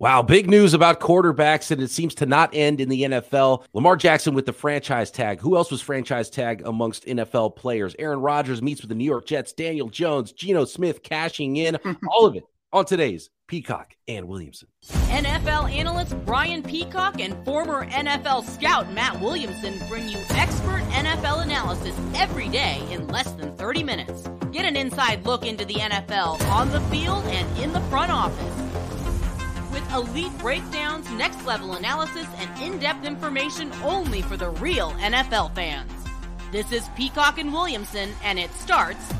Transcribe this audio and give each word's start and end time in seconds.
Wow, 0.00 0.22
big 0.22 0.50
news 0.50 0.74
about 0.74 0.98
quarterbacks, 0.98 1.70
and 1.70 1.80
it 1.80 1.88
seems 1.88 2.16
to 2.16 2.26
not 2.26 2.50
end 2.52 2.80
in 2.80 2.88
the 2.88 3.02
NFL. 3.02 3.64
Lamar 3.74 3.94
Jackson 3.94 4.34
with 4.34 4.44
the 4.44 4.52
franchise 4.52 5.10
tag. 5.12 5.40
Who 5.40 5.56
else 5.56 5.70
was 5.70 5.80
franchise 5.80 6.28
tag 6.28 6.62
amongst 6.64 7.06
NFL 7.06 7.54
players? 7.54 7.94
Aaron 7.98 8.18
Rodgers 8.18 8.60
meets 8.60 8.80
with 8.80 8.88
the 8.88 8.96
New 8.96 9.04
York 9.04 9.24
Jets, 9.24 9.52
Daniel 9.52 9.88
Jones, 9.88 10.32
Geno 10.32 10.64
Smith 10.64 11.04
cashing 11.04 11.56
in, 11.58 11.78
all 12.10 12.26
of 12.26 12.34
it 12.34 12.42
on 12.72 12.84
today's 12.84 13.30
Peacock 13.46 13.94
and 14.08 14.26
Williamson. 14.26 14.66
NFL 14.88 15.72
analyst 15.72 16.16
Brian 16.24 16.62
Peacock 16.62 17.20
and 17.20 17.42
former 17.44 17.86
NFL 17.86 18.42
scout 18.42 18.92
Matt 18.92 19.20
Williamson 19.20 19.78
bring 19.88 20.08
you 20.08 20.18
expert 20.30 20.82
NFL 20.90 21.44
analysis 21.44 21.96
every 22.16 22.48
day 22.48 22.82
in 22.90 23.06
less 23.06 23.30
than 23.32 23.56
30 23.56 23.84
minutes. 23.84 24.28
Get 24.50 24.64
an 24.64 24.76
inside 24.76 25.24
look 25.24 25.46
into 25.46 25.64
the 25.64 25.74
NFL 25.74 26.40
on 26.48 26.70
the 26.70 26.80
field 26.82 27.24
and 27.26 27.58
in 27.58 27.72
the 27.72 27.80
front 27.82 28.10
office. 28.10 28.83
With 29.74 29.92
elite 29.92 30.38
breakdowns, 30.38 31.10
next 31.10 31.44
level 31.44 31.72
analysis, 31.72 32.28
and 32.36 32.62
in 32.62 32.78
depth 32.78 33.04
information 33.04 33.72
only 33.82 34.22
for 34.22 34.36
the 34.36 34.50
real 34.50 34.92
NFL 34.92 35.52
fans. 35.56 35.90
This 36.52 36.70
is 36.70 36.88
Peacock 36.94 37.38
and 37.38 37.52
Williamson, 37.52 38.10
and 38.22 38.38
it 38.38 38.52
starts 38.52 39.12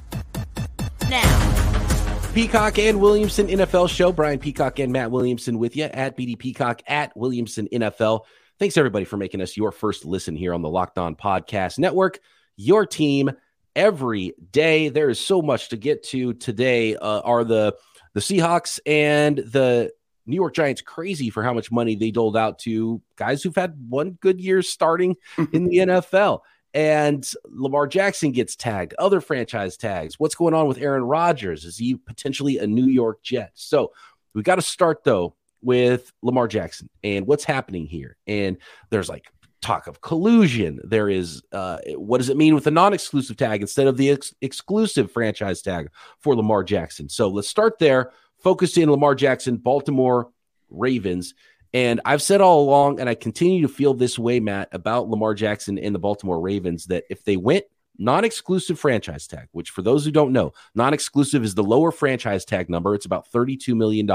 now. 1.11 2.31
Peacock 2.35 2.79
and 2.79 3.01
Williamson 3.01 3.49
NFL 3.49 3.89
show. 3.89 4.13
Brian 4.13 4.39
Peacock 4.39 4.79
and 4.79 4.93
Matt 4.93 5.11
Williamson 5.11 5.59
with 5.59 5.75
you 5.75 5.87
at 5.87 6.17
BD 6.17 6.39
Peacock 6.39 6.83
at 6.87 7.17
Williamson 7.17 7.67
NFL. 7.73 8.21
Thanks 8.61 8.77
everybody 8.77 9.05
for 9.05 9.17
making 9.17 9.41
us 9.41 9.57
your 9.57 9.73
first 9.73 10.05
listen 10.05 10.37
here 10.37 10.55
on 10.55 10.63
the 10.63 10.71
Locked 10.71 10.99
On 10.99 11.17
Podcast 11.17 11.81
Network. 11.81 12.21
Your 12.55 12.87
team 12.87 13.33
every 13.75 14.35
day. 14.53 14.89
There 14.89 15.11
is 15.11 15.19
so 15.19 15.43
much 15.43 15.71
to 15.71 15.77
get 15.77 16.05
to 16.11 16.33
today. 16.33 16.95
Uh, 16.95 17.23
are 17.23 17.43
the 17.43 17.75
the 18.13 18.21
Seahawks 18.21 18.79
and 18.87 19.39
the 19.39 19.91
New 20.27 20.37
York 20.37 20.55
Giants 20.55 20.81
crazy 20.81 21.31
for 21.31 21.43
how 21.43 21.53
much 21.53 21.71
money 21.71 21.95
they 21.97 22.11
doled 22.11 22.37
out 22.37 22.59
to 22.61 23.01
guys 23.17 23.43
who've 23.43 23.55
had 23.55 23.75
one 23.89 24.13
good 24.21 24.41
year 24.41 24.63
starting 24.63 25.17
in 25.53 25.65
the 25.65 25.79
NFL? 25.79 26.41
and 26.75 27.31
Lamar 27.45 27.87
Jackson 27.87 28.33
gets 28.33 28.57
tagged, 28.57 28.95
other 28.99 29.21
franchise 29.21 29.77
tags. 29.77 30.19
What's 30.19 30.35
going 30.35 30.55
on 30.55 30.67
with 30.67 30.79
Aaron 30.79 31.05
Rodgers? 31.05 31.65
Is 31.65 31.79
he 31.79 31.95
potentially 31.95 32.59
a 32.59 32.67
New 32.67 32.87
York 32.87 33.23
Jet? 33.23 33.53
So 33.55 33.93
we 34.35 34.43
got 34.43 34.57
to 34.57 34.63
start 34.63 35.05
though 35.05 35.37
with 35.63 36.13
Lamar 36.23 36.49
Jackson 36.49 36.91
and 37.05 37.27
what's 37.27 37.45
happening 37.45 37.87
here. 37.87 38.17
And 38.27 38.59
there's 38.91 39.09
like 39.09 39.27
talk 39.63 39.87
of 39.87 40.01
collusion. 40.01 40.81
There 40.85 41.09
is 41.09 41.43
uh, 41.53 41.79
what 41.95 42.19
does 42.19 42.29
it 42.29 42.37
mean 42.37 42.55
with 42.55 42.65
the 42.65 42.71
non-exclusive 42.73 43.37
tag 43.37 43.63
instead 43.63 43.87
of 43.87 43.97
the 43.97 44.11
ex- 44.11 44.35
exclusive 44.43 45.13
franchise 45.13 45.63
tag 45.63 45.91
for 46.19 46.35
Lamar 46.35 46.65
Jackson? 46.65 47.09
So 47.09 47.29
let's 47.29 47.49
start 47.49 47.79
there. 47.79 48.11
Focus 48.45 48.77
in 48.77 48.91
Lamar 48.91 49.15
Jackson, 49.15 49.57
Baltimore 49.57 50.31
Ravens. 50.69 51.33
And 51.73 52.01
I've 52.05 52.21
said 52.21 52.43
all 52.43 52.63
along, 52.63 53.01
and 53.01 53.09
I 53.09 53.15
continue 53.15 53.63
to 53.63 53.73
feel 53.73 53.95
this 53.95 54.19
way, 54.19 54.39
Matt, 54.39 54.69
about 54.71 55.09
Lamar 55.09 55.33
Jackson 55.33 55.79
and 55.79 55.95
the 55.95 55.99
Baltimore 55.99 56.41
Ravens, 56.41 56.85
that 56.87 57.05
if 57.09 57.25
they 57.25 57.39
went 57.39 57.65
non 57.99 58.23
exclusive 58.23 58.79
franchise 58.79 59.27
tag, 59.27 59.49
which 59.53 59.71
for 59.71 59.81
those 59.81 60.05
who 60.05 60.11
don't 60.11 60.33
know, 60.33 60.53
non 60.75 60.93
exclusive 60.93 61.43
is 61.43 61.55
the 61.55 61.65
lower 61.65 61.91
franchise 61.91 62.45
tag 62.45 62.69
number. 62.69 62.95
It's 62.95 63.07
about 63.07 63.33
$32 63.33 63.75
million, 63.75 64.07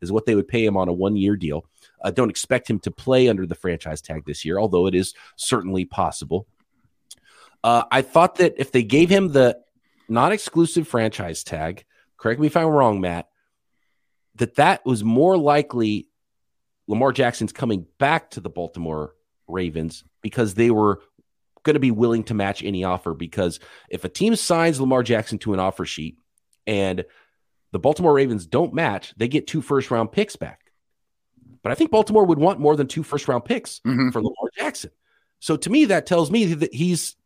is 0.00 0.12
what 0.12 0.24
they 0.24 0.36
would 0.36 0.48
pay 0.48 0.64
him 0.64 0.76
on 0.76 0.88
a 0.88 0.92
one 0.92 1.16
year 1.16 1.36
deal. 1.36 1.66
I 2.02 2.12
don't 2.12 2.30
expect 2.30 2.70
him 2.70 2.78
to 2.80 2.92
play 2.92 3.28
under 3.28 3.44
the 3.44 3.56
franchise 3.56 4.00
tag 4.00 4.24
this 4.24 4.44
year, 4.44 4.60
although 4.60 4.86
it 4.86 4.94
is 4.94 5.14
certainly 5.34 5.84
possible. 5.84 6.46
Uh, 7.64 7.82
I 7.90 8.02
thought 8.02 8.36
that 8.36 8.54
if 8.56 8.70
they 8.70 8.84
gave 8.84 9.10
him 9.10 9.32
the 9.32 9.58
non 10.08 10.30
exclusive 10.30 10.86
franchise 10.86 11.42
tag, 11.42 11.84
correct 12.16 12.38
me 12.40 12.46
if 12.46 12.56
I'm 12.56 12.68
wrong, 12.68 13.00
Matt, 13.00 13.28
that 14.36 14.56
that 14.56 14.84
was 14.84 15.04
more 15.04 15.36
likely 15.36 16.08
Lamar 16.86 17.12
Jackson's 17.12 17.52
coming 17.52 17.86
back 17.98 18.30
to 18.30 18.40
the 18.40 18.50
Baltimore 18.50 19.14
Ravens 19.48 20.04
because 20.22 20.54
they 20.54 20.70
were 20.70 21.00
going 21.62 21.74
to 21.74 21.80
be 21.80 21.90
willing 21.90 22.24
to 22.24 22.34
match 22.34 22.62
any 22.62 22.84
offer. 22.84 23.14
Because 23.14 23.60
if 23.88 24.04
a 24.04 24.08
team 24.08 24.36
signs 24.36 24.80
Lamar 24.80 25.02
Jackson 25.02 25.38
to 25.38 25.54
an 25.54 25.60
offer 25.60 25.84
sheet 25.84 26.18
and 26.66 27.04
the 27.72 27.78
Baltimore 27.78 28.12
Ravens 28.12 28.46
don't 28.46 28.74
match, 28.74 29.14
they 29.16 29.28
get 29.28 29.46
two 29.46 29.62
first 29.62 29.90
round 29.90 30.12
picks 30.12 30.36
back. 30.36 30.60
But 31.62 31.72
I 31.72 31.74
think 31.74 31.90
Baltimore 31.90 32.26
would 32.26 32.38
want 32.38 32.60
more 32.60 32.76
than 32.76 32.86
two 32.86 33.02
first 33.02 33.26
round 33.26 33.44
picks 33.44 33.80
mm-hmm. 33.80 34.10
for 34.10 34.20
Lamar 34.20 34.50
Jackson. 34.56 34.90
So 35.40 35.56
to 35.56 35.70
me, 35.70 35.86
that 35.86 36.06
tells 36.06 36.30
me 36.30 36.54
that 36.54 36.74
he's 36.74 37.16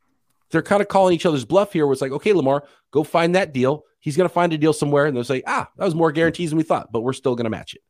they're 0.50 0.62
kind 0.62 0.82
of 0.82 0.88
calling 0.88 1.14
each 1.14 1.26
other's 1.26 1.44
bluff 1.44 1.72
here. 1.72 1.86
Where 1.86 1.92
it's 1.92 2.03
like, 2.03 2.12
okay, 2.12 2.32
Lamar, 2.32 2.64
go 2.91 3.04
find 3.04 3.34
that 3.34 3.53
deal. 3.53 3.84
He's 4.00 4.16
going 4.16 4.28
to 4.28 4.34
find 4.34 4.53
a 4.53 4.59
deal 4.59 4.72
somewhere, 4.72 5.06
and 5.06 5.16
they'll 5.16 5.25
say, 5.25 5.42
ah, 5.47 5.69
that 5.76 5.84
was 5.84 5.94
more 5.94 6.12
guarantees 6.12 6.50
than 6.50 6.56
we 6.56 6.62
thought, 6.62 6.92
but 6.92 7.00
we're 7.00 7.12
still 7.12 7.34
going 7.34 7.44
to 7.44 7.50
match 7.50 7.75
it. 7.75 7.82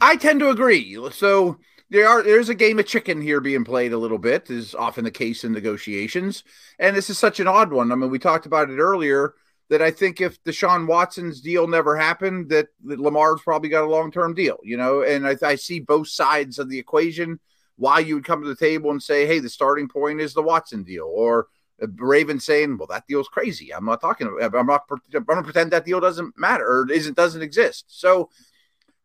I 0.00 0.16
tend 0.16 0.40
to 0.40 0.50
agree. 0.50 0.98
So 1.12 1.58
there 1.90 2.08
are 2.08 2.22
there's 2.22 2.48
a 2.48 2.54
game 2.54 2.78
of 2.78 2.86
chicken 2.86 3.20
here 3.20 3.40
being 3.40 3.64
played 3.64 3.92
a 3.92 3.98
little 3.98 4.18
bit, 4.18 4.50
is 4.50 4.74
often 4.74 5.04
the 5.04 5.10
case 5.10 5.44
in 5.44 5.52
negotiations. 5.52 6.44
And 6.78 6.96
this 6.96 7.10
is 7.10 7.18
such 7.18 7.40
an 7.40 7.48
odd 7.48 7.72
one. 7.72 7.92
I 7.92 7.94
mean, 7.94 8.10
we 8.10 8.18
talked 8.18 8.46
about 8.46 8.70
it 8.70 8.78
earlier 8.78 9.34
that 9.70 9.80
I 9.80 9.90
think 9.90 10.20
if 10.20 10.42
Deshaun 10.44 10.86
Watson's 10.86 11.40
deal 11.40 11.66
never 11.66 11.96
happened, 11.96 12.50
that, 12.50 12.68
that 12.84 13.00
Lamar's 13.00 13.40
probably 13.42 13.68
got 13.68 13.84
a 13.84 13.90
long 13.90 14.10
term 14.10 14.34
deal, 14.34 14.58
you 14.62 14.76
know. 14.76 15.02
And 15.02 15.26
I, 15.26 15.36
I 15.42 15.54
see 15.54 15.80
both 15.80 16.08
sides 16.08 16.58
of 16.58 16.68
the 16.68 16.78
equation. 16.78 17.40
Why 17.76 17.98
you 17.98 18.14
would 18.14 18.24
come 18.24 18.42
to 18.42 18.48
the 18.48 18.56
table 18.56 18.90
and 18.90 19.02
say, 19.02 19.26
"Hey, 19.26 19.40
the 19.40 19.48
starting 19.48 19.88
point 19.88 20.20
is 20.20 20.32
the 20.32 20.42
Watson 20.42 20.84
deal," 20.84 21.10
or 21.12 21.48
Uh, 21.82 21.86
Raven 21.96 22.40
saying, 22.40 22.78
"Well, 22.78 22.88
that 22.88 23.06
deal's 23.06 23.28
crazy. 23.28 23.72
I'm 23.72 23.84
not 23.84 24.00
talking. 24.00 24.26
About 24.26 24.58
I'm 24.58 24.66
not. 24.66 24.82
I'm 24.90 25.24
going 25.24 25.38
to 25.38 25.42
pretend 25.42 25.70
that 25.72 25.84
deal 25.84 26.00
doesn't 26.00 26.38
matter 26.38 26.66
or 26.66 26.90
isn't 26.90 27.16
doesn't 27.16 27.42
exist." 27.42 27.86
So 27.88 28.30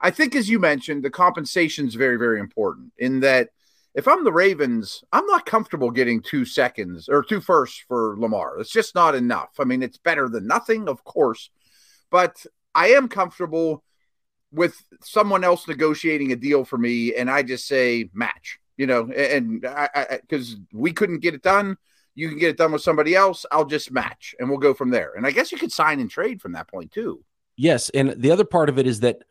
I 0.01 0.11
think, 0.11 0.35
as 0.35 0.49
you 0.49 0.59
mentioned, 0.59 1.03
the 1.03 1.09
compensation 1.09 1.87
is 1.87 1.95
very, 1.95 2.17
very 2.17 2.39
important 2.39 2.93
in 2.97 3.19
that 3.21 3.49
if 3.95 4.07
I'm 4.07 4.23
the 4.23 4.31
Ravens, 4.31 5.03
I'm 5.11 5.25
not 5.25 5.45
comfortable 5.45 5.91
getting 5.91 6.21
two 6.21 6.45
seconds 6.45 7.09
or 7.09 7.23
two 7.23 7.41
firsts 7.41 7.83
for 7.87 8.15
Lamar. 8.17 8.59
It's 8.59 8.71
just 8.71 8.95
not 8.95 9.15
enough. 9.15 9.49
I 9.59 9.65
mean, 9.65 9.83
it's 9.83 9.97
better 9.97 10.29
than 10.29 10.47
nothing, 10.47 10.87
of 10.87 11.03
course, 11.03 11.49
but 12.09 12.45
I 12.73 12.89
am 12.89 13.09
comfortable 13.09 13.83
with 14.51 14.81
someone 15.03 15.43
else 15.43 15.67
negotiating 15.67 16.31
a 16.31 16.35
deal 16.35 16.63
for 16.65 16.77
me, 16.77 17.13
and 17.15 17.29
I 17.29 17.43
just 17.43 17.67
say 17.67 18.09
match, 18.13 18.59
you 18.77 18.87
know, 18.87 19.11
and 19.11 19.65
I 19.65 20.19
because 20.21 20.55
we 20.71 20.93
couldn't 20.93 21.19
get 21.19 21.33
it 21.33 21.41
done, 21.43 21.77
you 22.19 22.29
can 22.29 22.37
get 22.37 22.49
it 22.49 22.57
done 22.57 22.73
with 22.73 22.81
somebody 22.81 23.15
else. 23.15 23.45
I'll 23.51 23.65
just 23.65 23.91
match, 23.91 24.35
and 24.39 24.49
we'll 24.49 24.59
go 24.59 24.73
from 24.73 24.89
there. 24.89 25.13
And 25.15 25.25
I 25.25 25.31
guess 25.31 25.51
you 25.51 25.57
could 25.57 25.71
sign 25.71 25.99
and 25.99 26.09
trade 26.09 26.41
from 26.41 26.51
that 26.51 26.67
point 26.67 26.91
too. 26.91 27.23
Yes, 27.55 27.89
and 27.91 28.09
the 28.11 28.31
other 28.31 28.43
part 28.43 28.69
of 28.69 28.77
it 28.77 28.85
is 28.85 28.99
that 28.99 29.23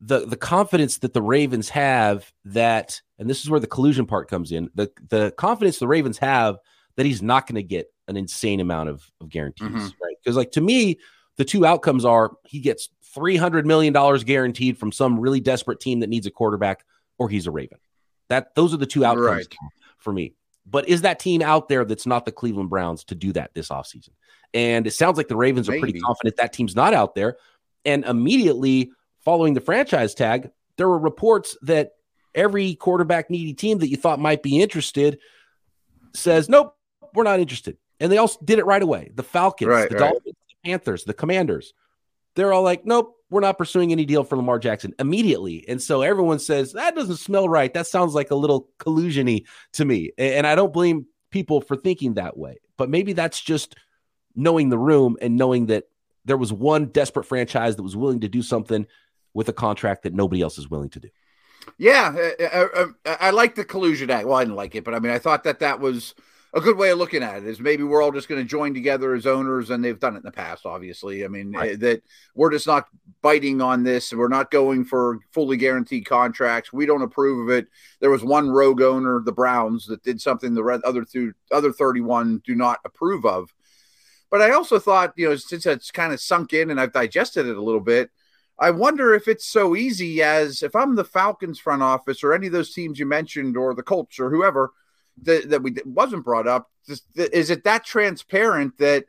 the 0.00 0.26
the 0.26 0.36
confidence 0.36 0.98
that 0.98 1.14
the 1.14 1.22
Ravens 1.22 1.70
have 1.70 2.30
that, 2.44 3.00
and 3.18 3.28
this 3.28 3.42
is 3.42 3.50
where 3.50 3.60
the 3.60 3.66
collusion 3.66 4.04
part 4.06 4.28
comes 4.28 4.52
in. 4.52 4.68
The 4.74 4.90
the 5.08 5.32
confidence 5.38 5.78
the 5.78 5.88
Ravens 5.88 6.18
have 6.18 6.58
that 6.96 7.06
he's 7.06 7.22
not 7.22 7.46
going 7.46 7.56
to 7.56 7.62
get 7.62 7.86
an 8.06 8.16
insane 8.16 8.60
amount 8.60 8.90
of, 8.90 9.10
of 9.20 9.30
guarantees, 9.30 9.68
mm-hmm. 9.68 9.78
right? 9.78 10.16
Because 10.22 10.36
like 10.36 10.52
to 10.52 10.60
me, 10.60 10.98
the 11.36 11.44
two 11.44 11.64
outcomes 11.64 12.04
are 12.04 12.32
he 12.44 12.60
gets 12.60 12.90
three 13.14 13.36
hundred 13.36 13.66
million 13.66 13.92
dollars 13.92 14.22
guaranteed 14.22 14.76
from 14.76 14.92
some 14.92 15.18
really 15.18 15.40
desperate 15.40 15.80
team 15.80 16.00
that 16.00 16.10
needs 16.10 16.26
a 16.26 16.30
quarterback, 16.30 16.84
or 17.18 17.30
he's 17.30 17.46
a 17.46 17.50
Raven. 17.50 17.78
That 18.28 18.54
those 18.54 18.74
are 18.74 18.78
the 18.78 18.86
two 18.86 19.04
outcomes 19.04 19.26
right. 19.28 19.54
for 19.96 20.12
me. 20.12 20.34
But 20.66 20.88
is 20.88 21.02
that 21.02 21.18
team 21.18 21.42
out 21.42 21.68
there 21.68 21.84
that's 21.84 22.06
not 22.06 22.24
the 22.24 22.32
Cleveland 22.32 22.70
Browns 22.70 23.04
to 23.04 23.14
do 23.14 23.32
that 23.34 23.52
this 23.54 23.68
offseason? 23.68 24.10
And 24.54 24.86
it 24.86 24.92
sounds 24.92 25.16
like 25.16 25.28
the 25.28 25.36
Ravens 25.36 25.68
Maybe. 25.68 25.78
are 25.78 25.80
pretty 25.80 26.00
confident 26.00 26.36
that 26.36 26.52
team's 26.52 26.76
not 26.76 26.94
out 26.94 27.14
there. 27.14 27.36
And 27.84 28.04
immediately 28.04 28.92
following 29.24 29.54
the 29.54 29.60
franchise 29.60 30.14
tag, 30.14 30.50
there 30.76 30.88
were 30.88 30.98
reports 30.98 31.56
that 31.62 31.92
every 32.34 32.74
quarterback 32.74 33.30
needy 33.30 33.52
team 33.54 33.78
that 33.78 33.88
you 33.88 33.96
thought 33.96 34.18
might 34.18 34.42
be 34.42 34.60
interested 34.60 35.18
says, 36.14 36.48
nope, 36.48 36.76
we're 37.14 37.24
not 37.24 37.40
interested. 37.40 37.76
And 38.00 38.10
they 38.10 38.18
also 38.18 38.38
did 38.44 38.58
it 38.58 38.66
right 38.66 38.82
away. 38.82 39.10
The 39.14 39.22
Falcons, 39.22 39.68
right, 39.68 39.88
the 39.88 39.96
right. 39.96 40.10
Dolphins, 40.10 40.36
the 40.48 40.70
Panthers, 40.70 41.04
the 41.04 41.14
Commanders. 41.14 41.74
They're 42.34 42.52
all 42.52 42.62
like, 42.62 42.84
nope, 42.84 43.16
we're 43.30 43.40
not 43.40 43.58
pursuing 43.58 43.92
any 43.92 44.04
deal 44.04 44.24
for 44.24 44.36
Lamar 44.36 44.58
Jackson 44.58 44.94
immediately. 44.98 45.64
And 45.68 45.80
so 45.80 46.02
everyone 46.02 46.38
says, 46.38 46.72
that 46.72 46.94
doesn't 46.94 47.16
smell 47.16 47.48
right. 47.48 47.72
That 47.74 47.86
sounds 47.86 48.14
like 48.14 48.30
a 48.30 48.36
little 48.36 48.68
collusiony 48.78 49.44
to 49.72 49.84
me. 49.84 50.12
And 50.18 50.46
I 50.46 50.54
don't 50.54 50.72
blame 50.72 51.06
people 51.30 51.60
for 51.60 51.76
thinking 51.76 52.14
that 52.14 52.36
way. 52.36 52.58
But 52.76 52.90
maybe 52.90 53.12
that's 53.12 53.40
just 53.40 53.76
knowing 54.36 54.68
the 54.68 54.78
room 54.78 55.16
and 55.20 55.36
knowing 55.36 55.66
that 55.66 55.84
there 56.24 56.36
was 56.36 56.52
one 56.52 56.86
desperate 56.86 57.24
franchise 57.24 57.76
that 57.76 57.82
was 57.82 57.96
willing 57.96 58.20
to 58.20 58.28
do 58.28 58.42
something 58.42 58.86
with 59.32 59.48
a 59.48 59.52
contract 59.52 60.04
that 60.04 60.14
nobody 60.14 60.42
else 60.42 60.58
is 60.58 60.70
willing 60.70 60.90
to 60.90 61.00
do. 61.00 61.08
Yeah, 61.78 62.14
I, 62.14 62.68
I, 63.04 63.16
I, 63.20 63.30
like 63.30 63.54
the 63.54 63.64
collusion 63.64 64.10
act. 64.10 64.26
Well, 64.26 64.36
I 64.36 64.44
didn't 64.44 64.56
like 64.56 64.74
it, 64.74 64.84
but 64.84 64.94
I 64.94 64.98
mean, 64.98 65.12
I 65.12 65.18
thought 65.18 65.44
that 65.44 65.60
that 65.60 65.80
was 65.80 66.14
a 66.54 66.60
good 66.60 66.76
way 66.76 66.90
of 66.90 66.98
looking 66.98 67.22
at 67.22 67.38
it. 67.38 67.46
Is 67.46 67.60
maybe 67.60 67.82
we're 67.82 68.02
all 68.02 68.12
just 68.12 68.28
going 68.28 68.40
to 68.40 68.48
join 68.48 68.72
together 68.72 69.14
as 69.14 69.26
owners, 69.26 69.70
and 69.70 69.84
they've 69.84 69.98
done 69.98 70.14
it 70.14 70.18
in 70.18 70.24
the 70.24 70.32
past. 70.32 70.64
Obviously, 70.64 71.24
I 71.24 71.28
mean 71.28 71.52
right. 71.52 71.78
That 71.78 72.02
we're 72.34 72.50
just 72.50 72.66
not 72.66 72.86
biting 73.22 73.60
on 73.60 73.82
this. 73.82 74.12
We're 74.12 74.28
not 74.28 74.50
going 74.50 74.84
for 74.84 75.18
fully 75.32 75.56
guaranteed 75.56 76.06
contracts. 76.06 76.72
We 76.72 76.86
don't 76.86 77.02
approve 77.02 77.48
of 77.48 77.54
it. 77.54 77.66
There 78.00 78.10
was 78.10 78.24
one 78.24 78.48
rogue 78.48 78.80
owner, 78.80 79.20
the 79.20 79.32
Browns, 79.32 79.86
that 79.86 80.02
did 80.02 80.20
something 80.20 80.54
the 80.54 80.80
other 80.84 81.04
two, 81.04 81.34
other 81.52 81.72
thirty-one 81.72 82.42
do 82.44 82.54
not 82.54 82.78
approve 82.84 83.26
of. 83.26 83.52
But 84.30 84.40
I 84.40 84.52
also 84.52 84.78
thought, 84.78 85.12
you 85.16 85.28
know, 85.28 85.36
since 85.36 85.66
it's 85.66 85.90
kind 85.90 86.12
of 86.12 86.20
sunk 86.20 86.52
in 86.52 86.70
and 86.70 86.80
I've 86.80 86.92
digested 86.92 87.46
it 87.46 87.56
a 87.56 87.62
little 87.62 87.80
bit 87.80 88.10
I 88.58 88.70
wonder 88.70 89.14
if 89.14 89.26
it's 89.26 89.46
so 89.46 89.74
easy 89.74 90.22
as 90.22 90.62
if 90.62 90.76
I'm 90.76 90.94
the 90.94 91.04
Falcons 91.04 91.58
front 91.58 91.82
office 91.82 92.22
or 92.22 92.32
any 92.32 92.46
of 92.46 92.52
those 92.52 92.72
teams 92.72 92.98
you 92.98 93.06
mentioned 93.06 93.56
or 93.56 93.74
the 93.74 93.82
Colts 93.82 94.20
or 94.20 94.30
whoever 94.30 94.72
that, 95.22 95.50
that 95.50 95.62
we 95.62 95.74
wasn't 95.84 96.24
brought 96.24 96.46
up. 96.46 96.70
Is 97.16 97.50
it 97.50 97.64
that 97.64 97.84
transparent 97.84 98.76
that 98.78 99.04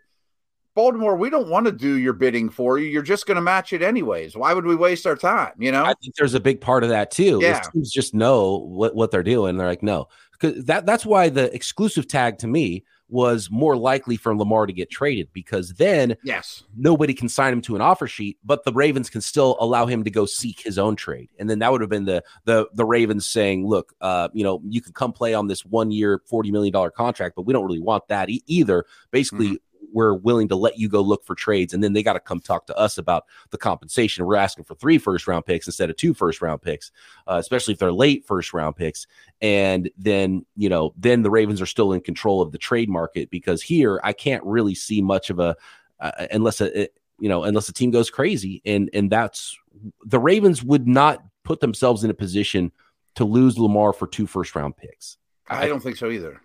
Baltimore, 0.75 1.16
we 1.16 1.30
don't 1.30 1.48
want 1.48 1.66
to 1.68 1.72
do 1.72 1.98
your 1.98 2.12
bidding 2.12 2.50
for 2.50 2.78
you. 2.78 2.88
You're 2.88 3.02
just 3.02 3.25
going 3.25 3.36
to 3.36 3.42
match 3.42 3.72
it 3.72 3.81
anyways. 3.81 4.36
Why 4.36 4.54
would 4.54 4.66
we 4.66 4.75
waste 4.75 5.07
our 5.07 5.16
time? 5.16 5.54
You 5.57 5.72
know, 5.72 5.86
I 5.86 5.94
think 6.02 6.16
there's 6.16 6.34
a 6.34 6.40
big 6.40 6.60
part 6.60 6.84
of 6.84 6.90
that 6.90 7.12
too. 7.12 7.40
Yeah. 7.42 7.62
teams 7.74 7.90
just 7.92 8.13
know 8.13 8.57
what, 8.57 8.94
what 8.94 9.10
they're 9.10 9.24
doing. 9.24 9.56
They're 9.56 9.68
like, 9.68 9.84
no, 9.84 10.10
because 10.34 10.66
that 10.66 10.86
that's 10.86 11.06
why 11.06 11.30
the 11.30 11.54
exclusive 11.56 12.10
tag 12.10 12.40
to 12.40 12.48
me 12.48 12.84
was 13.10 13.50
more 13.52 13.78
likely 13.78 14.18
for 14.18 14.36
Lamar 14.36 14.66
to 14.66 14.74
get 14.74 14.90
traded 14.90 15.30
because 15.34 15.74
then 15.74 16.16
yes, 16.24 16.63
nobody 16.75 17.13
can 17.13 17.30
sign 17.30 17.54
him 17.54 17.62
to 17.62 17.75
an 17.75 17.81
offer 17.81 18.07
sheet, 18.07 18.38
but 18.44 18.63
the 18.66 18.74
Ravens 18.74 19.10
can 19.10 19.22
still 19.22 19.57
allow 19.60 19.86
him 19.86 20.04
to 20.04 20.10
go 20.10 20.25
seek 20.25 20.62
his 20.62 20.78
own 20.78 20.96
trade. 20.96 21.30
And 21.40 21.50
then 21.50 21.60
that 21.60 21.72
would 21.72 21.81
have 21.81 21.90
been 21.90 22.06
the 22.06 22.24
the 22.46 22.68
the 22.74 22.86
Ravens 22.86 23.28
saying, 23.28 23.68
"Look, 23.68 23.94
uh, 24.02 24.30
you 24.34 24.44
know, 24.44 24.62
you 24.68 24.81
can 24.81 24.94
come 24.94 25.13
play 25.13 25.34
on 25.34 25.48
this 25.48 25.66
one 25.66 25.92
year, 25.92 26.22
forty 26.25 26.52
million 26.52 26.74
dollar 26.74 26.92
contract, 26.92 27.36
but 27.36 27.44
we 27.44 27.54
don't 27.54 27.66
really 27.66 27.80
want 27.80 28.07
that 28.07 28.30
e- 28.30 28.44
either." 28.48 28.86
Basically, 29.12 29.48
mm-hmm 29.48 29.56
we're 29.94 30.14
willing 30.14 30.48
to 30.50 30.56
let 30.56 30.78
you 30.78 30.90
go 30.90 31.02
look 31.02 31.26
for 31.26 31.36
trades. 31.36 31.74
And 31.74 31.84
then 31.84 31.94
they 31.94 32.04
got 32.04 32.14
to 32.14 32.20
come 32.20 32.40
talk 32.40 32.68
to 32.68 32.78
us 32.78 32.98
about 32.98 33.26
the 33.50 33.58
compensation. 33.58 34.26
We're 34.26 34.36
asking 34.36 34.66
for 34.66 34.76
three 34.76 34.98
first 34.98 35.28
round 35.28 35.46
picks 35.46 35.68
instead 35.68 35.90
of 35.90 35.98
two 35.98 36.14
first 36.14 36.42
round 36.42 36.62
picks, 36.62 36.92
uh, 37.28 37.36
especially 37.36 37.74
if 37.74 37.80
they're 37.80 37.92
late 37.92 38.26
first 38.26 38.54
round 38.54 38.76
picks. 38.76 39.08
And 39.42 39.90
then, 39.98 40.46
you 40.56 40.70
know, 40.70 40.94
then 40.98 41.22
the 41.22 41.30
Ravens 41.30 41.62
are 41.62 41.66
still 41.66 41.94
in 41.94 42.02
control 42.02 42.42
of 42.42 42.52
the 42.52 42.58
trade 42.58 42.90
market 42.90 43.30
because 43.30 43.62
here 43.62 44.00
I 44.04 44.14
can't 44.14 44.44
really 44.44 44.76
see 44.76 45.02
much 45.02 45.30
of 45.30 45.40
a, 45.40 45.56
uh, 46.00 46.28
unless 46.32 46.62
a, 46.62 46.88
you 47.20 47.30
know, 47.30 47.44
unless 47.44 47.68
the 47.68 47.74
team 47.74 47.92
goes 47.92 48.10
crazy. 48.10 48.62
And, 48.66 48.90
and 48.94 49.10
that's 49.10 49.58
the 50.04 50.20
Ravens 50.20 50.64
would 50.64 50.88
not 50.88 51.24
put 51.44 51.60
themselves 51.60 52.04
in 52.04 52.10
a 52.10 52.14
position 52.14 52.72
to 53.16 53.24
lose 53.24 53.58
Lamar 53.58 53.94
for 53.94 54.08
two 54.08 54.28
first 54.28 54.56
round 54.56 54.76
picks. 54.78 55.18
I 55.48 55.68
don't 55.68 55.82
think 55.82 55.98
so 55.98 56.10
either. 56.10 56.42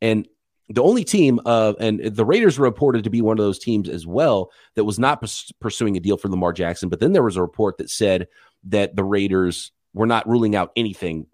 And 0.00 0.28
the 0.68 0.82
only 0.82 1.04
team 1.04 1.40
uh, 1.46 1.74
and 1.78 2.00
the 2.04 2.24
Raiders 2.24 2.58
were 2.58 2.66
reported 2.66 3.04
to 3.04 3.10
be 3.10 3.22
one 3.22 3.38
of 3.38 3.44
those 3.44 3.58
teams 3.58 3.88
as 3.88 4.06
well 4.06 4.50
that 4.74 4.84
was 4.84 4.98
not 4.98 5.20
pers- 5.20 5.52
pursuing 5.60 5.96
a 5.96 6.00
deal 6.00 6.16
for 6.16 6.28
Lamar 6.28 6.52
Jackson. 6.52 6.88
But 6.88 7.00
then 7.00 7.12
there 7.12 7.22
was 7.22 7.36
a 7.36 7.42
report 7.42 7.78
that 7.78 7.90
said 7.90 8.28
that 8.64 8.96
the 8.96 9.04
Raiders 9.04 9.72
were 9.94 10.06
not 10.06 10.28
ruling 10.28 10.56
out 10.56 10.72
anything 10.76 11.26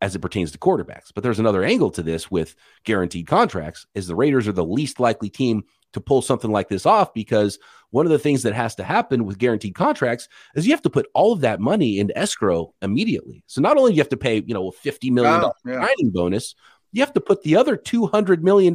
as 0.00 0.14
it 0.14 0.20
pertains 0.20 0.52
to 0.52 0.58
quarterbacks. 0.58 1.12
But 1.14 1.22
there's 1.22 1.38
another 1.40 1.64
angle 1.64 1.90
to 1.92 2.02
this 2.02 2.30
with 2.30 2.54
guaranteed 2.84 3.26
contracts 3.26 3.86
is 3.94 4.06
the 4.06 4.14
Raiders 4.14 4.48
are 4.48 4.52
the 4.52 4.64
least 4.64 5.00
likely 5.00 5.28
team 5.28 5.64
to 5.92 6.00
pull 6.00 6.22
something 6.22 6.50
like 6.50 6.68
this 6.68 6.86
off 6.86 7.12
because 7.14 7.58
one 7.90 8.04
of 8.04 8.12
the 8.12 8.18
things 8.18 8.42
that 8.42 8.54
has 8.54 8.74
to 8.74 8.84
happen 8.84 9.24
with 9.24 9.38
guaranteed 9.38 9.74
contracts 9.74 10.28
is 10.54 10.66
you 10.66 10.72
have 10.72 10.82
to 10.82 10.90
put 10.90 11.08
all 11.14 11.32
of 11.32 11.40
that 11.40 11.60
money 11.60 11.98
into 11.98 12.16
escrow 12.16 12.74
immediately. 12.82 13.42
So 13.46 13.60
not 13.60 13.76
only 13.76 13.92
do 13.92 13.96
you 13.96 14.02
have 14.02 14.10
to 14.10 14.16
pay, 14.16 14.42
you 14.46 14.54
know, 14.54 14.68
a 14.68 14.72
$50 14.72 15.10
million 15.10 15.44
oh, 15.44 15.52
yeah. 15.64 15.80
signing 15.80 16.10
bonus, 16.10 16.54
you 16.92 17.02
have 17.02 17.12
to 17.14 17.20
put 17.20 17.42
the 17.42 17.56
other 17.56 17.76
$200 17.76 18.40
million 18.40 18.74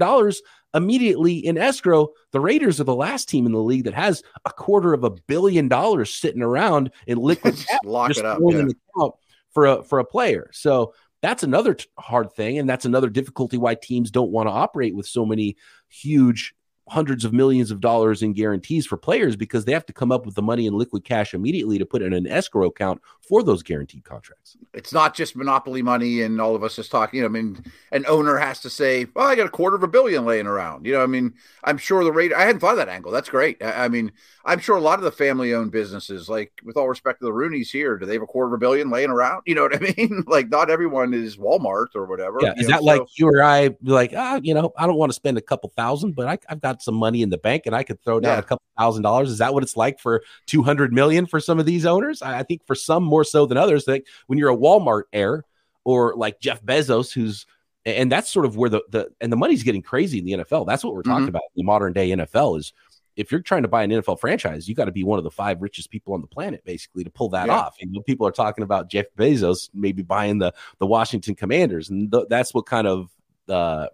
immediately 0.74 1.38
in 1.38 1.58
escrow. 1.58 2.10
The 2.32 2.40
Raiders 2.40 2.80
are 2.80 2.86
the 2.86 2.96
last 2.96 3.30
team 3.30 3.46
in 3.46 3.52
the 3.52 3.62
league 3.62 3.86
that 3.86 3.94
has 3.94 4.24
a 4.46 4.52
quarter 4.52 4.94
of 4.94 5.04
a 5.04 5.12
billion 5.12 5.68
dollars 5.68 6.14
sitting 6.14 6.42
around 6.42 6.92
in 7.08 7.18
liquid 7.18 7.56
just 7.58 7.86
lock 7.86 8.10
just 8.10 8.20
it 8.20 8.26
up 8.26 8.40
yeah. 8.42 8.60
account 8.60 9.16
for 9.52 9.66
a, 9.66 9.84
for 9.84 10.00
a 10.00 10.06
player. 10.06 10.50
So 10.52 10.94
that's 11.22 11.44
another 11.44 11.76
t- 11.76 11.88
hard 11.98 12.34
thing. 12.34 12.60
And 12.60 12.70
that's 12.70 12.86
another 12.86 13.10
difficulty 13.10 13.58
why 13.58 13.76
teams 13.76 14.12
don't 14.12 14.32
want 14.32 14.48
to 14.48 14.54
operate 14.54 14.96
with 14.96 15.08
so 15.08 15.26
many 15.26 15.58
huge 15.90 16.54
hundreds 16.90 17.24
of 17.24 17.32
millions 17.32 17.72
of 17.72 17.80
dollars 17.80 18.22
in 18.22 18.34
guarantees 18.34 18.86
for 18.86 18.98
players 18.98 19.36
because 19.36 19.66
they 19.66 19.72
have 19.72 19.86
to 19.86 19.94
come 19.94 20.12
up 20.12 20.26
with 20.26 20.36
the 20.36 20.42
money 20.42 20.68
in 20.68 20.74
liquid 20.74 21.04
cash 21.04 21.34
immediately 21.34 21.78
to 21.78 21.86
put 21.86 22.02
in 22.02 22.14
an 22.14 22.28
escrow 22.28 22.68
account 22.68 23.02
for 23.22 23.42
those 23.42 23.64
guaranteed 23.64 24.04
contracts. 24.04 24.58
It's 24.74 24.92
not 24.92 25.16
just 25.16 25.36
monopoly 25.36 25.82
money 25.82 26.22
and 26.22 26.42
all 26.42 26.56
of 26.56 26.64
us 26.64 26.76
just 26.76 26.92
talking. 26.92 27.18
You 27.18 27.24
know, 27.24 27.30
I 27.30 27.32
mean, 27.32 27.64
an 27.92 28.06
owner 28.08 28.38
has 28.38 28.60
to 28.62 28.70
say, 28.70 29.08
"Well, 29.14 29.28
I 29.28 29.36
got 29.36 29.46
a 29.46 29.50
quarter 29.50 29.76
of 29.76 29.84
a 29.84 29.88
billion 29.88 30.26
laying 30.26 30.48
around." 30.48 30.86
You 30.86 30.94
know, 30.94 31.04
I 31.04 31.08
mean, 31.08 31.34
I'm 31.64 31.78
sure 31.78 32.04
the 32.04 32.12
rate. 32.12 32.34
I 32.34 32.42
hadn't 32.42 32.60
thought 32.60 32.72
of 32.72 32.78
that 32.78 32.90
angle. 32.90 33.12
That's 33.12 33.30
great. 33.30 33.64
I, 33.64 33.86
I 33.86 33.88
mean, 33.88 34.12
I'm 34.46 34.60
sure 34.60 34.76
a 34.76 34.82
lot 34.82 35.00
of 35.00 35.06
the 35.06 35.12
family-owned 35.12 35.72
businesses, 35.72 36.28
like 36.28 36.52
with 36.64 36.76
all 36.76 36.90
respect 36.90 37.20
to 37.20 37.26
the 37.26 37.32
Rooneys 37.32 37.72
here, 37.72 37.98
do 37.98 38.06
they 38.06 38.14
have 38.14 38.22
a 38.22 38.28
quarter 38.28 38.48
of 38.48 38.54
a 38.54 38.58
billion 38.58 38.90
laying 38.90 39.10
around? 39.10 39.44
You 39.54 39.56
know 39.56 39.64
what 39.64 39.76
I 39.76 39.94
mean? 39.96 40.24
like, 40.28 40.50
not 40.50 40.72
everyone 40.72 41.14
is 41.14 41.38
Walmart 41.38 41.90
or 41.94 42.06
whatever. 42.06 42.40
Yeah, 42.42 42.54
is 42.58 42.68
know? 42.68 42.76
that 42.76 42.80
so, 42.80 42.86
like 42.86 43.20
you 43.20 43.28
or 43.28 43.44
I? 43.44 43.76
Like, 43.84 44.14
ah, 44.16 44.40
you 44.42 44.56
know, 44.56 44.74
I 44.76 44.88
don't 44.88 44.98
want 44.98 45.12
to 45.12 45.14
spend 45.14 45.38
a 45.38 45.42
couple 45.42 45.72
thousand, 45.76 46.14
but 46.16 46.28
I, 46.28 46.40
have 46.48 46.60
got 46.60 46.73
some 46.82 46.96
money 46.96 47.22
in 47.22 47.30
the 47.30 47.38
bank 47.38 47.64
and 47.66 47.76
I 47.76 47.84
could 47.84 48.02
throw 48.04 48.20
down 48.20 48.38
yeah. 48.38 48.40
a 48.40 48.44
couple 48.44 48.64
thousand 48.78 49.04
dollars. 49.04 49.30
Is 49.30 49.38
that 49.40 49.54
what 49.54 49.64
it's 49.64 49.78
like 49.78 50.00
for 50.00 50.24
200 50.48 50.94
million 50.94 51.26
for 51.26 51.40
some 51.40 51.60
of 51.60 51.66
these 51.66 51.86
owners? 51.86 52.22
I, 52.22 52.40
I 52.40 52.44
think 52.44 52.66
for 52.66 52.76
some 52.76 53.04
more 53.04 53.24
so 53.24 53.46
than 53.46 53.58
others. 53.58 53.88
Like 53.88 54.08
when 54.28 54.40
you're 54.40 54.52
a 54.52 54.58
Walmart 54.58 55.04
heir 55.14 55.46
or 55.84 56.16
like 56.16 56.40
Jeff 56.40 56.64
Bezos, 56.64 57.14
who's 57.14 57.46
and 57.86 58.12
that's 58.12 58.30
sort 58.30 58.46
of 58.46 58.56
where 58.56 58.70
the 58.70 58.82
the 58.90 59.10
and 59.20 59.32
the 59.32 59.38
money's 59.38 59.64
getting 59.64 59.82
crazy 59.82 60.20
in 60.20 60.26
the 60.26 60.32
NFL. 60.44 60.66
That's 60.66 60.84
what 60.84 60.94
we're 60.94 61.04
talking 61.04 61.24
mm-hmm. 61.24 61.30
about. 61.30 61.44
The 61.56 61.64
modern 61.64 61.94
day 61.94 62.10
NFL 62.10 62.60
is 62.60 62.74
if 63.16 63.32
you're 63.32 63.42
trying 63.42 63.62
to 63.62 63.68
buy 63.68 63.84
an 63.84 63.92
NFL 63.92 64.20
franchise, 64.20 64.68
you 64.68 64.76
got 64.76 64.86
to 64.86 64.92
be 64.92 65.04
one 65.04 65.18
of 65.20 65.24
the 65.24 65.32
five 65.32 65.62
richest 65.62 65.92
people 65.92 66.14
on 66.14 66.22
the 66.22 66.28
planet, 66.28 66.64
basically, 66.66 67.04
to 67.04 67.10
pull 67.10 67.30
that 67.30 67.48
yeah. 67.48 67.58
off. 67.58 67.76
And 67.80 67.96
people 68.06 68.26
are 68.26 68.32
talking 68.32 68.64
about 68.64 68.90
Jeff 68.90 69.06
Bezos 69.18 69.70
maybe 69.74 70.02
buying 70.02 70.40
the 70.40 70.54
the 70.80 70.88
Washington 70.88 71.36
Commanders, 71.36 71.90
and 71.90 72.12
th- 72.12 72.26
that's 72.30 72.54
what 72.54 72.66
kind 72.66 72.88
of 72.88 73.10
uh, 73.50 73.88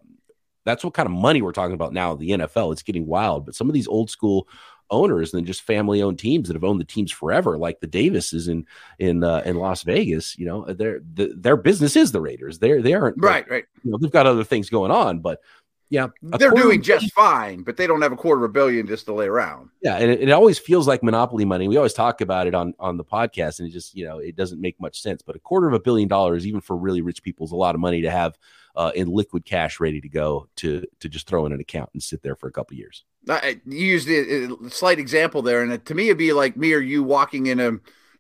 that's 0.69 0.83
what 0.83 0.93
kind 0.93 1.07
of 1.07 1.11
money 1.11 1.41
we're 1.41 1.51
talking 1.51 1.73
about 1.73 1.93
now. 1.93 2.13
The 2.13 2.29
NFL, 2.29 2.71
it's 2.71 2.83
getting 2.83 3.07
wild. 3.07 3.45
But 3.45 3.55
some 3.55 3.67
of 3.67 3.73
these 3.73 3.87
old 3.87 4.11
school 4.11 4.47
owners 4.91 5.33
and 5.33 5.45
just 5.45 5.61
family 5.61 6.01
owned 6.01 6.19
teams 6.19 6.47
that 6.47 6.55
have 6.55 6.63
owned 6.63 6.79
the 6.79 6.85
teams 6.85 7.11
forever, 7.11 7.57
like 7.57 7.79
the 7.79 7.87
Davises 7.87 8.47
in 8.47 8.67
in 8.99 9.23
uh, 9.23 9.41
in 9.45 9.55
Las 9.55 9.81
Vegas. 9.81 10.37
You 10.37 10.45
know, 10.45 10.65
their 10.65 11.01
the, 11.13 11.33
their 11.35 11.57
business 11.57 11.95
is 11.95 12.11
the 12.11 12.21
Raiders. 12.21 12.59
They're 12.59 12.81
they 12.83 12.93
aren't 12.93 13.17
right, 13.19 13.43
like, 13.43 13.49
right. 13.49 13.65
You 13.83 13.91
know, 13.91 13.97
they've 13.97 14.11
got 14.11 14.27
other 14.27 14.43
things 14.43 14.69
going 14.69 14.91
on, 14.91 15.19
but 15.19 15.41
yeah, 15.89 16.07
they're 16.21 16.51
doing 16.51 16.83
just 16.83 17.11
fine, 17.13 17.63
but 17.63 17.75
they 17.75 17.87
don't 17.87 18.01
have 18.01 18.11
a 18.11 18.15
quarter 18.15 18.43
of 18.43 18.49
a 18.49 18.53
billion 18.53 18.85
just 18.85 19.05
to 19.05 19.13
lay 19.13 19.25
around. 19.25 19.69
Yeah, 19.81 19.95
and 19.95 20.11
it, 20.11 20.21
it, 20.21 20.31
always 20.31 20.59
feels 20.59 20.87
like 20.87 21.01
monopoly 21.01 21.45
money. 21.45 21.67
We 21.67 21.77
always 21.77 21.93
talk 21.93 22.21
about 22.21 22.45
it 22.45 22.53
on 22.53 22.75
on 22.79 22.97
the 22.97 23.03
podcast, 23.03 23.59
and 23.59 23.67
it 23.67 23.71
just 23.71 23.95
you 23.95 24.05
know 24.05 24.19
it 24.19 24.35
doesn't 24.35 24.61
make 24.61 24.79
much 24.79 25.01
sense. 25.01 25.23
But 25.23 25.35
a 25.35 25.39
quarter 25.39 25.67
of 25.67 25.73
a 25.73 25.79
billion 25.79 26.07
dollars, 26.07 26.45
even 26.45 26.61
for 26.61 26.77
really 26.77 27.01
rich 27.01 27.23
people, 27.23 27.45
is 27.45 27.51
a 27.51 27.55
lot 27.55 27.73
of 27.73 27.81
money 27.81 28.01
to 28.01 28.11
have 28.11 28.37
uh, 28.75 28.91
in 28.93 29.07
liquid 29.07 29.45
cash 29.45 29.79
ready 29.79 29.99
to 29.99 30.09
go 30.09 30.47
to 30.57 30.85
to 30.99 31.09
just 31.09 31.25
throw 31.25 31.47
in 31.47 31.53
an 31.53 31.59
account 31.59 31.89
and 31.93 32.03
sit 32.03 32.21
there 32.21 32.35
for 32.35 32.47
a 32.47 32.51
couple 32.51 32.77
years. 32.77 33.03
I, 33.27 33.59
you 33.65 33.85
used 33.85 34.07
a, 34.09 34.53
a 34.65 34.69
slight 34.69 34.99
example 34.99 35.41
there, 35.41 35.63
and 35.63 35.83
to 35.83 35.95
me, 35.95 36.05
it'd 36.05 36.17
be 36.19 36.33
like 36.33 36.55
me 36.55 36.73
or 36.73 36.79
you 36.79 37.03
walking 37.03 37.47
in 37.47 37.59
a 37.59 37.71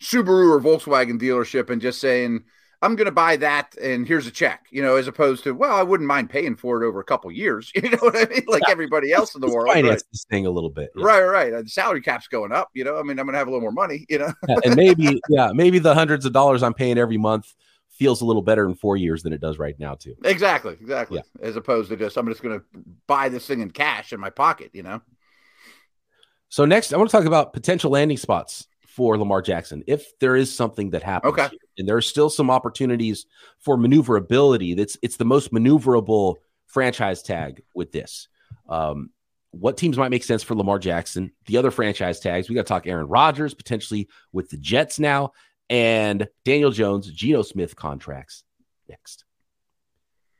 Subaru 0.01 0.49
or 0.49 0.59
Volkswagen 0.59 1.19
dealership 1.19 1.69
and 1.69 1.81
just 1.81 2.01
saying 2.01 2.45
I'm 2.81 2.95
going 2.95 3.05
to 3.05 3.11
buy 3.11 3.35
that, 3.37 3.75
and 3.77 4.07
here's 4.07 4.25
a 4.25 4.31
check. 4.31 4.67
You 4.71 4.81
know, 4.81 4.95
as 4.95 5.07
opposed 5.07 5.43
to, 5.43 5.53
well, 5.53 5.75
I 5.75 5.83
wouldn't 5.83 6.07
mind 6.07 6.29
paying 6.29 6.55
for 6.55 6.81
it 6.81 6.87
over 6.87 6.99
a 6.99 7.03
couple 7.03 7.31
years. 7.31 7.71
You 7.79 7.91
know 7.91 7.97
what 7.99 8.15
I 8.17 8.25
mean? 8.25 8.43
Like 8.45 8.63
yeah. 8.67 8.71
everybody 8.71 9.13
else 9.13 9.35
in 9.35 9.41
the 9.41 9.47
world. 9.47 9.73
Finance 9.73 9.89
right? 9.89 10.03
this 10.11 10.25
thing 10.29 10.45
a 10.45 10.49
little 10.49 10.69
bit, 10.69 10.91
yeah. 10.95 11.05
right? 11.05 11.21
Right. 11.21 11.63
The 11.63 11.69
salary 11.69 12.01
cap's 12.01 12.27
going 12.27 12.51
up. 12.51 12.69
You 12.73 12.83
know, 12.83 12.99
I 12.99 13.03
mean, 13.03 13.17
I'm 13.17 13.25
going 13.25 13.33
to 13.33 13.37
have 13.37 13.47
a 13.47 13.51
little 13.51 13.61
more 13.61 13.71
money. 13.71 14.05
You 14.09 14.19
know, 14.19 14.33
yeah, 14.47 14.57
and 14.65 14.75
maybe, 14.75 15.21
yeah, 15.29 15.51
maybe 15.53 15.79
the 15.79 15.93
hundreds 15.93 16.25
of 16.25 16.33
dollars 16.33 16.61
I'm 16.61 16.73
paying 16.73 16.97
every 16.97 17.17
month 17.17 17.53
feels 17.89 18.21
a 18.21 18.25
little 18.25 18.41
better 18.41 18.65
in 18.67 18.75
four 18.75 18.97
years 18.97 19.23
than 19.23 19.33
it 19.33 19.41
does 19.41 19.57
right 19.57 19.79
now, 19.79 19.95
too. 19.95 20.15
Exactly, 20.23 20.73
exactly. 20.79 21.21
As 21.41 21.55
opposed 21.55 21.89
to 21.89 21.95
just 21.95 22.17
I'm 22.17 22.27
just 22.27 22.43
going 22.43 22.59
to 22.59 22.65
buy 23.07 23.29
this 23.29 23.47
thing 23.47 23.61
in 23.61 23.71
cash 23.71 24.13
in 24.13 24.19
my 24.19 24.29
pocket. 24.29 24.71
You 24.73 24.83
know. 24.83 25.01
So 26.49 26.65
next, 26.65 26.93
I 26.93 26.97
want 26.97 27.09
to 27.09 27.15
talk 27.15 27.25
about 27.25 27.53
potential 27.53 27.91
landing 27.91 28.17
spots 28.17 28.67
for 28.95 29.17
Lamar 29.17 29.41
Jackson 29.41 29.83
if 29.87 30.17
there 30.19 30.35
is 30.35 30.53
something 30.53 30.89
that 30.91 31.03
happens. 31.03 31.33
Okay. 31.33 31.47
Here. 31.47 31.59
And 31.77 31.87
there 31.87 31.95
are 31.95 32.01
still 32.01 32.29
some 32.29 32.49
opportunities 32.49 33.25
for 33.59 33.77
maneuverability. 33.77 34.73
That's 34.73 34.97
it's 35.01 35.17
the 35.17 35.25
most 35.25 35.53
maneuverable 35.53 36.35
franchise 36.67 37.21
tag 37.21 37.63
with 37.73 37.91
this. 37.91 38.27
Um, 38.67 39.11
what 39.51 39.77
teams 39.77 39.97
might 39.97 40.09
make 40.09 40.23
sense 40.23 40.43
for 40.43 40.55
Lamar 40.55 40.79
Jackson? 40.79 41.31
The 41.45 41.57
other 41.57 41.71
franchise 41.71 42.19
tags, 42.19 42.49
we 42.49 42.55
got 42.55 42.63
to 42.63 42.67
talk 42.67 42.87
Aaron 42.87 43.07
Rodgers 43.07 43.53
potentially 43.53 44.07
with 44.31 44.49
the 44.49 44.57
Jets 44.57 44.99
now, 44.99 45.31
and 45.69 46.27
Daniel 46.45 46.71
Jones, 46.71 47.09
Geno 47.11 47.41
Smith 47.41 47.75
contracts 47.75 48.43
next. 48.87 49.25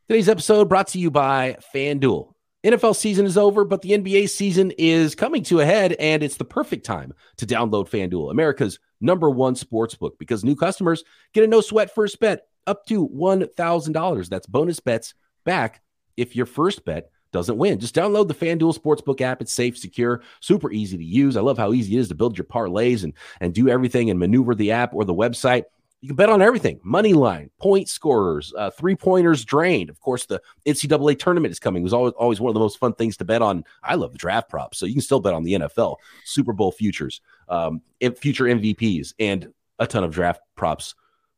Today's 0.07 0.29
episode 0.29 0.69
brought 0.69 0.87
to 0.89 0.99
you 0.99 1.11
by 1.11 1.57
FanDuel. 1.73 2.33
NFL 2.63 2.95
season 2.95 3.25
is 3.25 3.37
over, 3.37 3.63
but 3.63 3.81
the 3.81 3.91
NBA 3.91 4.29
season 4.29 4.71
is 4.77 5.15
coming 5.15 5.43
to 5.43 5.61
a 5.61 5.65
head, 5.65 5.93
and 5.93 6.21
it's 6.21 6.35
the 6.35 6.45
perfect 6.45 6.85
time 6.85 7.13
to 7.37 7.45
download 7.45 7.89
FanDuel, 7.89 8.31
America's 8.31 8.79
number 8.99 9.29
one 9.29 9.55
sports 9.55 9.95
book, 9.95 10.19
because 10.19 10.43
new 10.43 10.55
customers 10.55 11.03
get 11.33 11.45
a 11.45 11.47
no 11.47 11.61
sweat 11.61 11.93
first 11.95 12.19
bet 12.19 12.47
up 12.67 12.85
to 12.87 13.07
$1,000. 13.07 14.29
That's 14.29 14.47
bonus 14.47 14.81
bets 14.81 15.13
back 15.45 15.81
if 16.17 16.35
your 16.35 16.45
first 16.45 16.83
bet 16.83 17.11
doesn't 17.31 17.57
win. 17.57 17.79
Just 17.79 17.95
download 17.95 18.27
the 18.27 18.33
FanDuel 18.33 18.77
Sportsbook 18.77 19.21
app. 19.21 19.41
It's 19.41 19.53
safe, 19.53 19.77
secure, 19.77 20.21
super 20.41 20.71
easy 20.71 20.97
to 20.97 21.03
use. 21.03 21.37
I 21.37 21.41
love 21.41 21.57
how 21.57 21.71
easy 21.71 21.95
it 21.95 21.99
is 21.99 22.07
to 22.09 22.15
build 22.15 22.37
your 22.37 22.45
parlays 22.45 23.03
and, 23.03 23.13
and 23.39 23.53
do 23.53 23.69
everything 23.69 24.09
and 24.09 24.19
maneuver 24.19 24.53
the 24.53 24.71
app 24.71 24.93
or 24.93 25.05
the 25.05 25.13
website 25.13 25.63
You 26.01 26.07
can 26.07 26.15
bet 26.15 26.29
on 26.29 26.41
everything 26.41 26.79
money 26.83 27.13
line, 27.13 27.49
point 27.59 27.89
scorers, 27.89 28.53
uh, 28.57 28.69
three 28.69 28.95
pointers 28.95 29.43
drained. 29.43 29.89
Of 29.89 29.99
course, 29.99 30.25
the 30.25 30.41
NCAA 30.65 31.19
tournament 31.19 31.51
is 31.51 31.59
coming. 31.59 31.81
It 31.81 31.83
was 31.83 31.93
always, 31.93 32.13
always 32.13 32.39
one 32.39 32.49
of 32.49 32.53
the 32.53 32.61
most 32.61 32.79
fun 32.79 32.93
things 32.93 33.17
to 33.17 33.25
bet 33.25 33.41
on. 33.41 33.65
I 33.83 33.95
love 33.95 34.13
the 34.13 34.17
draft 34.17 34.49
props. 34.49 34.77
So 34.77 34.85
you 34.85 34.93
can 34.93 35.01
still 35.01 35.19
bet 35.19 35.33
on 35.33 35.43
the 35.43 35.53
NFL, 35.53 35.97
Super 36.23 36.53
Bowl 36.53 36.71
futures, 36.71 37.19
um, 37.49 37.81
future 38.17 38.45
MVPs, 38.45 39.13
and 39.19 39.53
a 39.79 39.87
ton 39.87 40.03
of 40.03 40.11
draft 40.11 40.41
props 40.55 40.95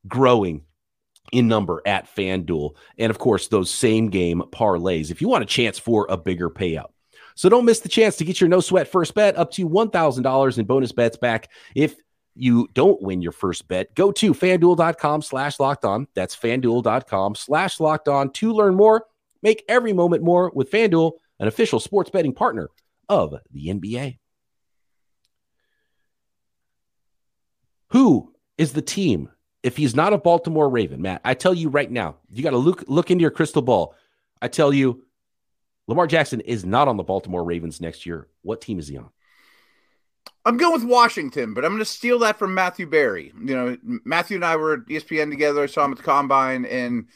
growing 0.08 0.64
in 1.32 1.48
number 1.48 1.82
at 1.86 2.14
FanDuel. 2.14 2.76
And 2.98 3.10
of 3.10 3.18
course, 3.18 3.48
those 3.48 3.70
same 3.70 4.10
game 4.10 4.44
parlays 4.52 5.12
if 5.12 5.22
you 5.22 5.28
want 5.28 5.44
a 5.44 5.48
chance 5.48 5.80
for 5.80 6.06
a 6.10 6.18
bigger 6.18 6.50
payout. 6.50 6.92
So 7.36 7.50
don't 7.50 7.66
miss 7.66 7.80
the 7.80 7.90
chance 7.90 8.18
to 8.18 8.26
get 8.26 8.42
your 8.42 8.50
no 8.50 8.60
sweat 8.60 8.88
first 8.88 9.16
bet 9.16 9.38
up 9.38 9.52
to 9.52 9.68
$1,000 9.68 10.58
in 10.58 10.66
bonus 10.66 10.92
bets 10.92 11.18
back 11.18 11.50
if 11.76 11.96
you 12.42 12.68
don't 12.74 13.00
win 13.04 13.22
your 13.22 13.32
first 13.32 13.68
bet. 13.68 13.94
Go 13.94 14.12
to 14.14 14.34
fanduel.com 14.34 15.22
slash 15.22 15.60
locked 15.60 15.86
on. 15.86 16.08
That's 16.16 16.36
fanduel.com 16.36 17.36
slash 17.36 17.80
locked 17.80 18.08
on 18.08 18.32
to 18.34 18.52
learn 18.52 18.74
more. 18.74 19.06
Make 19.44 19.64
every 19.70 19.94
moment 19.94 20.24
more 20.24 20.52
with 20.56 20.72
FanDuel, 20.72 21.12
an 21.40 21.48
official 21.48 21.80
sports 21.80 22.10
betting 22.10 22.34
partner 22.34 22.70
of 23.08 23.36
the 23.52 23.68
NBA. 23.68 24.18
Who 27.90 28.34
is 28.58 28.74
the 28.74 28.82
team 28.82 29.30
if 29.62 29.78
he's 29.78 29.94
not 29.94 30.14
a 30.14 30.18
Baltimore 30.18 30.68
Raven, 30.68 31.00
Matt? 31.00 31.22
I 31.24 31.36
tell 31.36 31.54
you 31.54 31.70
right 31.70 31.92
now, 31.92 32.16
you 32.32 32.42
got 32.42 32.52
to 32.52 32.58
look 32.58 32.86
look 32.88 33.12
into 33.12 33.22
your 33.22 33.30
crystal 33.30 33.62
ball. 33.62 33.94
I 34.42 34.48
tell 34.48 34.74
you, 34.74 35.04
Lamar 35.88 36.08
Jackson 36.08 36.42
is 36.42 36.66
not 36.66 36.88
on 36.88 36.98
the 36.98 37.04
Baltimore 37.04 37.44
Ravens 37.44 37.82
next 37.82 38.08
year. 38.08 38.28
What 38.42 38.62
team 38.62 38.80
is 38.80 38.88
he 38.88 38.98
on? 38.98 39.12
I'm 40.44 40.58
going 40.58 40.74
with 40.74 40.84
Washington, 40.84 41.54
but 41.54 41.64
I'm 41.64 41.72
going 41.72 41.80
to 41.80 41.86
steal 41.86 42.20
that 42.20 42.40
from 42.40 42.54
Matthew 42.54 42.88
Berry. 42.88 43.32
You 43.40 43.56
know, 43.56 43.78
Matthew 44.06 44.36
and 44.36 44.46
I 44.46 44.56
were 44.56 44.74
at 44.74 44.86
ESPN 44.88 45.30
together. 45.30 45.64
I 45.64 45.68
saw 45.68 45.86
him 45.86 45.92
at 45.92 45.98
the 45.98 46.04
combine, 46.04 46.66
and 46.66 47.08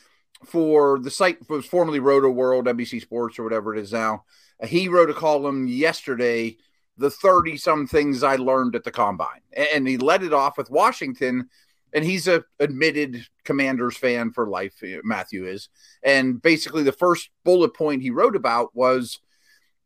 for 0.46 1.00
the 1.00 1.10
site 1.10 1.50
was 1.50 1.65
formerly 1.65 2.00
Rotoworld, 2.00 2.65
NBC 2.65 3.01
Sports, 3.01 3.39
or 3.39 3.44
whatever 3.44 3.74
it 3.75 3.82
is 3.82 3.91
now, 3.91 4.25
he 4.63 4.88
wrote 4.88 5.10
a 5.10 5.13
column 5.13 5.67
yesterday. 5.67 6.58
The 6.98 7.12
30 7.12 7.58
some 7.58 7.88
things 7.88 8.24
I 8.24 8.38
learned 8.38 8.74
at 8.74 8.86
the 8.86 8.91
combine, 8.91 9.41
and 9.51 9.86
he 9.86 9.98
led 9.98 10.24
it 10.24 10.32
off 10.32 10.58
with 10.58 10.70
Washington 10.70 11.50
and 11.96 12.03
he's 12.03 12.27
a 12.27 12.44
admitted 12.60 13.25
Commanders 13.46 13.96
fan 13.98 14.32
for 14.32 14.48
life. 14.48 14.75
Uh, 14.84 15.00
Matthew 15.03 15.48
is, 15.48 15.70
and 16.03 16.41
basically 16.41 16.84
the 16.84 16.91
first 16.91 17.29
bullet 17.44 17.74
point 17.74 18.01
he 18.01 18.12
wrote 18.12 18.36
about 18.36 18.75
was 18.75 19.20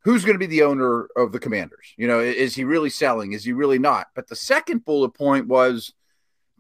who's 0.03 0.23
going 0.23 0.35
to 0.35 0.39
be 0.39 0.45
the 0.45 0.63
owner 0.63 1.07
of 1.15 1.31
the 1.31 1.39
Commanders. 1.39 1.93
You 1.97 2.07
know, 2.07 2.19
is 2.19 2.55
he 2.55 2.63
really 2.63 2.89
selling? 2.89 3.33
Is 3.33 3.43
he 3.43 3.53
really 3.53 3.79
not? 3.79 4.07
But 4.15 4.27
the 4.27 4.35
second 4.35 4.85
bullet 4.85 5.11
point 5.11 5.47
was 5.47 5.93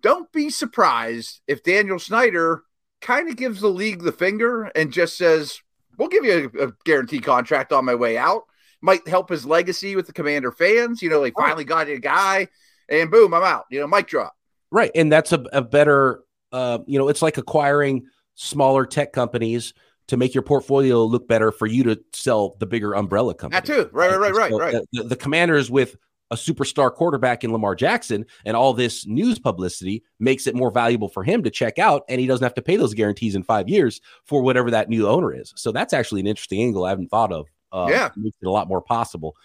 don't 0.01 0.31
be 0.31 0.49
surprised 0.49 1.41
if 1.47 1.63
Daniel 1.63 1.99
Snyder 1.99 2.63
kind 3.01 3.29
of 3.29 3.37
gives 3.37 3.61
the 3.61 3.69
league 3.69 4.03
the 4.03 4.11
finger 4.11 4.65
and 4.75 4.91
just 4.91 5.17
says, 5.17 5.59
"We'll 5.97 6.09
give 6.09 6.25
you 6.25 6.51
a, 6.59 6.67
a 6.67 6.71
guaranteed 6.85 7.23
contract 7.23 7.71
on 7.71 7.85
my 7.85 7.95
way 7.95 8.17
out." 8.17 8.43
Might 8.81 9.05
help 9.09 9.29
his 9.29 9.45
legacy 9.45 9.97
with 9.97 10.07
the 10.07 10.13
Commander 10.13 10.53
fans. 10.53 11.01
You 11.01 11.09
know, 11.09 11.21
they 11.21 11.31
finally 11.31 11.65
got 11.65 11.89
a 11.89 11.99
guy, 11.99 12.47
and 12.87 13.11
boom, 13.11 13.33
I'm 13.33 13.43
out. 13.43 13.65
You 13.69 13.81
know, 13.81 13.87
mic 13.87 14.07
drop. 14.07 14.33
Right. 14.71 14.91
And 14.95 15.11
that's 15.11 15.31
a, 15.31 15.43
a 15.51 15.61
better, 15.61 16.21
uh, 16.51 16.79
you 16.85 16.99
know, 16.99 17.09
it's 17.09 17.21
like 17.21 17.37
acquiring 17.37 18.05
smaller 18.35 18.85
tech 18.85 19.11
companies 19.11 19.73
to 20.09 20.17
make 20.17 20.33
your 20.33 20.41
portfolio 20.41 21.03
look 21.03 21.27
better 21.27 21.51
for 21.51 21.67
you 21.67 21.83
to 21.83 21.99
sell 22.13 22.55
the 22.59 22.65
bigger 22.65 22.95
umbrella 22.95 23.35
company. 23.35 23.61
That 23.61 23.65
too. 23.65 23.89
Right, 23.91 24.09
right, 24.09 24.19
right, 24.19 24.33
right, 24.33 24.51
so 24.51 24.59
right. 24.59 24.75
The, 24.91 25.03
the, 25.03 25.15
commanders 25.15 25.69
with 25.69 25.95
a 26.31 26.35
superstar 26.35 26.91
quarterback 26.91 27.43
in 27.43 27.51
Lamar 27.51 27.75
Jackson 27.75 28.25
and 28.43 28.57
all 28.57 28.73
this 28.73 29.05
news 29.05 29.37
publicity 29.37 30.03
makes 30.19 30.47
it 30.47 30.55
more 30.55 30.71
valuable 30.71 31.09
for 31.09 31.23
him 31.23 31.43
to 31.43 31.51
check 31.51 31.77
out 31.77 32.03
and 32.09 32.19
he 32.19 32.25
doesn't 32.25 32.43
have 32.43 32.55
to 32.55 32.61
pay 32.61 32.75
those 32.75 32.95
guarantees 32.95 33.35
in 33.35 33.43
five 33.43 33.69
years 33.69 34.01
for 34.25 34.41
whatever 34.41 34.71
that 34.71 34.89
new 34.89 35.07
owner 35.07 35.31
is. 35.31 35.53
So 35.55 35.71
that's 35.71 35.93
actually 35.93 36.21
an 36.21 36.27
interesting 36.27 36.61
angle 36.61 36.85
I 36.85 36.89
haven't 36.89 37.09
thought 37.09 37.31
of. 37.31 37.47
Uh, 37.71 37.87
yeah. 37.89 38.09
Makes 38.15 38.37
it 38.41 38.47
a 38.47 38.51
lot 38.51 38.67
more 38.67 38.81
possible. 38.81 39.35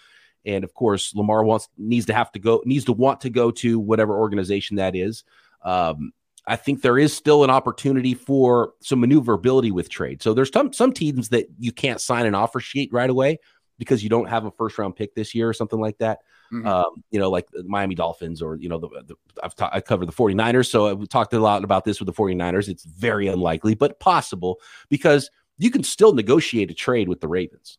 And 0.47 0.64
of 0.64 0.73
course, 0.73 1.14
Lamar 1.14 1.44
wants 1.44 1.68
needs 1.76 2.06
to 2.06 2.14
have 2.14 2.33
to 2.33 2.38
go 2.38 2.62
needs 2.64 2.87
to 2.87 2.92
want 2.92 3.23
to 3.23 3.30
go 3.30 3.50
to 3.50 3.78
whatever 3.78 4.18
organization 4.18 4.76
that 4.76 4.97
is. 4.97 5.25
Um, 5.62 6.12
I 6.47 6.57
think 6.57 6.83
there 6.83 6.99
is 6.99 7.15
still 7.15 7.43
an 7.43 7.51
opportunity 7.51 8.15
for 8.15 8.75
some 8.81 9.01
maneuverability 9.01 9.71
with 9.71 9.89
trade. 9.89 10.23
So 10.23 10.35
there's 10.35 10.53
some 10.53 10.73
some 10.73 10.93
teams 10.93 11.31
that 11.31 11.47
you 11.59 11.73
can't 11.73 12.01
sign 12.01 12.27
an 12.27 12.35
offer 12.35 12.61
sheet 12.61 12.91
right 12.93 13.09
away 13.09 13.39
because 13.79 14.03
you 14.03 14.11
don't 14.11 14.29
have 14.29 14.45
a 14.45 14.51
first 14.51 14.79
round 14.79 14.97
pick 14.97 15.15
this 15.15 15.35
year 15.35 15.49
or 15.49 15.55
something 15.55 15.81
like 15.81 15.99
that. 15.99 16.21
Mm-hmm. 16.53 16.67
Um, 16.67 17.03
you 17.11 17.19
know, 17.19 17.31
like 17.31 17.51
the 17.51 17.65
Miami 17.65 17.95
Dolphins 17.95 18.43
or, 18.43 18.57
you 18.57 18.69
know, 18.69 18.79
the, 18.79 18.89
the 18.89 19.15
I've 19.43 19.55
ta- 19.55 19.71
I 19.73 19.81
covered 19.81 20.07
the 20.07 20.13
49ers. 20.13 20.69
So 20.69 20.95
we 20.95 21.07
talked 21.07 21.33
a 21.33 21.41
lot 21.41 21.65
about 21.65 21.85
this 21.85 21.99
with 21.99 22.07
the 22.07 22.13
49ers. 22.13 22.69
It's 22.69 22.85
very 22.85 23.27
unlikely, 23.27 23.75
but 23.75 23.99
possible 23.99 24.61
because 24.89 25.31
you 25.57 25.71
can 25.71 25.83
still 25.83 26.13
negotiate 26.13 26.71
a 26.71 26.75
trade 26.75 27.09
with 27.09 27.21
the 27.21 27.29
Ravens. 27.29 27.79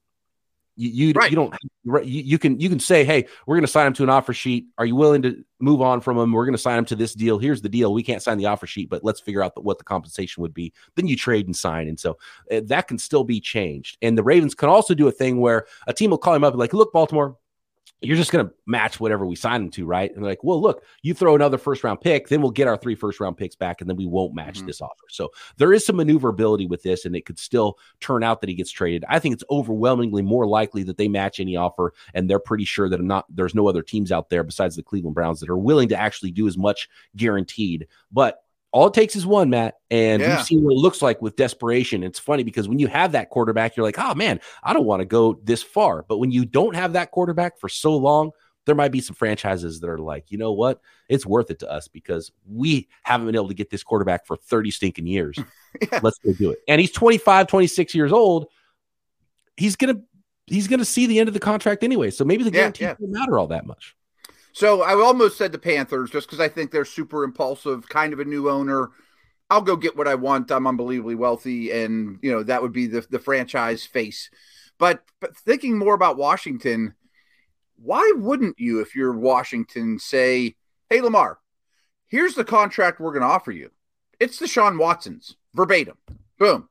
You 0.77 0.89
you, 1.07 1.13
right. 1.13 1.29
you 1.29 1.35
don't 1.35 1.53
you, 1.85 2.21
you 2.21 2.37
can 2.37 2.59
you 2.59 2.69
can 2.69 2.79
say, 2.79 3.03
hey, 3.03 3.27
we're 3.45 3.55
going 3.55 3.65
to 3.65 3.71
sign 3.71 3.87
him 3.87 3.93
to 3.93 4.03
an 4.03 4.09
offer 4.09 4.33
sheet. 4.33 4.67
Are 4.77 4.85
you 4.85 4.95
willing 4.95 5.21
to 5.21 5.43
move 5.59 5.81
on 5.81 6.01
from 6.01 6.17
him? 6.17 6.31
We're 6.31 6.45
going 6.45 6.55
to 6.55 6.61
sign 6.61 6.77
him 6.77 6.85
to 6.85 6.95
this 6.95 7.13
deal. 7.13 7.39
Here's 7.39 7.61
the 7.61 7.69
deal. 7.69 7.93
We 7.93 8.03
can't 8.03 8.21
sign 8.21 8.37
the 8.37 8.47
offer 8.47 8.67
sheet, 8.67 8.89
but 8.89 9.03
let's 9.03 9.21
figure 9.21 9.41
out 9.41 9.55
the, 9.55 9.61
what 9.61 9.77
the 9.77 9.83
compensation 9.85 10.41
would 10.41 10.53
be. 10.53 10.73
Then 10.95 11.07
you 11.07 11.15
trade 11.15 11.45
and 11.45 11.55
sign, 11.55 11.87
and 11.87 11.99
so 11.99 12.17
uh, 12.51 12.61
that 12.65 12.87
can 12.87 12.97
still 12.97 13.23
be 13.23 13.39
changed. 13.39 13.97
And 14.01 14.17
the 14.17 14.23
Ravens 14.23 14.55
can 14.55 14.69
also 14.69 14.93
do 14.93 15.07
a 15.07 15.11
thing 15.11 15.39
where 15.39 15.65
a 15.87 15.93
team 15.93 16.09
will 16.09 16.17
call 16.17 16.35
him 16.35 16.43
up 16.43 16.53
and 16.53 16.59
like, 16.59 16.73
look, 16.73 16.91
Baltimore, 16.91 17.37
you're 18.01 18.17
just 18.17 18.31
going 18.31 18.45
to 18.45 18.53
match 18.65 18.99
whatever 18.99 19.25
we 19.25 19.35
sign 19.35 19.63
him 19.63 19.71
to, 19.71 19.85
right? 19.85 20.13
And 20.15 20.23
like, 20.23 20.43
well, 20.43 20.61
look, 20.61 20.83
you 21.01 21.13
throw 21.13 21.33
another 21.33 21.57
first 21.57 21.83
round 21.83 22.01
pick, 22.01 22.27
then 22.27 22.41
we'll 22.41 22.51
get 22.51 22.67
our 22.67 22.77
three 22.77 22.95
first 22.95 23.19
round 23.19 23.37
picks 23.37 23.55
back, 23.55 23.81
and 23.81 23.89
then 23.89 23.97
we 23.97 24.05
won't 24.05 24.35
match 24.35 24.57
mm-hmm. 24.57 24.67
this 24.67 24.81
offer. 24.81 25.05
So 25.09 25.29
there 25.57 25.73
is 25.73 25.85
some 25.85 25.95
maneuverability 25.95 26.67
with 26.67 26.83
this, 26.83 27.05
and 27.05 27.15
it 27.15 27.25
could 27.25 27.39
still 27.39 27.77
turn 28.01 28.23
out 28.23 28.41
that 28.41 28.49
he 28.49 28.55
gets 28.55 28.71
traded. 28.71 29.05
I 29.07 29.19
think 29.19 29.33
it's 29.33 29.43
overwhelmingly 29.49 30.21
more 30.21 30.45
likely 30.45 30.83
that 30.83 30.97
they 30.97 31.07
match 31.07 31.39
any 31.39 31.55
offer, 31.55 31.93
and 32.13 32.29
they're 32.29 32.39
pretty 32.39 32.65
sure 32.65 32.89
that 32.89 33.01
not 33.01 33.25
there's 33.29 33.55
no 33.55 33.67
other 33.67 33.81
teams 33.81 34.11
out 34.11 34.29
there 34.29 34.43
besides 34.43 34.75
the 34.75 34.83
Cleveland 34.83 35.15
Browns 35.15 35.39
that 35.39 35.49
are 35.49 35.57
willing 35.57 35.89
to 35.89 35.99
actually 35.99 36.31
do 36.31 36.47
as 36.47 36.57
much 36.57 36.89
guaranteed. 37.15 37.87
But 38.11 38.44
all 38.75 38.87
it 38.87 38.93
takes 38.93 39.15
is 39.15 39.25
one, 39.25 39.49
Matt. 39.49 39.75
And 39.89 40.21
yeah. 40.21 40.35
we've 40.35 40.45
seen 40.45 40.61
what 40.61 40.73
it 40.73 40.79
looks 40.79 41.01
like 41.01 41.21
with 41.21 41.37
desperation. 41.37 42.03
It's 42.03 42.19
funny 42.19 42.43
because 42.43 42.67
when 42.67 42.77
you 42.77 42.87
have 42.87 43.13
that 43.13 43.29
quarterback, 43.29 43.77
you're 43.77 43.85
like, 43.85 43.97
oh 43.97 44.13
man, 44.13 44.41
I 44.63 44.73
don't 44.73 44.83
want 44.83 44.99
to 44.99 45.05
go 45.05 45.39
this 45.45 45.63
far. 45.63 46.03
But 46.03 46.17
when 46.17 46.29
you 46.29 46.43
don't 46.43 46.75
have 46.75 46.91
that 46.91 47.11
quarterback 47.11 47.57
for 47.57 47.69
so 47.69 47.95
long, 47.95 48.31
there 48.65 48.75
might 48.75 48.91
be 48.91 48.99
some 48.99 49.15
franchises 49.15 49.79
that 49.79 49.89
are 49.89 49.97
like, 49.97 50.29
you 50.29 50.37
know 50.37 50.51
what? 50.51 50.81
It's 51.07 51.25
worth 51.25 51.51
it 51.51 51.59
to 51.59 51.71
us 51.71 51.87
because 51.87 52.33
we 52.45 52.89
haven't 53.03 53.27
been 53.27 53.35
able 53.35 53.47
to 53.47 53.53
get 53.53 53.69
this 53.69 53.81
quarterback 53.81 54.25
for 54.25 54.35
30 54.35 54.71
stinking 54.71 55.07
years. 55.07 55.39
yeah. 55.81 56.01
Let's 56.03 56.17
go 56.17 56.33
do 56.33 56.51
it. 56.51 56.59
And 56.67 56.81
he's 56.81 56.91
25, 56.91 57.47
26 57.47 57.95
years 57.95 58.11
old. 58.11 58.47
He's 59.55 59.77
going 59.77 59.95
to 59.95 60.01
he's 60.47 60.67
to 60.67 60.83
see 60.83 61.07
the 61.07 61.19
end 61.19 61.29
of 61.29 61.33
the 61.33 61.39
contract 61.39 61.81
anyway. 61.81 62.11
So 62.11 62.25
maybe 62.25 62.43
the 62.43 62.51
guarantee 62.51 62.83
yeah, 62.83 62.89
yeah. 62.89 62.95
won't 62.99 63.13
matter 63.13 63.39
all 63.39 63.47
that 63.47 63.65
much. 63.65 63.95
So 64.55 64.83
I 64.83 64.93
almost 64.93 65.37
said 65.37 65.51
the 65.51 65.59
Panthers 65.59 66.09
just 66.09 66.27
because 66.27 66.39
I 66.39 66.47
think 66.47 66.71
they're 66.71 66.85
super 66.85 67.25
impulsive, 67.25 67.89
kind 67.89 68.13
of 68.13 68.21
a 68.21 68.25
new 68.25 68.49
owner. 68.49 68.91
I'll 69.49 69.61
go 69.61 69.75
get 69.75 69.97
what 69.97 70.07
I 70.07 70.15
want. 70.15 70.49
I'm 70.49 70.65
unbelievably 70.65 71.15
wealthy, 71.15 71.71
and 71.71 72.19
you 72.21 72.31
know 72.31 72.41
that 72.41 72.61
would 72.61 72.71
be 72.71 72.87
the 72.87 73.05
the 73.09 73.19
franchise 73.19 73.85
face. 73.85 74.29
But 74.79 75.03
but 75.19 75.35
thinking 75.35 75.77
more 75.77 75.93
about 75.93 76.15
Washington, 76.15 76.95
why 77.75 78.13
wouldn't 78.15 78.57
you, 78.57 78.79
if 78.79 78.95
you're 78.95 79.11
Washington, 79.11 79.99
say, 79.99 80.55
"Hey 80.89 81.01
Lamar, 81.01 81.39
here's 82.07 82.35
the 82.35 82.45
contract 82.45 83.01
we're 83.01 83.11
going 83.11 83.23
to 83.23 83.27
offer 83.27 83.51
you. 83.51 83.71
It's 84.21 84.39
Deshaun 84.39 84.79
Watson's 84.79 85.35
verbatim. 85.53 85.97
Boom." 86.39 86.69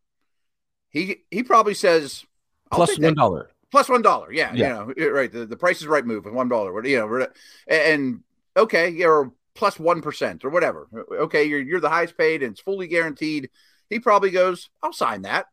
He 0.89 1.25
he 1.31 1.43
probably 1.43 1.75
says 1.75 2.25
plus 2.73 2.99
one 2.99 3.15
dollar 3.15 3.51
plus 3.75 3.89
one 3.89 4.03
dollar. 4.03 4.33
Yeah, 4.33 4.53
yeah, 4.55 4.87
you 4.97 5.09
know, 5.09 5.11
right. 5.11 5.33
The, 5.33 5.47
the 5.47 5.57
price 5.57 5.81
is 5.81 5.89
right 5.89 6.07
move 6.07 6.25
with 6.25 6.33
one 6.33 6.49
dollar. 6.49 6.87
You 6.87 6.99
know, 7.01 7.27
and 7.67 8.21
okay, 8.57 8.91
you're 8.91 9.33
plus 9.57 9.81
one 9.81 10.01
percent 10.01 10.45
or 10.45 10.51
whatever. 10.51 10.87
Okay, 11.11 11.43
you're 11.43 11.61
you're 11.61 11.81
the 11.81 11.89
highest 11.89 12.17
paid 12.17 12.45
and 12.45 12.53
it's 12.53 12.61
fully 12.61 12.87
guaranteed. 12.87 13.51
He 13.91 13.99
probably 13.99 14.31
goes, 14.31 14.71
I'll 14.81 14.93
sign 14.93 15.23
that. 15.23 15.47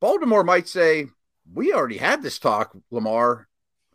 Baltimore 0.00 0.42
might 0.42 0.68
say, 0.68 1.08
We 1.52 1.74
already 1.74 1.98
had 1.98 2.22
this 2.22 2.38
talk, 2.38 2.74
Lamar. 2.90 3.46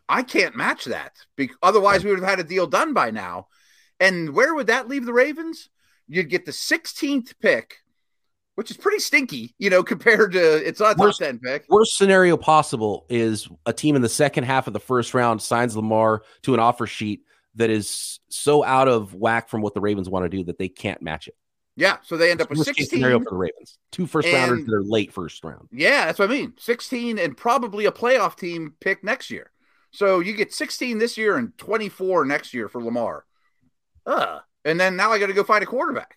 I 0.08 0.22
can't 0.22 0.54
match 0.54 0.84
that. 0.84 1.16
Be- 1.34 1.50
otherwise, 1.60 2.04
we 2.04 2.10
would 2.10 2.20
have 2.20 2.28
had 2.28 2.38
a 2.38 2.44
deal 2.44 2.68
done 2.68 2.92
by 2.92 3.10
now. 3.10 3.48
And 3.98 4.32
where 4.32 4.54
would 4.54 4.68
that 4.68 4.88
leave 4.88 5.06
the 5.06 5.12
Ravens? 5.12 5.70
You'd 6.06 6.30
get 6.30 6.44
the 6.44 6.52
16th 6.52 7.34
pick 7.40 7.78
which 8.54 8.70
is 8.70 8.76
pretty 8.76 8.98
stinky, 8.98 9.54
you 9.58 9.70
know, 9.70 9.82
compared 9.84 10.32
to 10.32 10.66
it's 10.66 10.80
not 10.80 10.92
a 10.92 10.94
top 10.94 11.06
worst, 11.06 11.18
10 11.20 11.38
pick. 11.38 11.66
Worst 11.68 11.96
scenario 11.96 12.36
possible 12.36 13.06
is 13.08 13.48
a 13.66 13.72
team 13.72 13.96
in 13.96 14.02
the 14.02 14.08
second 14.08 14.44
half 14.44 14.66
of 14.66 14.72
the 14.72 14.80
first 14.80 15.14
round 15.14 15.42
signs 15.42 15.76
Lamar 15.76 16.22
to 16.42 16.54
an 16.54 16.60
offer 16.60 16.86
sheet 16.86 17.22
that 17.56 17.70
is 17.70 18.20
so 18.28 18.64
out 18.64 18.88
of 18.88 19.14
whack 19.14 19.48
from 19.48 19.62
what 19.62 19.74
the 19.74 19.80
Ravens 19.80 20.08
want 20.08 20.24
to 20.24 20.28
do 20.28 20.44
that 20.44 20.58
they 20.58 20.68
can't 20.68 21.00
match 21.02 21.28
it. 21.28 21.36
Yeah, 21.76 21.96
so 22.02 22.16
they 22.16 22.30
end 22.30 22.40
up 22.40 22.50
with 22.50 22.60
16 22.60 22.86
scenario 22.86 23.18
for 23.18 23.30
the 23.30 23.36
Ravens. 23.36 23.78
Two 23.90 24.06
first 24.06 24.28
and, 24.28 24.34
rounders 24.34 24.66
that 24.66 24.74
are 24.74 24.82
late 24.84 25.12
first 25.12 25.42
round. 25.42 25.68
Yeah, 25.72 26.06
that's 26.06 26.20
what 26.20 26.30
I 26.30 26.32
mean. 26.32 26.54
16 26.56 27.18
and 27.18 27.36
probably 27.36 27.86
a 27.86 27.92
playoff 27.92 28.36
team 28.36 28.74
pick 28.80 29.02
next 29.02 29.30
year. 29.30 29.50
So 29.90 30.20
you 30.20 30.34
get 30.34 30.52
16 30.52 30.98
this 30.98 31.18
year 31.18 31.36
and 31.36 31.56
24 31.58 32.26
next 32.26 32.54
year 32.54 32.68
for 32.68 32.82
Lamar. 32.82 33.24
Uh, 34.06 34.40
and 34.64 34.78
then 34.78 34.96
now 34.96 35.10
I 35.10 35.18
got 35.18 35.26
to 35.26 35.32
go 35.32 35.44
find 35.44 35.62
a 35.62 35.66
quarterback. 35.66 36.16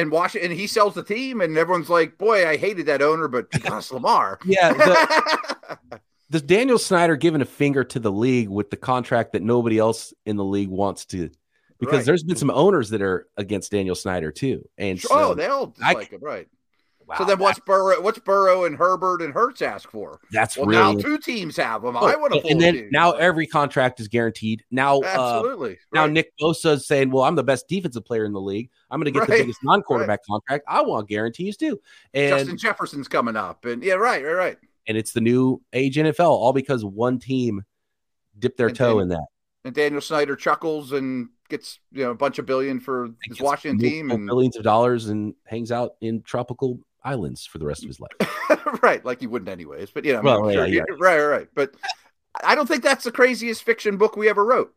And 0.00 0.10
Washington, 0.10 0.50
and 0.50 0.58
he 0.58 0.66
sells 0.66 0.94
the 0.94 1.02
team, 1.02 1.40
and 1.40 1.56
everyone's 1.56 1.90
like, 1.90 2.18
"Boy, 2.18 2.48
I 2.48 2.56
hated 2.56 2.86
that 2.86 3.02
owner, 3.02 3.28
but 3.28 3.50
gosh, 3.62 3.90
Lamar." 3.90 4.38
Yeah, 4.44 4.72
the, 4.72 6.00
does 6.30 6.42
Daniel 6.42 6.78
Snyder 6.78 7.16
giving 7.16 7.42
a 7.42 7.46
finger 7.46 7.84
to 7.84 7.98
the 7.98 8.12
league 8.12 8.48
with 8.48 8.70
the 8.70 8.76
contract 8.76 9.32
that 9.32 9.42
nobody 9.42 9.78
else 9.78 10.12
in 10.26 10.36
the 10.36 10.44
league 10.44 10.70
wants 10.70 11.04
to? 11.06 11.30
Because 11.78 11.98
right. 11.98 12.06
there's 12.06 12.22
been 12.22 12.36
some 12.36 12.50
owners 12.50 12.90
that 12.90 13.00
are 13.00 13.28
against 13.36 13.70
Daniel 13.70 13.94
Snyder 13.94 14.32
too, 14.32 14.68
and 14.76 14.98
oh, 14.98 15.08
so 15.08 15.30
oh, 15.30 15.34
they 15.34 15.46
all 15.46 15.66
dislike 15.66 16.10
him, 16.10 16.20
right? 16.22 16.48
Wow, 17.10 17.16
so 17.18 17.24
then, 17.24 17.38
what's 17.40 17.58
Burrow? 17.58 18.00
What's 18.00 18.20
Burrow 18.20 18.66
and 18.66 18.76
Herbert 18.76 19.20
and 19.20 19.34
Hurts 19.34 19.62
ask 19.62 19.90
for? 19.90 20.20
That's 20.30 20.56
well, 20.56 20.66
really 20.66 20.94
now 20.94 21.00
two 21.00 21.18
teams 21.18 21.56
have 21.56 21.82
them. 21.82 21.96
Oh, 21.96 22.06
I 22.06 22.14
would 22.14 22.32
have. 22.32 22.44
And 22.44 22.60
then 22.60 22.88
now 22.92 23.12
every 23.12 23.48
contract 23.48 23.98
is 23.98 24.06
guaranteed. 24.06 24.62
Now, 24.70 25.00
uh, 25.00 25.06
absolutely. 25.06 25.72
Uh, 25.72 25.76
now 25.92 26.06
Nick 26.06 26.32
Bosa 26.40 26.74
is 26.74 26.86
saying, 26.86 27.10
"Well, 27.10 27.24
I'm 27.24 27.34
the 27.34 27.42
best 27.42 27.66
defensive 27.66 28.04
player 28.04 28.24
in 28.24 28.32
the 28.32 28.40
league. 28.40 28.70
I'm 28.92 29.00
going 29.00 29.06
to 29.06 29.10
get 29.10 29.28
right. 29.28 29.38
the 29.38 29.42
biggest 29.42 29.58
non-quarterback 29.64 30.20
right. 30.20 30.26
contract. 30.30 30.64
I 30.68 30.82
want 30.82 31.08
guarantees 31.08 31.56
too." 31.56 31.80
And 32.14 32.38
Justin 32.38 32.58
Jefferson's 32.58 33.08
coming 33.08 33.34
up, 33.34 33.64
and 33.64 33.82
yeah, 33.82 33.94
right, 33.94 34.24
right, 34.24 34.34
right. 34.34 34.58
And 34.86 34.96
it's 34.96 35.12
the 35.12 35.20
new 35.20 35.60
age 35.72 35.96
NFL, 35.96 36.28
all 36.28 36.52
because 36.52 36.84
one 36.84 37.18
team 37.18 37.64
dipped 38.38 38.56
their 38.56 38.68
and 38.68 38.76
toe 38.76 38.84
Daniel, 38.84 39.00
in 39.00 39.08
that. 39.08 39.26
And 39.64 39.74
Daniel 39.74 40.00
Snyder 40.00 40.36
chuckles 40.36 40.92
and 40.92 41.28
gets 41.48 41.80
you 41.90 42.04
know 42.04 42.12
a 42.12 42.14
bunch 42.14 42.38
of 42.38 42.46
billion 42.46 42.78
for 42.78 43.10
his 43.24 43.40
Washington 43.40 43.80
team 43.80 44.12
and 44.12 44.28
billions 44.28 44.56
of 44.56 44.62
dollars 44.62 45.08
and 45.08 45.34
hangs 45.44 45.72
out 45.72 45.96
in 46.00 46.22
tropical 46.22 46.78
islands 47.04 47.46
for 47.46 47.58
the 47.58 47.66
rest 47.66 47.82
of 47.82 47.88
his 47.88 48.00
life. 48.00 48.82
right, 48.82 49.04
like 49.04 49.20
he 49.20 49.26
wouldn't 49.26 49.48
anyways. 49.48 49.90
But 49.90 50.04
yeah, 50.04 50.18
I 50.18 50.22
mean, 50.22 50.24
well, 50.24 50.52
sure, 50.52 50.66
yeah, 50.66 50.84
yeah. 50.88 50.96
right, 50.98 51.20
right. 51.20 51.48
But 51.54 51.74
I 52.42 52.54
don't 52.54 52.66
think 52.66 52.82
that's 52.82 53.04
the 53.04 53.12
craziest 53.12 53.62
fiction 53.62 53.96
book 53.96 54.16
we 54.16 54.28
ever 54.28 54.44
wrote. 54.44 54.74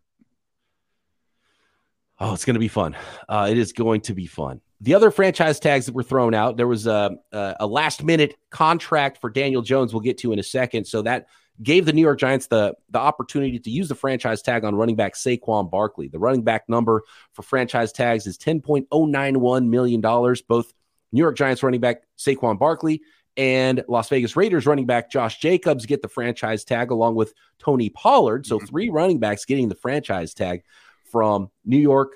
Oh, 2.19 2.33
it's 2.33 2.45
going 2.45 2.53
to 2.53 2.59
be 2.59 2.67
fun. 2.67 2.95
Uh, 3.27 3.47
it 3.49 3.57
is 3.57 3.73
going 3.73 4.01
to 4.01 4.13
be 4.13 4.27
fun. 4.27 4.61
The 4.81 4.93
other 4.93 5.11
franchise 5.11 5.59
tags 5.59 5.85
that 5.85 5.95
were 5.95 6.03
thrown 6.03 6.33
out, 6.33 6.57
there 6.57 6.67
was 6.67 6.87
a, 6.87 7.11
a, 7.31 7.55
a 7.61 7.67
last 7.67 8.03
minute 8.03 8.35
contract 8.49 9.19
for 9.19 9.29
Daniel 9.29 9.61
Jones. 9.61 9.93
We'll 9.93 10.01
get 10.01 10.17
to 10.19 10.31
in 10.31 10.39
a 10.39 10.43
second. 10.43 10.85
So 10.85 11.01
that 11.03 11.27
gave 11.61 11.85
the 11.85 11.93
New 11.93 12.01
York 12.01 12.19
Giants 12.19 12.47
the 12.47 12.75
the 12.89 12.99
opportunity 12.99 13.59
to 13.59 13.69
use 13.69 13.87
the 13.87 13.95
franchise 13.95 14.41
tag 14.41 14.63
on 14.63 14.75
running 14.75 14.95
back 14.95 15.15
Saquon 15.15 15.69
Barkley. 15.69 16.07
The 16.07 16.19
running 16.19 16.43
back 16.43 16.67
number 16.67 17.03
for 17.33 17.43
franchise 17.43 17.91
tags 17.91 18.25
is 18.25 18.37
ten 18.37 18.61
point 18.61 18.87
oh 18.91 19.05
nine 19.05 19.39
one 19.39 19.69
million 19.69 20.01
dollars. 20.01 20.41
Both 20.41 20.73
New 21.13 21.21
York 21.21 21.37
Giants 21.37 21.63
running 21.63 21.79
back 21.79 22.03
Saquon 22.17 22.59
Barkley 22.59 23.01
and 23.37 23.83
Las 23.87 24.09
Vegas 24.09 24.35
Raiders 24.35 24.65
running 24.65 24.85
back 24.85 25.09
Josh 25.09 25.39
Jacobs 25.39 25.85
get 25.85 26.01
the 26.01 26.07
franchise 26.07 26.63
tag 26.63 26.91
along 26.91 27.15
with 27.15 27.33
Tony 27.59 27.89
Pollard. 27.89 28.45
So 28.45 28.57
mm-hmm. 28.57 28.65
three 28.65 28.89
running 28.89 29.19
backs 29.19 29.45
getting 29.45 29.69
the 29.69 29.75
franchise 29.75 30.33
tag 30.33 30.63
from 31.05 31.49
New 31.65 31.77
York, 31.77 32.13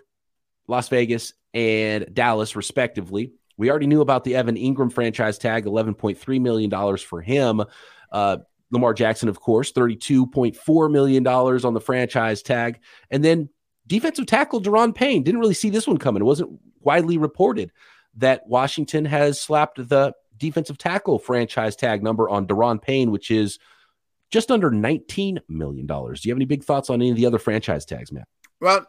Las 0.68 0.90
Vegas, 0.90 1.34
and 1.54 2.14
Dallas, 2.14 2.56
respectively. 2.56 3.34
We 3.58 3.72
already 3.72 3.88
knew 3.88 4.02
about 4.02 4.24
the 4.24 4.36
Evan 4.36 4.56
Engram 4.56 4.94
franchise 4.94 5.40
tag, 5.40 5.66
$11.3 5.66 6.42
million 6.42 6.98
for 6.98 7.22
him. 7.22 7.64
Uh, 8.12 8.38
Lamar 8.70 8.94
Jackson, 8.94 9.30
of 9.30 9.40
course, 9.40 9.72
$32.4 9.72 10.92
million 10.92 11.26
on 11.26 11.74
the 11.74 11.82
franchise 11.82 12.44
tag. 12.44 12.80
And 13.10 13.24
then 13.24 13.50
defensive 13.88 14.28
tackle 14.28 14.62
Daron 14.62 14.94
Payne. 14.94 15.24
Didn't 15.24 15.40
really 15.40 15.54
see 15.56 15.70
this 15.72 15.88
one 15.88 15.98
coming. 15.98 16.22
It 16.22 16.26
wasn't 16.26 16.60
widely 16.82 17.18
reported 17.18 17.72
that 18.18 18.48
Washington 18.48 19.06
has 19.06 19.40
slapped 19.40 19.78
the 19.90 20.14
defensive 20.38 20.78
tackle 20.78 21.20
franchise 21.20 21.76
tag 21.76 22.04
number 22.04 22.30
on 22.30 22.48
Daron 22.48 22.82
Payne, 22.82 23.12
which 23.12 23.32
is 23.32 23.60
just 24.32 24.52
under 24.52 24.70
$19 24.70 25.40
million. 25.48 25.86
Do 25.86 25.94
you 26.22 26.32
have 26.32 26.38
any 26.38 26.46
big 26.46 26.64
thoughts 26.64 26.90
on 26.90 27.02
any 27.02 27.12
of 27.12 27.16
the 27.16 27.26
other 27.26 27.40
franchise 27.40 27.86
tags, 27.86 28.12
Matt? 28.12 28.28
Well, 28.60 28.86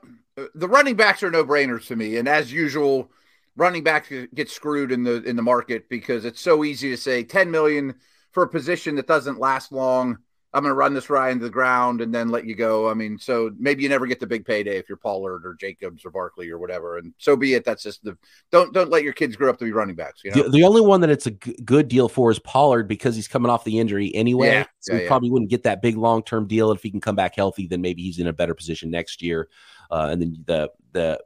the 0.55 0.69
running 0.69 0.97
backs 0.97 1.23
are 1.23 1.31
no 1.31 1.45
brainers 1.45 1.87
to 1.89 1.97
me. 1.97 2.17
And 2.17 2.29
as 2.29 2.53
usual, 2.53 3.11
running 3.57 3.83
backs 3.83 4.11
get 4.35 4.51
screwed 4.51 4.93
in 4.93 5.05
the 5.05 5.23
in 5.25 5.37
the 5.37 5.43
market 5.43 5.89
because 5.89 6.25
it's 6.25 6.41
so 6.41 6.65
easy 6.65 6.91
to 6.91 6.97
say 6.97 7.25
10 7.25 7.51
million 7.51 7.95
for 8.33 8.45
a 8.45 8.49
position 8.49 8.97
that 8.97 9.07
doesn't 9.07 9.39
last 9.39 9.73
long. 9.73 10.19
I'm 10.55 10.63
going 10.63 10.71
to 10.71 10.77
run 10.77 10.95
this 10.95 11.11
right 11.11 11.31
into 11.31 11.45
the 11.45 11.51
ground 11.51 12.01
and 12.01 12.15
then 12.15 12.31
let 12.31 12.47
you 12.47 12.55
go. 12.55 12.89
I 12.89 12.95
mean, 12.95 13.19
so 13.19 13.51
maybe 13.59 13.83
you 13.83 13.89
never 13.91 14.07
get 14.07 14.19
the 14.19 14.27
big 14.27 14.47
payday 14.47 14.79
if 14.79 14.89
you're 14.89 14.97
Pollard 14.97 15.45
or 15.45 15.55
Jacobs 15.55 16.07
or 16.07 16.11
Barkley 16.11 16.49
or 16.49 16.59
whatever. 16.59 16.97
And 16.97 17.13
so 17.19 17.37
be 17.37 17.53
it. 17.53 17.67
That's 17.67 17.83
just 17.83 18.03
the 18.03 18.17
don't 18.51 18.73
don't 18.73 18.89
let 18.89 19.03
your 19.03 19.13
kids 19.13 19.37
grow 19.37 19.51
up 19.51 19.59
to 19.59 19.67
be 19.67 19.73
running 19.73 19.95
backs. 19.95 20.23
You 20.25 20.31
know? 20.31 20.45
the, 20.45 20.49
the, 20.49 20.65
only 20.65 20.81
one 20.81 21.03
that 21.03 21.11
it's 21.11 21.27
a 21.27 21.33
g- 21.33 21.55
good 21.65 21.89
deal 21.89 22.09
for 22.09 22.31
is 22.31 22.39
Pollard 22.39 22.89
because 22.89 23.15
he's 23.15 23.29
coming 23.29 23.51
off 23.51 23.65
the 23.65 23.79
injury 23.79 24.15
anyway. 24.15 24.49
Yeah, 24.49 24.65
so 24.81 24.93
yeah, 24.95 24.99
he 24.99 25.05
yeah. 25.05 25.09
probably 25.09 25.31
wouldn't 25.31 25.51
get 25.51 25.65
that 25.65 25.83
big 25.83 25.99
long 25.99 26.23
term 26.23 26.47
deal. 26.47 26.73
If 26.73 26.83
he 26.83 26.91
can 26.91 27.01
come 27.01 27.17
back 27.17 27.35
healthy, 27.37 27.67
then 27.67 27.83
maybe 27.83 28.03
he's 28.03 28.19
in 28.19 28.27
a 28.27 28.33
better 28.33 28.55
position 28.55 28.91
next 28.91 29.21
year. 29.21 29.51
Uh, 29.91 30.09
and 30.13 30.23
then 30.23 30.45
the 30.47 30.71
the 30.93 31.21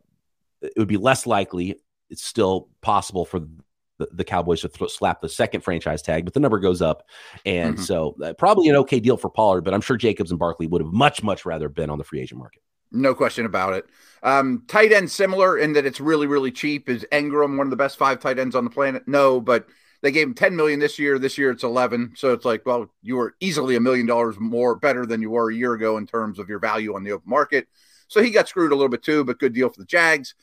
it 0.63 0.75
would 0.77 0.89
be 0.89 0.97
less 0.97 1.27
likely. 1.27 1.77
It's 2.11 2.25
still 2.25 2.69
possible 2.81 3.25
for 3.25 3.41
the, 4.11 4.15
the 4.17 4.25
Cowboys 4.25 4.61
to 4.63 4.69
th- 4.69 4.91
slap 4.91 5.21
the 5.21 5.29
second 5.29 5.63
franchise 5.63 6.03
tag, 6.03 6.25
but 6.25 6.35
the 6.35 6.41
number 6.41 6.59
goes 6.59 6.83
up. 6.83 7.09
And 7.47 7.77
Mhm. 7.77 7.81
so 7.81 8.17
uh, 8.23 8.33
probably 8.35 8.69
an 8.69 8.77
okay 8.77 9.01
deal 9.01 9.17
for 9.17 9.31
Pollard, 9.31 9.63
but 9.63 9.75
I'm 9.75 9.81
sure 9.81 9.97
Jacobs 9.97 10.31
and 10.31 10.39
Barkley 10.39 10.67
would 10.67 10.83
have 10.83 10.93
much, 10.93 11.23
much 11.23 11.45
rather 11.47 11.69
been 11.69 11.91
on 11.91 11.99
the 11.99 12.05
free 12.05 12.21
agent 12.21 12.39
market. 12.39 12.63
No 12.91 13.15
question 13.15 13.47
about 13.47 13.73
it. 13.73 13.87
Um, 14.23 14.65
tight 14.69 14.93
end 14.93 15.11
similar 15.11 15.57
in 15.59 15.73
that 15.73 15.87
it's 15.87 16.01
really, 16.01 16.27
really 16.27 16.51
cheap. 16.53 16.89
Is 16.89 17.07
Engram 17.11 17.57
one 17.57 17.67
of 17.67 17.71
the 17.71 17.77
best 17.77 17.97
five 17.97 18.21
tight 18.21 18.39
ends 18.39 18.55
on 18.55 18.65
the 18.65 18.71
planet? 18.71 19.05
No, 19.09 19.41
but 19.41 19.67
they 20.03 20.13
gave 20.13 20.27
him 20.27 20.35
10 20.35 20.55
million 20.57 20.79
this 20.79 20.99
year. 20.99 21.19
This 21.19 21.39
year 21.39 21.51
it's 21.51 21.63
11. 21.65 22.13
So 22.17 22.33
it's 22.33 22.45
like, 22.45 22.67
well, 22.67 22.93
you 23.03 23.17
were 23.17 23.35
easily 23.41 23.77
a 23.77 23.81
million 23.81 24.05
dollars 24.07 24.37
more 24.39 24.75
better 24.75 25.07
than 25.07 25.23
you 25.23 25.31
were 25.31 25.51
a 25.51 25.55
year 25.55 25.73
ago 25.73 25.97
in 25.97 26.07
terms 26.07 26.39
of 26.39 26.49
your 26.49 26.59
value 26.59 26.95
on 26.95 27.03
the 27.03 27.13
open 27.13 27.31
market. 27.31 27.67
So 28.09 28.23
he 28.23 28.31
got 28.31 28.47
screwed 28.49 28.73
a 28.73 28.75
little 28.75 28.91
bit 28.91 29.03
too, 29.03 29.25
but 29.25 29.39
good 29.39 29.55
deal 29.55 29.71
for 29.71 29.79
the 29.81 29.87
Jags. 29.87 30.35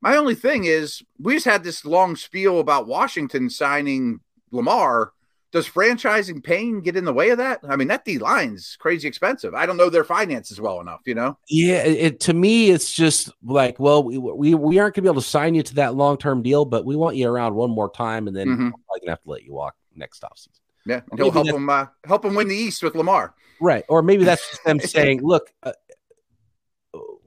My 0.00 0.16
only 0.16 0.34
thing 0.34 0.64
is 0.64 1.02
we 1.18 1.34
just 1.34 1.44
had 1.46 1.64
this 1.64 1.84
long 1.84 2.14
spiel 2.16 2.60
about 2.60 2.86
Washington 2.86 3.50
signing 3.50 4.20
Lamar. 4.50 5.12
Does 5.50 5.66
franchising 5.66 6.44
Payne 6.44 6.82
get 6.82 6.94
in 6.94 7.06
the 7.06 7.12
way 7.12 7.30
of 7.30 7.38
that? 7.38 7.60
I 7.66 7.74
mean, 7.76 7.88
that 7.88 8.04
D 8.04 8.18
line's 8.18 8.76
crazy 8.78 9.08
expensive. 9.08 9.54
I 9.54 9.64
don't 9.64 9.78
know 9.78 9.88
their 9.88 10.04
finances 10.04 10.60
well 10.60 10.78
enough, 10.80 11.00
you 11.06 11.14
know? 11.14 11.38
Yeah, 11.48 11.82
it, 11.84 12.20
to 12.20 12.34
me, 12.34 12.68
it's 12.70 12.92
just 12.92 13.30
like, 13.42 13.80
well, 13.80 14.02
we 14.04 14.18
we, 14.18 14.54
we 14.54 14.78
aren't 14.78 14.94
going 14.94 15.02
to 15.04 15.08
be 15.08 15.08
able 15.12 15.22
to 15.22 15.26
sign 15.26 15.54
you 15.54 15.62
to 15.62 15.74
that 15.76 15.94
long 15.94 16.18
term 16.18 16.42
deal, 16.42 16.66
but 16.66 16.84
we 16.84 16.96
want 16.96 17.16
you 17.16 17.26
around 17.28 17.54
one 17.54 17.70
more 17.70 17.90
time, 17.90 18.28
and 18.28 18.36
then 18.36 18.48
Mhm. 18.48 18.58
we're 18.58 18.98
going 18.98 19.06
to 19.06 19.10
have 19.10 19.22
to 19.22 19.30
let 19.30 19.42
you 19.42 19.54
walk 19.54 19.74
next 19.96 20.22
offseason. 20.22 20.60
Yeah, 20.84 21.00
and 21.10 21.18
he'll 21.18 21.32
Maybe 21.32 21.48
help 21.48 21.56
him 21.60 21.70
uh, 21.70 21.86
help 22.04 22.24
him 22.26 22.34
win 22.34 22.48
the 22.48 22.54
East 22.56 22.82
with 22.82 22.94
Lamar. 22.94 23.34
Right. 23.60 23.84
Or 23.88 24.02
maybe 24.02 24.24
that's 24.24 24.48
just 24.50 24.64
them 24.64 24.80
saying, 24.84 25.22
look, 25.22 25.50
uh, 25.62 25.72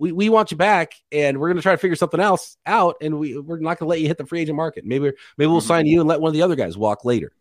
we, 0.01 0.11
we 0.11 0.29
want 0.29 0.49
you 0.49 0.57
back 0.57 0.93
and 1.11 1.39
we're 1.39 1.47
going 1.47 1.57
to 1.57 1.61
try 1.61 1.73
to 1.73 1.77
figure 1.77 1.95
something 1.95 2.19
else 2.19 2.57
out. 2.65 2.95
And 3.01 3.19
we, 3.19 3.37
we're 3.37 3.59
not 3.59 3.77
going 3.77 3.85
to 3.85 3.89
let 3.91 4.01
you 4.01 4.07
hit 4.07 4.17
the 4.17 4.25
free 4.25 4.39
agent 4.41 4.55
market. 4.55 4.83
Maybe, 4.83 5.11
maybe 5.37 5.47
we'll 5.47 5.61
Mhm. 5.61 5.67
sign 5.67 5.85
you 5.85 5.99
and 5.99 6.09
let 6.09 6.19
one 6.19 6.29
of 6.29 6.33
the 6.33 6.41
other 6.41 6.55
guys 6.55 6.75
walk 6.75 7.05
later. 7.05 7.31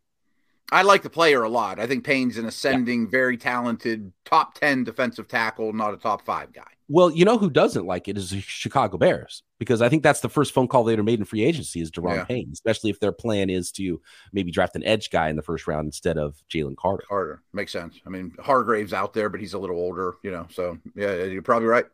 I 0.70 0.82
like 0.82 1.02
the 1.02 1.10
player 1.10 1.42
a 1.42 1.48
lot. 1.48 1.80
I 1.80 1.86
think 1.86 2.04
Payne's 2.04 2.36
an 2.36 2.44
ascending, 2.44 3.08
very 3.10 3.36
talented 3.38 4.12
top 4.26 4.54
ten 4.54 4.84
defensive 4.84 5.26
tackle, 5.26 5.72
not 5.72 5.94
a 5.94 5.96
top 5.96 6.24
five 6.26 6.52
guy. 6.52 6.62
Well, 6.88 7.10
you 7.10 7.24
know 7.24 7.38
who 7.38 7.48
doesn't 7.50 7.86
like 7.86 8.08
it 8.08 8.18
is 8.18 8.30
the 8.30 8.40
Chicago 8.40 8.98
Bears 8.98 9.42
because 9.58 9.80
I 9.80 9.88
think 9.88 10.02
that's 10.02 10.20
the 10.20 10.28
first 10.28 10.52
phone 10.52 10.68
call 10.68 10.84
they 10.84 10.92
ever 10.92 11.02
made 11.02 11.18
in 11.18 11.24
free 11.24 11.44
agency 11.44 11.80
is 11.80 11.90
Deron 11.90 12.16
Yeah. 12.16 12.24
Payne, 12.24 12.50
especially 12.52 12.90
if 12.90 13.00
their 13.00 13.10
plan 13.12 13.48
is 13.48 13.72
to 13.72 14.00
maybe 14.32 14.50
draft 14.50 14.76
an 14.76 14.84
edge 14.84 15.08
guy 15.10 15.28
in 15.30 15.36
the 15.36 15.42
first 15.42 15.66
round 15.66 15.86
instead 15.86 16.18
of 16.18 16.36
Jalen 16.52 16.76
Carter. 16.76 17.04
carter 17.08 17.42
makes 17.52 17.72
sense. 17.72 17.98
I 18.06 18.10
mean, 18.10 18.32
Hargrave's 18.38 18.92
out 18.92 19.12
there, 19.14 19.28
but 19.28 19.40
he's 19.40 19.54
a 19.54 19.58
little 19.58 19.76
older, 19.76 20.16
you 20.22 20.30
know. 20.30 20.46
So 20.50 20.78
yeah, 20.94 21.24
you're 21.24 21.42
probably 21.42 21.68
right. 21.68 21.86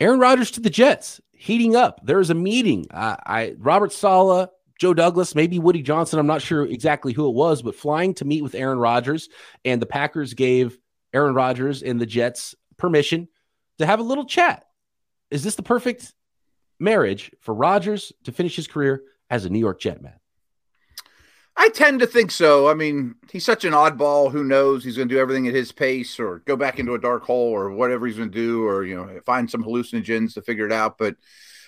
Aaron 0.00 0.18
Rodgers 0.18 0.50
to 0.52 0.60
the 0.60 0.70
Jets, 0.70 1.20
heating 1.32 1.76
up. 1.76 2.00
There 2.04 2.20
is 2.20 2.30
a 2.30 2.34
meeting. 2.34 2.86
I, 2.90 3.16
I 3.26 3.54
Robert 3.58 3.92
Saleh, 3.92 4.48
Joe 4.78 4.94
Douglas, 4.94 5.34
maybe 5.34 5.58
Woody 5.58 5.82
Johnson. 5.82 6.18
I'm 6.18 6.26
not 6.26 6.40
sure 6.40 6.64
exactly 6.64 7.12
who 7.12 7.28
it 7.28 7.34
was, 7.34 7.60
but 7.60 7.74
flying 7.74 8.14
to 8.14 8.24
meet 8.24 8.42
with 8.42 8.54
Aaron 8.54 8.78
Rodgers, 8.78 9.28
and 9.64 9.80
the 9.80 9.86
Packers 9.86 10.32
gave 10.32 10.78
Aaron 11.12 11.34
Rodgers 11.34 11.82
and 11.82 12.00
the 12.00 12.06
Jets 12.06 12.54
permission 12.78 13.28
to 13.78 13.86
have 13.86 14.00
a 14.00 14.04
little 14.04 14.24
chat. 14.24 14.64
Is 15.30 15.44
this 15.44 15.56
the 15.56 15.62
perfect 15.62 16.14
marriage 16.78 17.30
for 17.40 17.54
Rodgers 17.54 18.12
to 18.24 18.32
finish 18.32 18.56
his 18.56 18.66
career 18.66 19.02
as 19.28 19.44
a 19.44 19.50
New 19.50 19.58
York 19.58 19.80
Jet 19.80 20.00
man? 20.00 20.19
I 21.62 21.68
tend 21.68 22.00
to 22.00 22.06
think 22.06 22.30
so. 22.30 22.68
I 22.68 22.74
mean, 22.74 23.16
he's 23.30 23.44
such 23.44 23.66
an 23.66 23.74
oddball. 23.74 24.32
Who 24.32 24.44
knows? 24.44 24.82
He's 24.82 24.96
going 24.96 25.10
to 25.10 25.14
do 25.14 25.20
everything 25.20 25.46
at 25.46 25.52
his 25.52 25.72
pace, 25.72 26.18
or 26.18 26.38
go 26.46 26.56
back 26.56 26.78
into 26.78 26.94
a 26.94 26.98
dark 26.98 27.24
hole, 27.24 27.50
or 27.50 27.70
whatever 27.70 28.06
he's 28.06 28.16
going 28.16 28.30
to 28.30 28.34
do, 28.34 28.64
or 28.64 28.82
you 28.82 28.96
know, 28.96 29.20
find 29.26 29.50
some 29.50 29.62
hallucinogens 29.62 30.32
to 30.34 30.42
figure 30.42 30.64
it 30.64 30.72
out. 30.72 30.96
But 30.96 31.16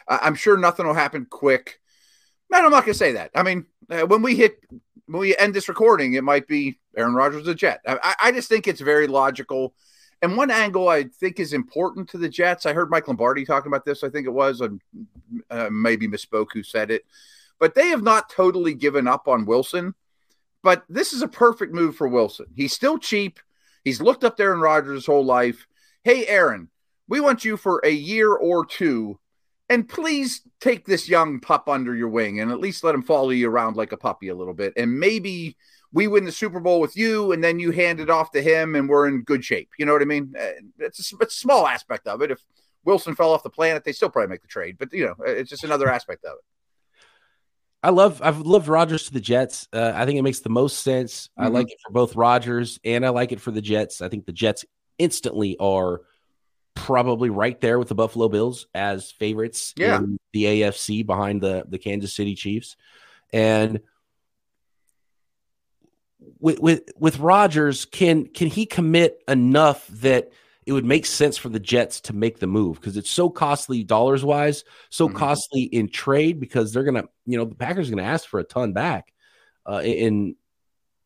I- 0.09 0.21
I'm 0.23 0.35
sure 0.35 0.57
nothing 0.57 0.87
will 0.87 0.95
happen 0.95 1.27
quick. 1.29 1.79
Man, 2.49 2.65
I'm 2.65 2.71
not 2.71 2.87
going 2.87 2.95
to 2.95 2.99
say 2.99 3.13
that. 3.13 3.33
I 3.35 3.43
mean, 3.43 3.67
uh, 3.91 4.07
when 4.07 4.23
we 4.23 4.35
hit, 4.35 4.61
when 5.05 5.21
we 5.21 5.37
end 5.37 5.53
this 5.53 5.69
recording, 5.69 6.15
it 6.15 6.25
might 6.25 6.49
be 6.49 6.79
Aaron 6.97 7.15
Rodgers 7.15 7.45
the 7.45 7.55
Jet. 7.55 7.81
I, 7.87 7.99
I- 8.03 8.29
I 8.29 8.33
just 8.33 8.49
think 8.49 8.67
it's 8.67 8.81
very 8.81 9.07
logical. 9.09 9.75
And 10.23 10.39
one 10.39 10.51
angle 10.51 10.89
I 10.89 11.05
think 11.05 11.39
is 11.39 11.53
important 11.53 12.09
to 12.11 12.19
the 12.19 12.31
Jets. 12.31 12.65
I 12.65 12.73
heard 12.73 12.91
Mike 12.91 13.09
Lombardi 13.09 13.45
talking 13.45 13.69
about 13.71 13.85
this. 13.85 14.03
I 14.03 14.09
think 14.09 14.27
it 14.27 14.31
was, 14.33 14.63
um, 14.63 14.81
uh, 15.51 15.69
maybe 15.71 16.09
misspoke 16.09 16.47
who 16.55 16.63
said 16.63 16.91
it 16.91 17.05
but 17.63 17.77
they 17.77 17.91
have 17.91 18.03
not 18.03 18.29
totally 18.29 18.75
given 18.75 19.07
up 19.07 19.29
on 19.29 19.47
Wilson. 19.47 19.95
But 20.65 20.83
this 20.89 21.13
is 21.13 21.23
a 21.23 21.29
perfect 21.29 21.73
move 21.73 21.95
for 21.95 22.09
Wilson. 22.09 22.47
He's 22.57 22.73
still 22.73 22.99
cheap. 22.99 23.39
He's 23.85 24.01
looked 24.01 24.25
up 24.25 24.41
Aaron 24.41 24.59
Rodgers 24.59 24.95
his 24.97 25.07
whole 25.07 25.25
life. 25.25 25.69
Hey, 26.03 26.27
Aaron, 26.27 26.71
we 27.07 27.21
want 27.21 27.45
you 27.45 27.57
for 27.57 27.81
a 27.85 27.91
year 27.91 28.35
or 28.35 28.67
two. 28.67 29.21
and 29.69 29.89
please 29.89 30.43
take 30.61 30.87
this 30.87 31.09
young 31.09 31.39
pup 31.39 31.69
under 31.69 31.95
your 31.95 32.09
wing 32.09 32.41
and 32.41 32.51
at 32.51 32.59
least 32.59 32.83
let 32.83 32.97
him 32.97 33.03
follow 33.03 33.31
you 33.31 33.49
around 33.49 33.77
like 33.77 33.93
a 33.93 33.97
puppy 33.97 34.27
a 34.27 34.35
little 34.35 34.55
bit. 34.55 34.73
And 34.77 34.99
maybe 34.99 35.57
we 35.93 36.09
win 36.09 36.25
the 36.25 36.33
Super 36.33 36.59
Bowl 36.59 36.81
with 36.81 36.97
you, 36.97 37.31
and 37.31 37.45
then 37.45 37.61
you 37.61 37.71
hand 37.71 38.01
it 38.01 38.11
off 38.11 38.33
to 38.33 38.43
him, 38.43 38.75
and 38.75 38.89
we're 38.89 39.07
in 39.07 39.23
good 39.23 39.45
shape. 39.45 39.71
You 39.79 39.87
know 39.87 39.93
what 39.93 40.03
I 40.03 40.07
mean? 40.07 40.35
Uh, 40.37 40.49
it's 40.81 41.13
a, 41.13 41.17
it's 41.21 41.37
a 41.37 41.39
small 41.39 41.69
aspect 41.69 42.09
of 42.09 42.23
it. 42.23 42.33
If 42.33 42.41
Wilson 42.85 43.15
fell 43.15 43.33
off 43.33 43.45
the 43.45 43.51
planet, 43.51 43.85
they 43.85 43.93
still 43.93 44.11
probably 44.11 44.31
make 44.31 44.43
the 44.43 44.49
trade. 44.49 44.79
But 44.79 44.93
you 44.93 45.07
know, 45.07 45.15
it's 45.25 45.51
just 45.51 45.63
another 45.63 45.89
aspect 45.89 46.25
of 46.25 46.33
it. 46.33 46.45
I 47.83 47.91
love 47.91 48.21
I've 48.23 48.39
loved 48.39 48.69
Rodgers 48.69 49.07
to 49.07 49.13
the 49.13 49.21
Jets. 49.21 49.67
Uh, 49.73 49.93
I 49.95 50.07
think 50.07 50.19
it 50.19 50.23
makes 50.23 50.41
the 50.41 50.51
most 50.51 50.79
sense. 50.81 51.29
Mm-hmm. 51.29 51.43
I 51.43 51.49
like 51.49 51.71
it 51.71 51.79
for 51.85 51.93
both 51.93 52.15
Rodgers 52.15 52.79
and 52.85 53.05
I 53.05 53.09
like 53.09 53.33
it 53.33 53.41
for 53.41 53.51
the 53.51 53.63
Jets. 53.63 54.01
I 54.01 54.09
think 54.09 54.25
the 54.25 54.33
Jets 54.33 54.65
instantly 54.99 55.57
are 55.59 56.03
probably 56.75 57.31
right 57.31 57.61
there 57.61 57.79
with 57.79 57.89
the 57.89 57.95
Buffalo 57.95 58.29
Bills 58.29 58.67
as 58.75 59.11
favorites 59.11 59.75
yeah. 59.77 59.99
in 59.99 60.19
the 60.33 60.45
AFC 60.45 61.05
behind 61.05 61.41
the 61.41 61.65
the 61.69 61.79
Kansas 61.79 62.15
City 62.15 62.35
Chiefs. 62.35 62.77
And 63.33 63.81
with 66.39 66.61
with 66.61 66.83
with 66.97 67.19
Rodgers, 67.19 67.85
can 67.85 68.27
can 68.27 68.47
he 68.47 68.65
commit 68.65 69.23
enough 69.27 69.89
that 69.89 70.31
it 70.65 70.73
would 70.73 70.85
make 70.85 71.07
sense 71.07 71.37
for 71.37 71.49
the 71.49 71.61
Jets 71.61 72.01
to 72.03 72.13
make 72.13 72.39
the 72.39 72.47
move 72.47 72.81
because 72.81 72.97
it's 72.97 73.11
so 73.11 73.29
costly 73.29 73.83
dollars 73.83 74.25
wise, 74.25 74.65
so 74.91 75.09
mm-hmm. 75.09 75.17
costly 75.17 75.63
in 75.63 75.89
trade 75.89 76.39
because 76.39 76.73
they're 76.73 76.85
gonna, 76.85 77.05
you 77.27 77.37
know, 77.37 77.45
the 77.45 77.55
Packers 77.55 77.89
are 77.89 77.97
gonna 77.97 78.09
ask 78.09 78.29
for 78.29 78.41
a 78.41 78.45
ton 78.45 78.73
back 78.73 79.13
uh, 79.67 79.83
in 79.85 80.37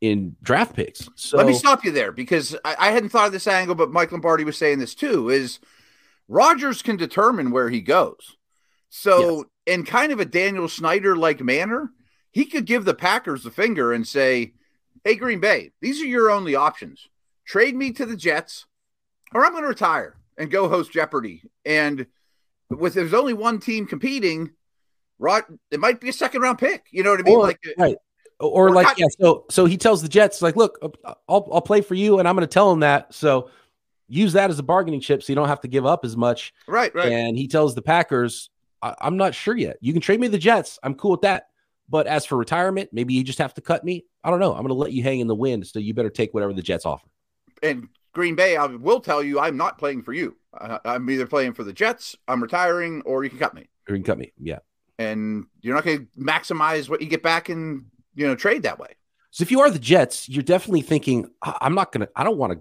in 0.01 0.37
draft 0.43 0.75
picks. 0.75 1.09
So 1.15 1.39
let 1.39 1.47
me 1.47 1.55
stop 1.55 1.85
you 1.85 1.91
there 1.91 2.13
because 2.13 2.55
I, 2.65 2.77
I, 2.79 2.91
hadn't 2.91 3.09
thought 3.09 3.29
of 3.29 3.33
this 3.33 3.47
angle, 3.47 3.75
but 3.75 3.91
Mike 3.91 4.13
Lombardi 4.13 4.45
was 4.45 4.59
saying 4.59 4.79
this 4.79 4.95
too. 4.95 5.31
Is 5.31 5.59
Rodgers 6.29 6.83
can 6.83 6.97
determine 6.97 7.51
where 7.51 7.71
he 7.71 7.81
goes. 7.81 8.37
So 8.91 9.37
yes. 9.37 9.45
in 9.67 9.85
kind 9.85 10.13
of 10.13 10.21
a 10.21 10.25
Daniel 10.25 10.69
Snyder 10.69 11.17
like 11.17 11.41
manner, 11.41 11.91
he 12.31 12.45
could 12.45 12.67
give 12.67 12.85
the 12.85 12.95
Packers 12.95 13.43
the 13.43 13.51
finger 13.51 13.93
and 13.93 14.07
say, 14.07 14.53
Hey, 15.05 15.15
Green 15.15 15.41
Bay, 15.41 15.73
these 15.81 16.03
are 16.03 16.07
your 16.07 16.31
only 16.31 16.55
options. 16.55 17.09
Trade 17.47 17.77
me 17.77 17.93
to 17.93 18.05
the 18.05 18.17
Jets 18.17 18.67
or 19.35 19.45
I'm 19.45 19.53
going 19.53 19.63
to 19.63 19.69
retire 19.69 20.17
and 20.37 20.51
go 20.51 20.69
host 20.69 20.93
Jeopardy. 20.93 21.43
And 21.65 22.07
with 22.71 22.95
there's 22.95 23.15
only 23.15 23.35
one 23.35 23.59
team 23.61 23.87
competing, 23.87 24.51
Rod, 25.19 25.45
it 25.71 25.81
might 25.81 26.01
be 26.01 26.09
a 26.09 26.13
second 26.13 26.43
round 26.43 26.59
pick. 26.59 26.87
You 26.91 27.03
know 27.03 27.11
what 27.11 27.21
I 27.21 27.23
mean? 27.23 27.37
Or, 27.37 27.43
like, 27.43 27.61
uh, 27.67 27.83
right. 27.83 27.97
Or, 28.39 28.69
or 28.69 28.75
like, 28.75 28.87
not, 28.87 28.99
yeah. 28.99 29.07
So, 29.19 29.47
so 29.51 29.65
he 29.65 29.77
tells 29.77 30.03
the 30.03 30.09
Jets, 30.09 30.43
like, 30.43 30.57
look, 30.57 30.79
uh, 30.83 31.15
I'll, 31.29 31.49
I'll 31.53 31.63
play 31.63 31.81
for 31.81 31.95
you, 31.95 32.19
and 32.19 32.29
I'm 32.29 32.35
going 32.35 32.47
to 32.47 32.53
tell 32.53 32.71
him 32.71 32.81
that. 32.81 33.15
So, 33.15 33.51
use 34.09 34.35
that 34.35 34.51
as 34.51 34.59
a 34.59 34.63
bargaining 34.63 35.01
chip, 35.01 35.23
so 35.23 35.33
you 35.33 35.35
don't 35.35 35.49
have 35.49 35.63
to 35.63 35.69
give 35.69 35.87
up 35.87 36.05
as 36.05 36.17
much. 36.17 36.55
Right. 36.69 36.95
Right. 36.95 37.11
And 37.11 37.37
he 37.37 37.49
tells 37.49 37.75
the 37.75 37.83
Packers, 37.83 38.51
I'm 38.83 39.17
not 39.17 39.35
sure 39.35 39.57
yet. 39.57 39.79
You 39.81 39.93
can 39.93 40.03
trade 40.03 40.21
me 40.21 40.29
the 40.29 40.39
Jets. 40.39 40.79
I'm 40.83 40.95
cool 40.95 41.13
with 41.13 41.23
that. 41.23 41.49
But 41.89 42.07
as 42.07 42.27
for 42.27 42.37
retirement, 42.37 42.91
maybe 42.93 43.15
you 43.15 43.25
just 43.25 43.39
have 43.39 43.55
to 43.55 43.61
cut 43.61 43.85
me. 43.85 44.05
I 44.23 44.31
don't 44.31 44.39
know. 44.41 44.53
I'm 44.53 44.59
going 44.59 44.69
to 44.69 44.75
let 44.75 44.93
you 44.93 45.03
hang 45.03 45.21
in 45.21 45.29
the 45.29 45.35
wind, 45.35 45.67
so 45.67 45.79
you 45.79 45.95
better 45.95 46.11
take 46.11 46.35
whatever 46.35 46.53
the 46.53 46.63
Jets 46.63 46.85
offer. 46.85 47.07
And 47.63 47.89
Green 48.17 48.35
Bay, 48.35 48.57
I 48.57 48.65
will 48.65 49.01
tell 49.01 49.23
you, 49.23 49.39
I'm 49.39 49.57
not 49.57 49.79
playing 49.79 50.03
for 50.03 50.15
you. 50.15 50.37
I'm 50.59 51.09
either 51.11 51.27
playing 51.27 51.53
for 51.53 51.65
the 51.65 51.73
Jets, 51.73 52.17
I'm 52.27 52.43
retiring, 52.43 53.03
or 53.03 53.23
you 53.23 53.31
can 53.31 53.39
cut 53.39 53.55
me. 53.55 53.69
Or 53.87 53.95
you 53.95 54.03
can 54.03 54.07
cut 54.07 54.19
me. 54.19 54.33
Yeah. 54.41 54.61
And 54.99 55.45
you're 55.61 55.75
not 55.75 55.85
going 55.85 55.99
to 55.99 56.07
maximize 56.19 56.89
what 56.89 57.03
you 57.03 57.09
get 57.09 57.23
back 57.23 57.51
in, 57.51 57.85
you 58.15 58.27
know, 58.27 58.35
trade 58.35 58.63
that 58.63 58.79
way. 58.79 58.97
So 59.33 59.43
if 59.43 59.51
you 59.51 59.61
are 59.61 59.71
the 59.71 59.79
Jets, 59.79 60.31
you're 60.31 60.43
definitely 60.43 60.81
thinking, 60.81 61.31
I'm 61.43 61.75
not 61.75 61.93
going 61.93 62.07
to, 62.07 62.11
I 62.17 62.25
don't 62.25 62.39
want 62.39 62.55
to 62.55 62.61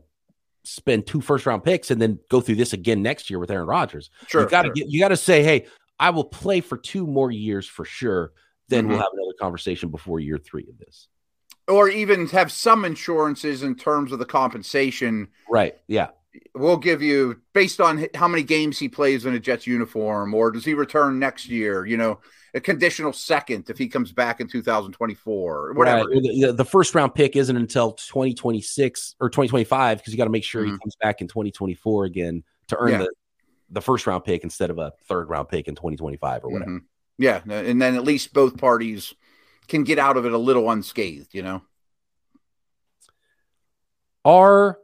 spend 0.69 1.07
two 1.07 1.21
first 1.21 1.45
round 1.45 1.63
picks 1.63 1.89
and 1.89 2.01
then 2.01 2.19
go 2.29 2.41
through 2.41 2.55
this 2.55 2.73
again 2.73 3.01
next 3.01 3.29
year 3.29 3.39
with 3.39 3.49
Aaron 3.49 3.65
Rodgers. 3.65 4.09
Sure. 4.27 4.41
You 4.41 4.49
got 4.49 4.63
to 4.63 4.67
sure. 4.67 4.73
get, 4.73 4.89
you 4.89 4.99
got 4.99 5.07
to 5.07 5.17
say, 5.17 5.41
hey, 5.41 5.67
I 5.97 6.09
will 6.09 6.25
play 6.25 6.59
for 6.59 6.77
two 6.77 7.07
more 7.07 7.31
years 7.31 7.65
for 7.65 7.85
sure. 7.85 8.33
Then 8.67 8.81
mm-hmm. 8.81 8.89
we'll 8.89 8.99
have 8.99 9.13
another 9.13 9.35
conversation 9.39 9.87
before 9.87 10.19
year 10.19 10.37
three 10.37 10.67
of 10.69 10.77
this 10.77 11.07
or 11.67 11.89
even 11.89 12.27
have 12.27 12.51
some 12.51 12.85
insurances 12.85 13.63
in 13.63 13.75
terms 13.75 14.11
of 14.11 14.19
the 14.19 14.25
compensation. 14.25 15.27
Right. 15.49 15.75
Yeah. 15.87 16.09
We'll 16.53 16.77
give 16.77 17.01
you 17.01 17.41
based 17.53 17.79
on 17.79 18.07
how 18.13 18.27
many 18.27 18.43
games 18.43 18.77
he 18.77 18.89
plays 18.89 19.25
in 19.25 19.33
a 19.33 19.39
Jets 19.39 19.65
uniform, 19.65 20.33
or 20.33 20.51
does 20.51 20.65
he 20.65 20.73
return 20.73 21.17
next 21.17 21.47
year? 21.47 21.85
You 21.85 21.95
know, 21.95 22.19
a 22.53 22.59
conditional 22.59 23.13
second 23.13 23.69
if 23.69 23.77
he 23.77 23.87
comes 23.87 24.11
back 24.11 24.41
in 24.41 24.47
2024 24.47 25.57
or 25.57 25.73
whatever. 25.73 26.09
Right. 26.09 26.21
The, 26.21 26.53
the, 26.53 26.65
first 26.65 26.93
round 26.93 27.15
pick 27.15 27.37
isn't 27.37 27.55
until 27.55 27.93
2026 27.93 29.15
or 29.19 29.29
2025 29.29 29.97
because 29.97 30.13
you 30.13 30.17
got 30.17 30.25
to 30.25 30.29
make 30.29 30.43
sure 30.43 30.63
mm-hmm. 30.63 30.73
he 30.73 30.79
comes 30.79 30.95
back 31.01 31.21
in 31.21 31.27
2024 31.27 32.05
again 32.05 32.43
to 32.67 32.77
earn 32.77 32.91
yeah. 32.91 32.97
the, 32.99 33.11
the 33.71 33.81
first 33.81 34.05
round 34.07 34.23
pick 34.25 34.43
instead 34.43 34.69
of 34.69 34.77
a 34.77 34.91
third 35.07 35.29
round 35.29 35.47
pick 35.47 35.67
in 35.67 35.75
2025 35.75 36.43
or 36.43 36.49
whatever. 36.49 36.71
Mm-hmm. 36.71 36.85
Yeah. 37.17 37.41
And 37.49 37.81
then 37.81 37.95
at 37.95 38.03
least 38.03 38.33
both 38.33 38.57
parties 38.57 39.13
can 39.67 39.83
get 39.83 39.99
out 39.99 40.17
of 40.17 40.25
it 40.25 40.31
a 40.31 40.37
little 40.37 40.69
unscathed, 40.69 41.33
you 41.33 41.41
know? 41.41 41.61
Are 44.23 44.79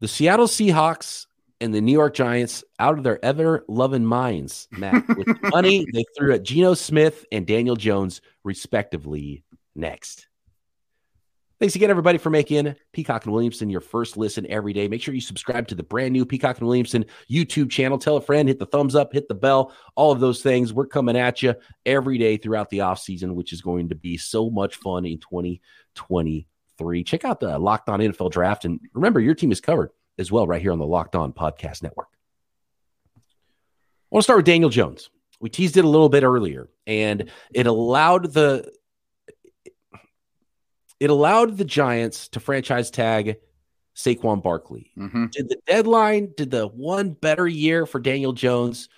the 0.00 0.08
Seattle 0.08 0.46
Seahawks 0.46 1.26
and 1.60 1.74
the 1.74 1.80
New 1.80 1.92
York 1.92 2.14
Giants 2.14 2.62
out 2.78 2.98
of 2.98 3.04
their 3.04 3.24
ever 3.24 3.64
loving 3.68 4.04
minds, 4.04 4.68
Matt, 4.70 5.08
with 5.16 5.28
money 5.42 5.86
they 5.92 6.04
threw 6.16 6.34
at 6.34 6.42
Geno 6.42 6.74
Smith 6.74 7.24
and 7.32 7.46
Daniel 7.46 7.76
Jones, 7.76 8.20
respectively, 8.44 9.44
next? 9.74 10.28
Thanks 11.58 11.74
again, 11.74 11.88
everybody, 11.88 12.18
for 12.18 12.28
making 12.28 12.76
Peacock 12.92 13.24
and 13.24 13.32
Williamson 13.32 13.70
your 13.70 13.80
first 13.80 14.18
listen 14.18 14.46
every 14.50 14.74
day. 14.74 14.88
Make 14.88 15.00
sure 15.00 15.14
you 15.14 15.22
subscribe 15.22 15.66
to 15.68 15.74
the 15.74 15.82
brand 15.82 16.12
new 16.12 16.26
Peacock 16.26 16.58
and 16.58 16.66
Williamson 16.66 17.06
YouTube 17.30 17.70
channel. 17.70 17.96
Tell 17.96 18.18
a 18.18 18.20
friend, 18.20 18.46
hit 18.46 18.58
the 18.58 18.66
thumbs 18.66 18.94
up, 18.94 19.14
hit 19.14 19.26
the 19.26 19.34
bell, 19.34 19.72
all 19.94 20.12
of 20.12 20.20
those 20.20 20.42
things. 20.42 20.74
We're 20.74 20.86
coming 20.86 21.16
at 21.16 21.42
you 21.42 21.54
every 21.86 22.18
day 22.18 22.36
throughout 22.36 22.68
the 22.68 22.82
off 22.82 22.98
season, 22.98 23.34
which 23.34 23.54
is 23.54 23.62
going 23.62 23.88
to 23.88 23.94
be 23.94 24.18
so 24.18 24.50
much 24.50 24.76
fun 24.76 25.06
in 25.06 25.16
2023. 25.18 27.04
Check 27.04 27.24
out 27.24 27.40
the 27.40 27.58
Locked 27.58 27.88
On 27.88 28.00
NFL 28.00 28.32
Draft, 28.32 28.66
and 28.66 28.78
remember, 28.92 29.18
your 29.18 29.34
team 29.34 29.50
is 29.50 29.62
covered 29.62 29.92
as 30.18 30.30
well 30.30 30.46
right 30.46 30.60
here 30.60 30.72
on 30.72 30.78
the 30.78 30.84
Locked 30.84 31.16
On 31.16 31.32
Podcast 31.32 31.82
Network. 31.82 32.08
I 33.16 33.20
want 34.10 34.24
to 34.24 34.24
start 34.24 34.40
with 34.40 34.46
Daniel 34.46 34.68
Jones. 34.68 35.08
We 35.40 35.48
teased 35.48 35.78
it 35.78 35.86
a 35.86 35.88
little 35.88 36.10
bit 36.10 36.22
earlier, 36.22 36.68
and 36.86 37.30
it 37.54 37.66
allowed 37.66 38.34
the 38.34 38.70
it 41.00 41.10
allowed 41.10 41.56
the 41.56 41.64
Giants 41.64 42.28
to 42.28 42.40
franchise 42.40 42.90
tag 42.90 43.36
Saquon 43.94 44.42
Barkley. 44.42 44.92
Mm-hmm. 44.96 45.26
Did 45.26 45.48
the 45.48 45.58
deadline, 45.66 46.32
did 46.36 46.50
the 46.50 46.66
one 46.66 47.10
better 47.10 47.46
year 47.48 47.86
for 47.86 47.98
Daniel 47.98 48.32
Jones? 48.32 48.88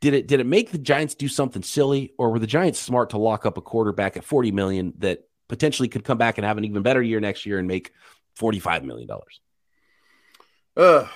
Did 0.00 0.14
it 0.14 0.26
did 0.26 0.40
it 0.40 0.46
make 0.46 0.72
the 0.72 0.78
Giants 0.78 1.14
do 1.14 1.28
something 1.28 1.62
silly, 1.62 2.12
or 2.18 2.30
were 2.30 2.38
the 2.38 2.46
Giants 2.46 2.80
smart 2.80 3.10
to 3.10 3.18
lock 3.18 3.46
up 3.46 3.56
a 3.56 3.62
quarterback 3.62 4.16
at 4.16 4.24
40 4.24 4.50
million 4.50 4.92
that 4.98 5.28
potentially 5.48 5.88
could 5.88 6.04
come 6.04 6.18
back 6.18 6.38
and 6.38 6.44
have 6.44 6.58
an 6.58 6.64
even 6.64 6.82
better 6.82 7.02
year 7.02 7.20
next 7.20 7.46
year 7.46 7.58
and 7.58 7.68
make 7.68 7.92
45 8.34 8.84
million 8.84 9.08
dollars? 9.08 9.40
Uh 10.76 11.06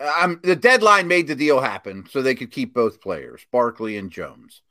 I'm, 0.00 0.40
the 0.42 0.56
deadline 0.56 1.08
made 1.08 1.28
the 1.28 1.34
deal 1.34 1.60
happen 1.60 2.06
so 2.10 2.20
they 2.20 2.34
could 2.34 2.50
keep 2.50 2.74
both 2.74 3.00
players, 3.00 3.44
Barkley 3.52 3.96
and 3.96 4.10
Jones. 4.10 4.62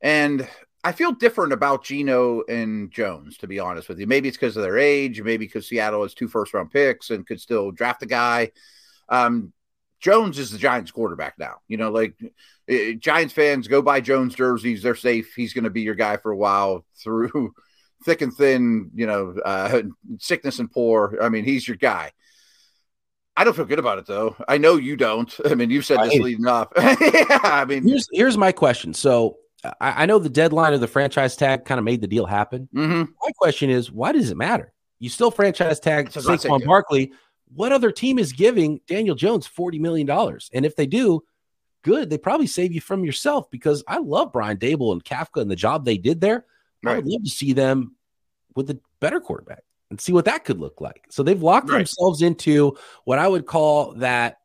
And 0.00 0.48
I 0.84 0.92
feel 0.92 1.12
different 1.12 1.52
about 1.52 1.84
Geno 1.84 2.42
and 2.48 2.90
Jones, 2.90 3.38
to 3.38 3.46
be 3.46 3.60
honest 3.60 3.88
with 3.88 4.00
you. 4.00 4.06
Maybe 4.06 4.28
it's 4.28 4.36
because 4.36 4.56
of 4.56 4.64
their 4.64 4.78
age, 4.78 5.20
maybe 5.20 5.46
because 5.46 5.68
Seattle 5.68 6.02
has 6.02 6.14
two 6.14 6.28
first 6.28 6.52
round 6.54 6.72
picks 6.72 7.10
and 7.10 7.26
could 7.26 7.40
still 7.40 7.70
draft 7.70 8.02
a 8.02 8.06
guy. 8.06 8.50
Um, 9.08 9.52
Jones 10.00 10.38
is 10.40 10.50
the 10.50 10.58
Giants 10.58 10.90
quarterback 10.90 11.38
now. 11.38 11.60
You 11.68 11.76
know, 11.76 11.90
like 11.90 12.16
uh, 12.70 12.92
Giants 12.98 13.32
fans 13.32 13.68
go 13.68 13.80
buy 13.80 14.00
Jones 14.00 14.34
jerseys. 14.34 14.82
They're 14.82 14.96
safe. 14.96 15.34
He's 15.36 15.54
going 15.54 15.64
to 15.64 15.70
be 15.70 15.82
your 15.82 15.94
guy 15.94 16.16
for 16.16 16.32
a 16.32 16.36
while 16.36 16.84
through 17.02 17.54
thick 18.04 18.20
and 18.20 18.34
thin, 18.34 18.90
you 18.94 19.06
know, 19.06 19.36
uh, 19.44 19.82
sickness 20.18 20.58
and 20.58 20.70
poor. 20.70 21.18
I 21.22 21.28
mean, 21.28 21.44
he's 21.44 21.66
your 21.66 21.76
guy. 21.76 22.10
I 23.36 23.44
don't 23.44 23.54
feel 23.54 23.64
good 23.64 23.78
about 23.78 23.98
it 23.98 24.06
though. 24.06 24.36
I 24.46 24.58
know 24.58 24.76
you 24.76 24.96
don't. 24.96 25.32
I 25.44 25.54
mean, 25.54 25.70
you've 25.70 25.86
said 25.86 26.00
this 26.00 26.14
leading 26.14 26.46
up. 26.46 26.72
yeah, 26.76 27.38
I 27.44 27.64
mean, 27.64 27.86
here's 27.86 28.08
here's 28.12 28.36
my 28.36 28.50
question. 28.50 28.92
So 28.94 29.36
I, 29.64 30.02
I 30.02 30.06
know 30.06 30.18
the 30.18 30.28
deadline 30.28 30.72
of 30.72 30.80
the 30.80 30.88
franchise 30.88 31.36
tag 31.36 31.64
kind 31.64 31.78
of 31.78 31.84
made 31.84 32.00
the 32.00 32.06
deal 32.06 32.26
happen. 32.26 32.68
Mm-hmm. 32.74 33.12
My 33.22 33.30
question 33.36 33.70
is, 33.70 33.90
why 33.90 34.12
does 34.12 34.30
it 34.30 34.36
matter? 34.36 34.72
You 34.98 35.08
still 35.08 35.30
franchise 35.30 35.80
tag 35.80 36.10
Saquon 36.10 36.64
Barkley. 36.64 37.12
What 37.54 37.72
other 37.72 37.90
team 37.90 38.18
is 38.18 38.32
giving 38.32 38.80
Daniel 38.86 39.14
Jones 39.14 39.46
forty 39.46 39.78
million 39.78 40.06
dollars? 40.06 40.50
And 40.52 40.64
if 40.64 40.76
they 40.76 40.86
do, 40.86 41.22
good. 41.82 42.08
They 42.08 42.18
probably 42.18 42.46
save 42.46 42.72
you 42.72 42.80
from 42.80 43.04
yourself 43.04 43.50
because 43.50 43.84
I 43.86 43.98
love 43.98 44.32
Brian 44.32 44.56
Daboll 44.56 44.92
and 44.92 45.04
Kafka 45.04 45.42
and 45.42 45.50
the 45.50 45.56
job 45.56 45.84
they 45.84 45.98
did 45.98 46.20
there. 46.20 46.46
Right. 46.82 46.92
I 46.92 46.96
would 46.96 47.06
love 47.06 47.24
to 47.24 47.30
see 47.30 47.52
them 47.52 47.96
with 48.54 48.70
a 48.70 48.80
better 49.00 49.20
quarterback 49.20 49.64
and 49.90 50.00
see 50.00 50.12
what 50.12 50.24
that 50.24 50.44
could 50.44 50.58
look 50.58 50.80
like. 50.80 51.04
So 51.10 51.22
they've 51.22 51.42
locked 51.42 51.68
right. 51.68 51.78
themselves 51.78 52.22
into 52.22 52.76
what 53.04 53.18
I 53.18 53.28
would 53.28 53.46
call 53.46 53.92
that 53.94 54.38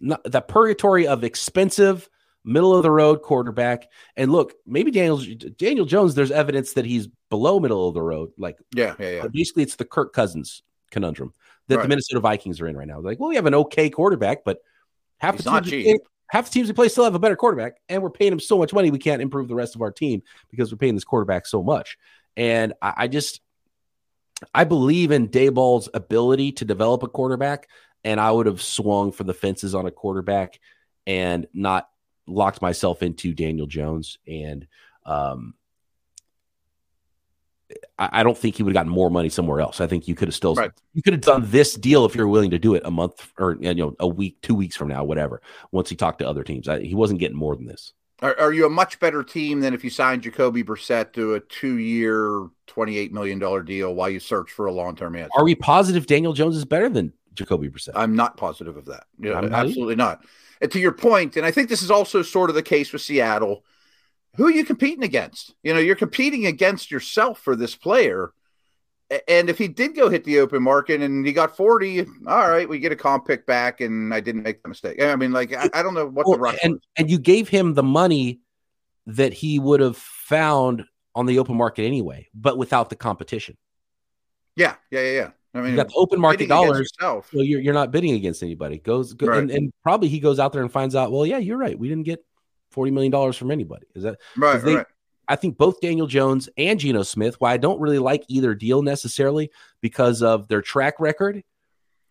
the 0.00 0.40
purgatory 0.40 1.06
of 1.06 1.24
expensive 1.24 2.08
middle 2.48 2.74
of 2.74 2.82
the 2.82 2.90
road 2.90 3.22
quarterback. 3.22 3.88
And 4.16 4.32
look, 4.32 4.54
maybe 4.66 4.90
Daniel 4.90 5.22
Daniel 5.56 5.86
Jones. 5.86 6.14
There's 6.14 6.30
evidence 6.30 6.72
that 6.72 6.84
he's 6.84 7.08
below 7.30 7.60
middle 7.60 7.88
of 7.88 7.94
the 7.94 8.02
road. 8.02 8.32
Like 8.38 8.58
yeah, 8.74 8.94
yeah, 8.98 9.10
yeah. 9.10 9.22
Uh, 9.24 9.28
basically, 9.28 9.62
it's 9.62 9.76
the 9.76 9.84
Kirk 9.84 10.12
Cousins 10.12 10.62
conundrum 10.90 11.34
that 11.68 11.76
right. 11.76 11.82
the 11.82 11.88
Minnesota 11.88 12.20
Vikings 12.20 12.60
are 12.60 12.66
in 12.66 12.76
right 12.76 12.88
now. 12.88 13.00
Like, 13.00 13.20
well, 13.20 13.28
we 13.28 13.36
have 13.36 13.46
an 13.46 13.54
okay 13.54 13.90
quarterback, 13.90 14.44
but 14.44 14.58
half 15.18 15.36
he's 15.36 15.44
the 15.44 15.60
cheap. 15.60 16.00
half 16.28 16.46
the 16.46 16.50
teams 16.50 16.68
we 16.68 16.74
play 16.74 16.88
still 16.88 17.04
have 17.04 17.14
a 17.14 17.20
better 17.20 17.36
quarterback, 17.36 17.76
and 17.88 18.02
we're 18.02 18.10
paying 18.10 18.32
him 18.32 18.40
so 18.40 18.58
much 18.58 18.72
money 18.72 18.90
we 18.90 18.98
can't 18.98 19.22
improve 19.22 19.48
the 19.48 19.54
rest 19.54 19.74
of 19.74 19.82
our 19.82 19.92
team 19.92 20.22
because 20.50 20.72
we're 20.72 20.78
paying 20.78 20.94
this 20.94 21.04
quarterback 21.04 21.46
so 21.46 21.62
much. 21.62 21.98
And 22.36 22.72
I, 22.80 22.94
I 22.96 23.08
just 23.08 23.40
I 24.54 24.64
believe 24.64 25.10
in 25.10 25.28
Daboll's 25.28 25.88
ability 25.92 26.52
to 26.52 26.64
develop 26.64 27.02
a 27.02 27.08
quarterback, 27.08 27.68
and 28.04 28.20
I 28.20 28.30
would 28.30 28.46
have 28.46 28.62
swung 28.62 29.12
for 29.12 29.24
the 29.24 29.34
fences 29.34 29.74
on 29.74 29.86
a 29.86 29.90
quarterback 29.90 30.58
and 31.06 31.46
not 31.52 31.88
locked 32.28 32.62
myself 32.62 33.02
into 33.02 33.32
Daniel 33.32 33.66
Jones. 33.66 34.18
And 34.26 34.66
um, 35.04 35.54
I, 37.98 38.08
I 38.20 38.22
don't 38.22 38.36
think 38.36 38.56
he 38.56 38.62
would 38.62 38.70
have 38.70 38.80
gotten 38.80 38.92
more 38.92 39.10
money 39.10 39.28
somewhere 39.28 39.60
else. 39.60 39.80
I 39.80 39.86
think 39.86 40.08
you 40.08 40.14
could 40.14 40.28
have 40.28 40.34
still 40.34 40.54
Right. 40.54 40.70
you 40.94 41.02
could 41.02 41.12
have 41.14 41.22
done 41.22 41.44
this 41.46 41.74
deal 41.74 42.04
if 42.04 42.14
you're 42.14 42.28
willing 42.28 42.50
to 42.50 42.58
do 42.58 42.74
it 42.74 42.82
a 42.84 42.90
month 42.90 43.32
or 43.38 43.56
you 43.60 43.74
know 43.74 43.96
a 43.98 44.06
week, 44.06 44.40
two 44.42 44.54
weeks 44.54 44.76
from 44.76 44.88
now, 44.88 45.04
whatever. 45.04 45.42
Once 45.72 45.88
he 45.90 45.96
talked 45.96 46.20
to 46.20 46.28
other 46.28 46.44
teams, 46.44 46.68
I, 46.68 46.80
he 46.80 46.94
wasn't 46.94 47.20
getting 47.20 47.36
more 47.36 47.56
than 47.56 47.66
this. 47.66 47.92
Are, 48.20 48.36
are 48.40 48.52
you 48.52 48.66
a 48.66 48.70
much 48.70 48.98
better 48.98 49.22
team 49.22 49.60
than 49.60 49.74
if 49.74 49.84
you 49.84 49.90
signed 49.90 50.22
Jacoby 50.22 50.64
Brissett 50.64 51.12
to 51.12 51.34
a 51.34 51.40
two-year, 51.40 52.48
twenty-eight 52.66 53.12
million 53.12 53.38
dollar 53.38 53.62
deal 53.62 53.94
while 53.94 54.10
you 54.10 54.18
search 54.18 54.50
for 54.50 54.66
a 54.66 54.72
long-term 54.72 55.14
answer? 55.14 55.30
Are 55.36 55.44
we 55.44 55.54
positive 55.54 56.06
Daniel 56.06 56.32
Jones 56.32 56.56
is 56.56 56.64
better 56.64 56.88
than 56.88 57.12
Jacoby 57.34 57.68
Brissett? 57.68 57.92
I'm 57.94 58.16
not 58.16 58.36
positive 58.36 58.76
of 58.76 58.86
that. 58.86 59.04
You 59.20 59.30
know, 59.30 59.36
I'm 59.36 59.50
not 59.50 59.66
absolutely 59.66 59.94
not. 59.94 60.24
And 60.60 60.70
to 60.72 60.80
your 60.80 60.92
point, 60.92 61.36
and 61.36 61.46
I 61.46 61.50
think 61.50 61.68
this 61.68 61.82
is 61.82 61.90
also 61.90 62.22
sort 62.22 62.50
of 62.50 62.56
the 62.56 62.62
case 62.62 62.92
with 62.92 63.02
Seattle. 63.02 63.64
Who 64.36 64.46
are 64.46 64.52
you 64.52 64.64
competing 64.64 65.04
against? 65.04 65.54
You 65.62 65.74
know, 65.74 65.80
you're 65.80 65.96
competing 65.96 66.46
against 66.46 66.90
yourself 66.90 67.40
for 67.40 67.56
this 67.56 67.74
player. 67.74 68.32
And 69.26 69.48
if 69.48 69.56
he 69.56 69.68
did 69.68 69.96
go 69.96 70.10
hit 70.10 70.24
the 70.24 70.40
open 70.40 70.62
market 70.62 71.00
and 71.00 71.26
he 71.26 71.32
got 71.32 71.56
40, 71.56 72.00
all 72.26 72.48
right, 72.50 72.68
we 72.68 72.78
get 72.78 72.92
a 72.92 72.96
comp 72.96 73.26
pick 73.26 73.46
back 73.46 73.80
and 73.80 74.12
I 74.12 74.20
didn't 74.20 74.42
make 74.42 74.62
the 74.62 74.68
mistake. 74.68 75.02
I 75.02 75.16
mean, 75.16 75.32
like, 75.32 75.54
I, 75.54 75.70
I 75.72 75.82
don't 75.82 75.94
know 75.94 76.06
what 76.06 76.26
Well, 76.26 76.36
the 76.36 76.42
rush 76.42 76.58
and 76.62 76.74
was. 76.74 76.82
and 76.98 77.10
you 77.10 77.18
gave 77.18 77.48
him 77.48 77.72
the 77.72 77.82
money 77.82 78.40
that 79.06 79.32
he 79.32 79.58
would 79.58 79.80
have 79.80 79.96
found 79.96 80.84
on 81.14 81.24
the 81.24 81.38
open 81.38 81.56
market 81.56 81.84
anyway, 81.84 82.28
but 82.34 82.58
without 82.58 82.90
the 82.90 82.96
competition. 82.96 83.56
Yeah, 84.56 84.74
yeah, 84.90 85.00
yeah, 85.00 85.12
yeah. 85.12 85.30
I 85.54 85.60
mean, 85.60 85.70
You 85.70 85.76
got 85.76 85.88
the 85.88 85.94
open 85.96 86.20
market 86.20 86.48
dollars. 86.48 86.90
So 87.00 87.22
you're, 87.32 87.60
you're 87.60 87.74
not 87.74 87.90
bidding 87.90 88.14
against 88.14 88.42
anybody. 88.42 88.78
Goes 88.78 89.14
go, 89.14 89.26
Right. 89.28 89.38
and, 89.38 89.50
and 89.50 89.72
probably 89.82 90.08
he 90.08 90.20
goes 90.20 90.38
out 90.38 90.52
there 90.52 90.62
and 90.62 90.70
finds 90.70 90.94
out. 90.94 91.10
Well, 91.10 91.24
yeah, 91.26 91.38
you're 91.38 91.56
right. 91.58 91.78
We 91.78 91.88
didn't 91.88 92.04
get 92.04 92.24
forty 92.70 92.90
million 92.90 93.10
dollars 93.10 93.36
from 93.36 93.50
anybody. 93.50 93.86
Is 93.94 94.02
that? 94.02 94.18
Right, 94.36 94.62
they- 94.62 94.76
right. 94.76 94.86
I 95.30 95.36
think 95.36 95.58
both 95.58 95.80
Daniel 95.82 96.06
Jones 96.06 96.48
and 96.56 96.80
Geno 96.80 97.02
Smith. 97.02 97.38
Why 97.38 97.52
I 97.52 97.56
don't 97.58 97.80
really 97.80 97.98
like 97.98 98.24
either 98.28 98.54
deal 98.54 98.80
necessarily 98.80 99.50
because 99.82 100.22
of 100.22 100.48
their 100.48 100.62
track 100.62 100.94
record, 101.00 101.42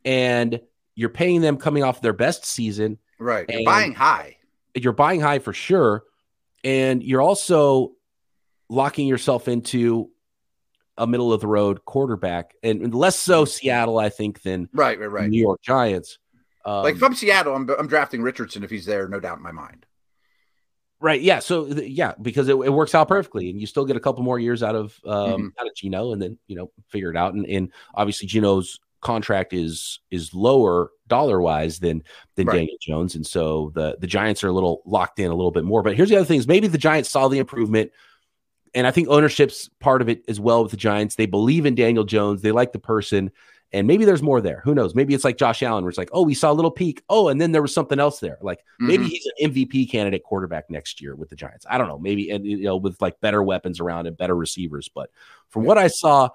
and 0.05 0.59
you're 0.95 1.09
paying 1.09 1.41
them 1.41 1.57
coming 1.57 1.83
off 1.83 2.01
their 2.01 2.13
best 2.13 2.45
season. 2.45 2.97
Right. 3.19 3.45
You're 3.49 3.63
buying 3.63 3.93
high. 3.93 4.37
You're 4.75 4.93
buying 4.93 5.19
high 5.19 5.39
for 5.39 5.53
sure, 5.53 6.03
and 6.63 7.01
you're 7.03 7.21
also 7.21 7.93
locking 8.69 9.07
yourself 9.07 9.47
into 9.47 10.11
a 10.97 11.05
middle 11.07 11.31
of 11.31 11.41
the 11.41 11.47
road 11.47 11.85
quarterback, 11.85 12.55
and 12.63 12.93
less 12.93 13.17
so 13.17 13.45
Seattle, 13.45 13.99
I 13.99 14.09
think, 14.09 14.41
than 14.41 14.67
Right, 14.73 14.99
right, 14.99 15.11
right. 15.11 15.29
New 15.29 15.41
York 15.41 15.61
Giants. 15.61 16.19
Um, 16.65 16.83
like 16.83 16.97
from 16.97 17.13
Seattle, 17.15 17.55
I'm, 17.55 17.69
I'm 17.79 17.87
drafting 17.87 18.21
Richardson 18.21 18.63
if 18.63 18.69
he's 18.69 18.85
there, 18.85 19.07
no 19.07 19.19
doubt 19.19 19.37
in 19.37 19.43
my 19.43 19.51
mind. 19.51 19.85
Right. 20.99 21.21
Yeah. 21.21 21.39
So 21.39 21.67
yeah, 21.67 22.13
because 22.19 22.47
it, 22.49 22.55
it 22.55 22.71
works 22.71 22.95
out 22.95 23.07
perfectly, 23.07 23.51
and 23.51 23.61
you 23.61 23.67
still 23.67 23.85
get 23.85 23.95
a 23.95 23.99
couple 23.99 24.23
more 24.23 24.39
years 24.39 24.63
out 24.63 24.75
of 24.75 24.99
um, 25.05 25.13
Mhm. 25.13 25.51
out 25.61 25.67
of 25.67 25.75
Geno, 25.75 26.11
and 26.11 26.21
then 26.21 26.39
you 26.47 26.55
know 26.55 26.71
figure 26.89 27.11
it 27.11 27.15
out. 27.15 27.35
And, 27.35 27.45
and 27.45 27.71
obviously 27.93 28.27
Geno's 28.27 28.79
contract 28.99 29.53
is 29.53 29.99
is 30.09 30.33
lower 30.33 30.89
dollar 31.07 31.39
wise 31.39 31.77
than 31.77 32.01
than 32.35 32.47
Right. 32.47 32.55
Daniel 32.55 32.77
Jones, 32.81 33.13
and 33.13 33.25
so 33.25 33.71
the 33.75 33.95
the 33.99 34.07
Giants 34.07 34.43
are 34.43 34.47
a 34.47 34.51
little 34.53 34.81
locked 34.85 35.19
in 35.19 35.29
a 35.29 35.35
little 35.35 35.51
bit 35.51 35.65
more. 35.65 35.83
But 35.83 35.95
here's 35.95 36.09
the 36.09 36.15
other 36.15 36.25
things: 36.25 36.47
maybe 36.47 36.67
the 36.67 36.79
Giants 36.79 37.11
saw 37.11 37.27
the 37.27 37.37
improvement, 37.37 37.91
and 38.73 38.85
I 38.87 38.91
think 38.91 39.07
ownership's 39.09 39.69
part 39.79 40.01
of 40.01 40.09
it 40.09 40.23
as 40.27 40.39
well 40.39 40.61
with 40.63 40.71
the 40.71 40.77
Giants. 40.77 41.15
They 41.15 41.25
believe 41.25 41.65
in 41.65 41.75
Daniel 41.75 42.03
Jones, 42.03 42.41
they 42.41 42.51
like 42.51 42.71
the 42.73 42.79
person. 42.79 43.31
And 43.73 43.85
maybe 43.85 44.05
there's 44.05 44.23
more 44.23 44.39
there. 44.39 44.61
Who 44.63 44.73
knows? 44.73 44.95
Maybe 44.95 45.13
it's 45.13 45.25
like 45.25 45.37
Josh 45.37 45.61
Allen, 45.61 45.83
where 45.83 45.89
it's 45.89 45.97
like, 45.97 46.09
oh, 46.13 46.21
we 46.21 46.33
saw 46.33 46.49
a 46.49 46.53
little 46.53 46.71
peak. 46.71 47.03
Oh, 47.09 47.27
and 47.27 47.39
then 47.41 47.51
there 47.51 47.61
was 47.61 47.73
something 47.73 47.99
else 47.99 48.21
there. 48.21 48.37
Like 48.41 48.63
maybe 48.79 49.03
Mhm. 49.05 49.09
he's 49.09 49.25
an 49.25 49.51
MVP 49.51 49.87
candidate 49.91 50.23
quarterback 50.23 50.69
next 50.69 51.01
year 51.01 51.15
with 51.17 51.29
the 51.29 51.35
Giants. 51.35 51.65
I 51.69 51.77
don't 51.77 51.89
know. 51.89 51.99
Maybe 51.99 52.29
and 52.29 52.45
you 52.45 52.63
know 52.63 52.77
with 52.77 53.01
like 53.01 53.19
better 53.19 53.43
weapons 53.43 53.81
around 53.81 54.07
and 54.07 54.15
better 54.15 54.35
receivers. 54.37 54.87
But 54.87 55.09
from 55.49 55.65
what 55.65 55.77
I 55.77 55.87
saw, 55.87 56.29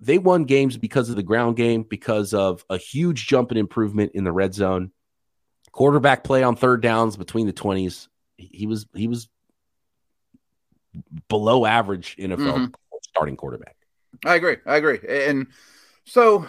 they 0.00 0.16
won 0.16 0.44
games 0.44 0.78
because 0.78 1.10
of 1.10 1.16
the 1.16 1.22
ground 1.22 1.56
game, 1.56 1.82
because 1.82 2.32
of 2.32 2.64
a 2.70 2.78
huge 2.78 3.26
jump 3.26 3.50
in 3.52 3.58
improvement 3.58 4.12
in 4.14 4.24
the 4.24 4.32
red 4.32 4.54
zone. 4.54 4.92
Quarterback 5.72 6.24
play 6.24 6.42
on 6.42 6.56
third 6.56 6.80
downs 6.80 7.18
between 7.18 7.46
the 7.46 7.52
twenties. 7.52 8.08
He 8.38 8.66
was 8.66 8.86
he 8.94 9.06
was 9.06 9.28
below 11.28 11.66
average 11.66 12.16
NFL 12.18 12.36
mm-hmm. 12.38 12.74
starting 13.02 13.36
quarterback. 13.36 13.76
I 14.24 14.34
agree. 14.36 14.56
I 14.66 14.76
agree. 14.76 14.98
And 15.08 15.48
so 16.04 16.46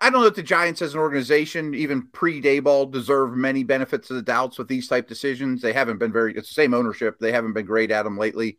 I 0.00 0.10
don't 0.10 0.20
know 0.20 0.26
if 0.26 0.34
the 0.34 0.42
Giants 0.42 0.82
as 0.82 0.94
an 0.94 1.00
organization, 1.00 1.74
even 1.74 2.08
pre 2.08 2.40
Daboll, 2.40 2.90
deserve 2.90 3.36
many 3.36 3.64
benefits 3.64 4.10
of 4.10 4.16
the 4.16 4.22
doubts 4.22 4.58
with 4.58 4.68
these 4.68 4.88
type 4.88 5.08
decisions. 5.08 5.62
They 5.62 5.72
haven't 5.72 5.98
been 5.98 6.12
very, 6.12 6.34
it's 6.34 6.48
the 6.48 6.54
same 6.54 6.74
ownership. 6.74 7.18
They 7.18 7.32
haven't 7.32 7.52
been 7.52 7.66
great 7.66 7.90
at 7.90 8.02
them 8.02 8.18
lately. 8.18 8.58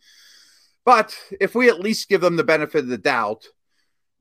But 0.86 1.17
if 1.39 1.56
we 1.56 1.69
at 1.69 1.80
least 1.80 2.10
give 2.10 2.21
them 2.21 2.36
the 2.36 2.43
benefit 2.43 2.80
of 2.80 2.88
the 2.88 2.97
doubt, 2.97 3.45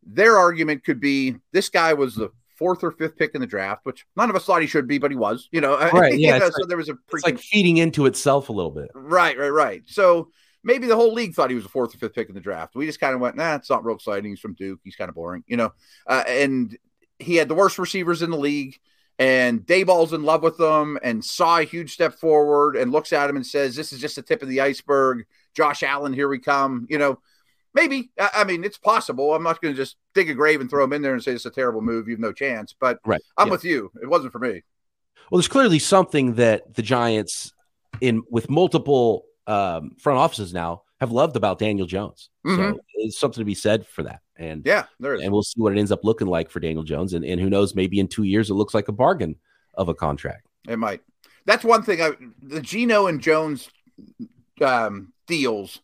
their 0.04 0.36
argument 0.36 0.84
could 0.84 1.00
be 1.00 1.36
this 1.52 1.68
guy 1.68 1.94
was 1.94 2.14
the 2.14 2.30
fourth 2.56 2.84
or 2.84 2.92
fifth 2.92 3.16
pick 3.16 3.34
in 3.34 3.40
the 3.40 3.46
draft, 3.46 3.84
which 3.84 4.06
none 4.16 4.30
of 4.30 4.36
us 4.36 4.44
thought 4.44 4.60
he 4.60 4.68
should 4.68 4.86
be, 4.86 4.98
but 4.98 5.10
he 5.10 5.16
was, 5.16 5.48
you 5.50 5.60
know. 5.60 5.76
Right, 5.92 6.14
You 6.14 6.28
yeah, 6.28 6.38
know, 6.38 6.46
it's 6.46 6.56
so 6.56 6.66
there 6.66 6.76
was 6.76 6.88
a 6.88 6.96
It's 7.12 7.24
like 7.24 7.38
feeding 7.38 7.78
into 7.78 8.06
itself 8.06 8.48
a 8.48 8.52
little 8.52 8.70
bit. 8.70 8.90
Right, 8.94 9.36
right, 9.36 9.48
right. 9.48 9.82
So 9.86 10.30
maybe 10.64 10.86
the 10.86 10.96
whole 10.96 11.12
league 11.12 11.34
thought 11.34 11.50
he 11.50 11.56
was 11.56 11.64
a 11.64 11.68
fourth 11.68 11.94
or 11.94 11.98
fifth 11.98 12.14
pick 12.14 12.28
in 12.28 12.34
the 12.34 12.40
draft. 12.40 12.74
We 12.74 12.86
just 12.86 13.00
kind 13.00 13.14
of 13.14 13.20
went, 13.20 13.36
nah, 13.36 13.54
it's 13.56 13.70
not 13.70 13.84
real 13.84 13.96
exciting. 13.96 14.30
He's 14.30 14.40
from 14.40 14.54
Duke. 14.54 14.80
He's 14.84 14.96
kind 14.96 15.08
of 15.08 15.14
boring, 15.14 15.44
you 15.46 15.56
know. 15.56 15.72
Uh, 16.06 16.24
and 16.26 16.76
he 17.18 17.36
had 17.36 17.48
the 17.48 17.54
worst 17.54 17.78
receivers 17.78 18.22
in 18.22 18.30
the 18.30 18.36
league. 18.38 18.78
And 19.18 19.60
Daboll's 19.66 20.12
in 20.14 20.24
love 20.24 20.42
with 20.42 20.56
them 20.56 20.98
and 21.02 21.24
saw 21.24 21.58
a 21.58 21.64
huge 21.64 21.92
step 21.92 22.14
forward 22.14 22.76
and 22.76 22.90
looks 22.90 23.12
at 23.12 23.28
him 23.28 23.36
and 23.36 23.46
says, 23.46 23.76
This 23.76 23.92
is 23.92 24.00
just 24.00 24.16
the 24.16 24.22
tip 24.22 24.42
of 24.42 24.48
the 24.48 24.60
iceberg. 24.62 25.26
Josh 25.54 25.82
Allen, 25.82 26.12
here 26.14 26.28
we 26.28 26.38
come. 26.38 26.86
You 26.88 26.98
know, 26.98 27.18
maybe. 27.74 28.10
I, 28.18 28.30
I 28.36 28.44
mean, 28.44 28.64
it's 28.64 28.78
possible. 28.78 29.34
I'm 29.34 29.42
not 29.42 29.60
going 29.60 29.74
to 29.74 29.80
just 29.80 29.96
dig 30.14 30.30
a 30.30 30.34
grave 30.34 30.60
and 30.60 30.68
throw 30.70 30.82
him 30.82 30.94
in 30.94 31.02
there 31.02 31.12
and 31.12 31.22
say 31.22 31.32
it's 31.32 31.44
a 31.46 31.50
terrible 31.50 31.82
move. 31.82 32.08
You 32.08 32.14
have 32.14 32.20
no 32.20 32.32
chance. 32.32 32.74
But 32.78 32.98
Right. 33.04 33.20
I'm 33.36 33.48
Yeah. 33.48 33.52
with 33.52 33.64
you. 33.64 33.92
It 34.02 34.08
wasn't 34.08 34.32
for 34.32 34.38
me. 34.38 34.62
Well, 35.30 35.38
there's 35.38 35.46
clearly 35.48 35.78
something 35.78 36.34
that 36.34 36.74
the 36.74 36.82
Giants, 36.82 37.52
in 38.00 38.22
with 38.30 38.50
multiple 38.50 39.26
um, 39.46 39.96
front 39.98 40.18
offices 40.18 40.52
now, 40.54 40.82
have 41.00 41.10
loved 41.12 41.36
about 41.36 41.58
Daniel 41.58 41.86
Jones. 41.86 42.30
Mhm. 42.46 42.74
So 42.74 42.80
it's 42.94 43.18
something 43.18 43.40
to 43.40 43.44
be 43.44 43.54
said 43.54 43.86
for 43.86 44.04
that. 44.04 44.20
And 44.36 44.64
Yeah, 44.64 44.84
there 45.00 45.14
is. 45.14 45.22
and 45.22 45.32
we'll 45.32 45.42
see 45.42 45.60
what 45.60 45.72
it 45.72 45.78
ends 45.78 45.90
up 45.92 46.04
looking 46.04 46.28
like 46.28 46.50
for 46.50 46.60
Daniel 46.60 46.84
Jones. 46.84 47.12
And, 47.12 47.24
and 47.24 47.40
who 47.40 47.50
knows, 47.50 47.74
maybe 47.74 47.98
in 48.00 48.08
two 48.08 48.22
years 48.22 48.50
it 48.50 48.54
looks 48.54 48.74
like 48.74 48.88
a 48.88 48.92
bargain 48.92 49.36
of 49.74 49.88
a 49.88 49.94
contract. 49.94 50.46
It 50.68 50.78
might. 50.78 51.00
That's 51.44 51.64
one 51.64 51.82
thing. 51.82 52.00
I, 52.00 52.12
the 52.40 52.60
Geno 52.60 53.08
and 53.08 53.20
Jones 53.20 53.68
um, 54.60 55.12
deals 55.26 55.80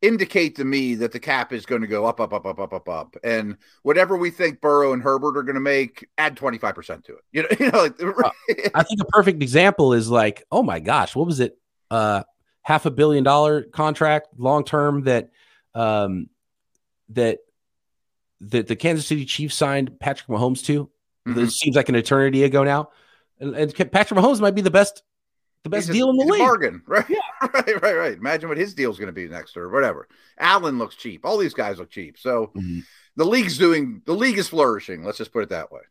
indicate 0.00 0.56
to 0.56 0.64
me 0.64 0.94
that 0.96 1.12
the 1.12 1.20
cap 1.20 1.52
is 1.52 1.64
going 1.66 1.80
to 1.82 1.86
go 1.86 2.06
up, 2.06 2.20
up, 2.20 2.32
up, 2.32 2.44
up, 2.46 2.58
up, 2.58 2.72
up, 2.72 2.88
up, 2.88 3.16
and 3.22 3.56
whatever 3.82 4.16
we 4.16 4.30
think 4.30 4.60
Burrow 4.60 4.92
and 4.94 5.02
Herbert 5.02 5.36
are 5.36 5.42
going 5.42 5.54
to 5.54 5.60
make, 5.60 6.06
add 6.18 6.36
twenty 6.36 6.58
five 6.58 6.74
percent 6.74 7.04
to 7.04 7.12
it. 7.14 7.20
You 7.32 7.42
know, 7.42 7.48
you 7.60 7.70
know, 7.70 7.82
like, 7.82 8.70
I 8.74 8.82
think 8.82 9.00
a 9.00 9.04
perfect 9.06 9.42
example 9.42 9.92
is 9.92 10.08
like, 10.08 10.44
oh 10.50 10.62
my 10.62 10.80
gosh, 10.80 11.14
what 11.14 11.26
was 11.26 11.40
it? 11.40 11.56
Uh, 11.90 12.22
half 12.62 12.86
a 12.86 12.90
billion 12.90 13.24
dollar 13.24 13.62
contract, 13.62 14.28
long 14.38 14.64
term 14.64 15.02
that 15.04 15.30
um, 15.74 16.28
that 17.10 17.38
that 18.40 18.66
the 18.66 18.76
Kansas 18.76 19.06
City 19.06 19.24
Chiefs 19.24 19.54
signed 19.54 19.98
Patrick 20.00 20.28
Mahomes 20.28 20.64
to. 20.66 20.90
Mhm. 21.26 21.44
It 21.44 21.50
seems 21.50 21.76
like 21.76 21.88
an 21.88 21.94
eternity 21.94 22.42
ago 22.42 22.64
now, 22.64 22.90
and, 23.38 23.54
and 23.54 23.74
Patrick 23.74 24.18
Mahomes 24.18 24.40
might 24.40 24.54
be 24.56 24.60
the 24.62 24.70
best 24.70 25.02
the 25.62 25.68
best 25.70 25.86
He's 25.86 25.90
a- 25.90 25.92
deal 25.98 26.10
in 26.10 26.16
the 26.16 26.24
league. 26.24 26.40
bargain, 26.40 26.82
right? 26.88 27.08
Yeah. 27.08 27.18
right, 27.54 27.82
right, 27.82 27.94
right. 27.96 28.14
Imagine 28.18 28.48
what 28.48 28.58
his 28.58 28.74
deal's 28.74 28.98
going 28.98 29.06
to 29.06 29.12
be 29.12 29.28
next 29.28 29.56
or 29.56 29.68
whatever. 29.68 30.08
Allen 30.38 30.78
looks 30.78 30.96
cheap. 30.96 31.24
All 31.24 31.38
these 31.38 31.54
guys 31.54 31.78
look 31.78 31.90
cheap. 31.90 32.18
So 32.18 32.50
Mhm. 32.56 32.82
the 33.16 33.24
league's 33.24 33.58
doing. 33.58 34.02
The 34.04 34.14
league 34.14 34.38
is 34.38 34.48
flourishing. 34.48 35.04
Let's 35.04 35.18
just 35.18 35.32
put 35.32 35.44
it 35.44 35.50
that 35.50 35.70
way. 35.70 35.82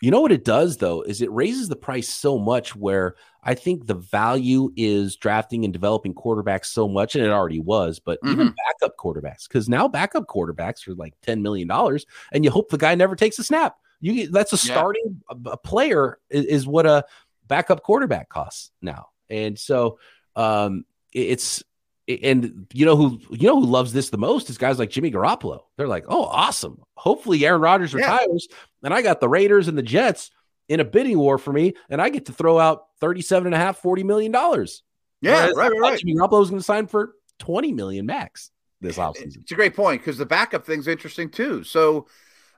You 0.00 0.12
know 0.12 0.20
what 0.20 0.32
it 0.32 0.44
does 0.44 0.76
though 0.76 1.02
is 1.02 1.20
it 1.20 1.30
raises 1.32 1.68
the 1.68 1.76
price 1.76 2.08
so 2.08 2.38
much 2.38 2.76
where 2.76 3.16
I 3.42 3.54
think 3.54 3.86
the 3.86 3.94
value 3.94 4.70
is 4.76 5.16
drafting 5.16 5.64
and 5.64 5.72
developing 5.72 6.14
quarterbacks 6.14 6.66
so 6.66 6.86
much, 6.86 7.16
and 7.16 7.24
it 7.24 7.30
already 7.30 7.58
was, 7.58 7.98
but 7.98 8.18
even 8.24 8.54
backup 8.66 8.96
quarterbacks 8.96 9.48
because 9.48 9.68
now 9.68 9.88
backup 9.88 10.26
quarterbacks 10.26 10.86
are 10.86 10.94
like 10.94 11.14
ten 11.22 11.42
million 11.42 11.66
dollars, 11.66 12.06
and 12.32 12.44
you 12.44 12.50
hope 12.50 12.68
the 12.68 12.78
guy 12.78 12.94
never 12.94 13.16
takes 13.16 13.38
a 13.38 13.44
snap. 13.44 13.76
You 14.00 14.30
that's 14.30 14.52
a 14.52 14.58
starting 14.58 15.20
a, 15.30 15.50
a 15.50 15.56
player 15.56 16.18
is, 16.30 16.44
is 16.44 16.66
what 16.66 16.86
a 16.86 17.04
backup 17.46 17.82
quarterback 17.82 18.28
costs 18.28 18.70
now, 18.80 19.08
and 19.28 19.58
so 19.58 19.98
um, 20.36 20.84
it's 21.12 21.64
and 22.08 22.66
you 22.72 22.86
know 22.86 22.96
who 22.96 23.20
you 23.30 23.46
know 23.46 23.60
who 23.60 23.66
loves 23.66 23.92
this 23.92 24.10
the 24.10 24.18
most 24.18 24.48
is 24.50 24.58
guys 24.58 24.78
like 24.78 24.90
Jimmy 24.90 25.10
Garoppolo. 25.10 25.60
They're 25.76 25.88
like, 25.88 26.04
oh, 26.08 26.24
awesome. 26.24 26.80
Hopefully 26.96 27.44
Aaron 27.46 27.60
Rodgers 27.60 27.92
Yeah. 27.92 28.00
retires, 28.00 28.48
and 28.82 28.94
I 28.94 29.02
got 29.02 29.20
the 29.20 29.28
Raiders 29.28 29.68
and 29.68 29.76
the 29.76 29.82
Jets 29.82 30.30
in 30.68 30.80
a 30.80 30.84
bidding 30.84 31.18
war 31.18 31.38
for 31.38 31.52
me, 31.52 31.74
and 31.88 32.00
I 32.00 32.08
get 32.10 32.26
to 32.26 32.32
throw 32.32 32.58
out 32.58 32.86
37 33.00 33.46
and 33.46 33.54
a 33.54 33.58
half, 33.58 33.78
40 33.78 34.04
million 34.04 34.32
dollars. 34.32 34.82
Yeah, 35.20 35.32
Whereas 35.52 35.56
right, 35.56 35.72
right. 35.80 35.98
Jimmy 35.98 36.14
Garoppolo 36.14 36.42
is 36.42 36.50
going 36.50 36.60
to 36.60 36.64
sign 36.64 36.86
for 36.86 37.14
20 37.40 37.72
million 37.72 38.06
max 38.06 38.50
this 38.80 38.96
offseason. 38.98 39.38
It's 39.42 39.52
a 39.52 39.56
great 39.56 39.74
point 39.74 40.00
because 40.00 40.18
the 40.18 40.26
backup 40.26 40.64
thing's 40.64 40.86
interesting 40.88 41.28
too. 41.30 41.64
So 41.64 42.06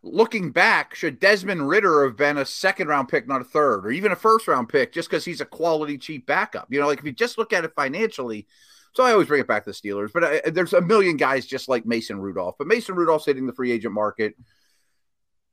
looking 0.02 0.50
back, 0.50 0.94
should 0.94 1.20
Desmond 1.20 1.68
Ridder 1.68 2.04
have 2.04 2.16
been 2.16 2.36
a 2.38 2.44
second 2.44 2.88
round 2.88 3.08
pick, 3.08 3.26
not 3.26 3.40
a 3.40 3.44
third, 3.44 3.86
or 3.86 3.90
even 3.90 4.12
a 4.12 4.16
first 4.16 4.46
round 4.48 4.68
pick, 4.68 4.92
just 4.92 5.08
because 5.08 5.24
he's 5.24 5.40
a 5.40 5.46
quality 5.46 5.96
cheap 5.98 6.26
backup? 6.26 6.66
You 6.70 6.80
know, 6.80 6.86
like 6.86 6.98
if 6.98 7.04
you 7.04 7.12
just 7.12 7.38
look 7.38 7.52
at 7.52 7.64
it 7.64 7.72
financially. 7.74 8.46
So 8.94 9.05
I 9.05 9.12
always 9.12 9.29
bring 9.29 9.40
it 9.40 9.46
back 9.46 9.64
to 9.64 9.70
the 9.70 9.74
Steelers, 9.74 10.11
but 10.12 10.24
I, 10.24 10.50
there's 10.50 10.72
a 10.72 10.81
million 10.81 11.16
guys 11.16 11.46
just 11.46 11.68
like 11.68 11.87
Mason 11.87 12.20
Rudolph. 12.20 12.57
But 12.59 12.66
Mason 12.66 12.94
Rudolph's 12.94 13.26
hitting 13.26 13.46
the 13.46 13.53
free 13.53 13.70
agent 13.70 13.94
market. 13.94 14.35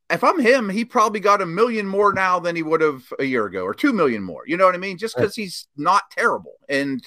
If 0.09 0.23
I'm 0.23 0.39
him, 0.39 0.69
he 0.69 0.85
probably 0.85 1.19
got 1.19 1.41
a 1.41 1.45
million 1.45 1.85
more 1.85 2.13
now 2.13 2.39
than 2.39 2.55
he 2.55 2.63
would 2.63 2.81
have 2.81 3.03
a 3.19 3.25
year 3.25 3.45
ago, 3.45 3.63
or 3.63 3.73
two 3.73 3.93
million 3.93 4.23
more. 4.23 4.43
You 4.47 4.57
know 4.57 4.65
what 4.65 4.75
I 4.75 4.79
mean? 4.79 4.97
Just 4.97 5.15
because 5.15 5.35
he's 5.35 5.67
not 5.75 6.03
terrible, 6.11 6.55
and 6.69 7.05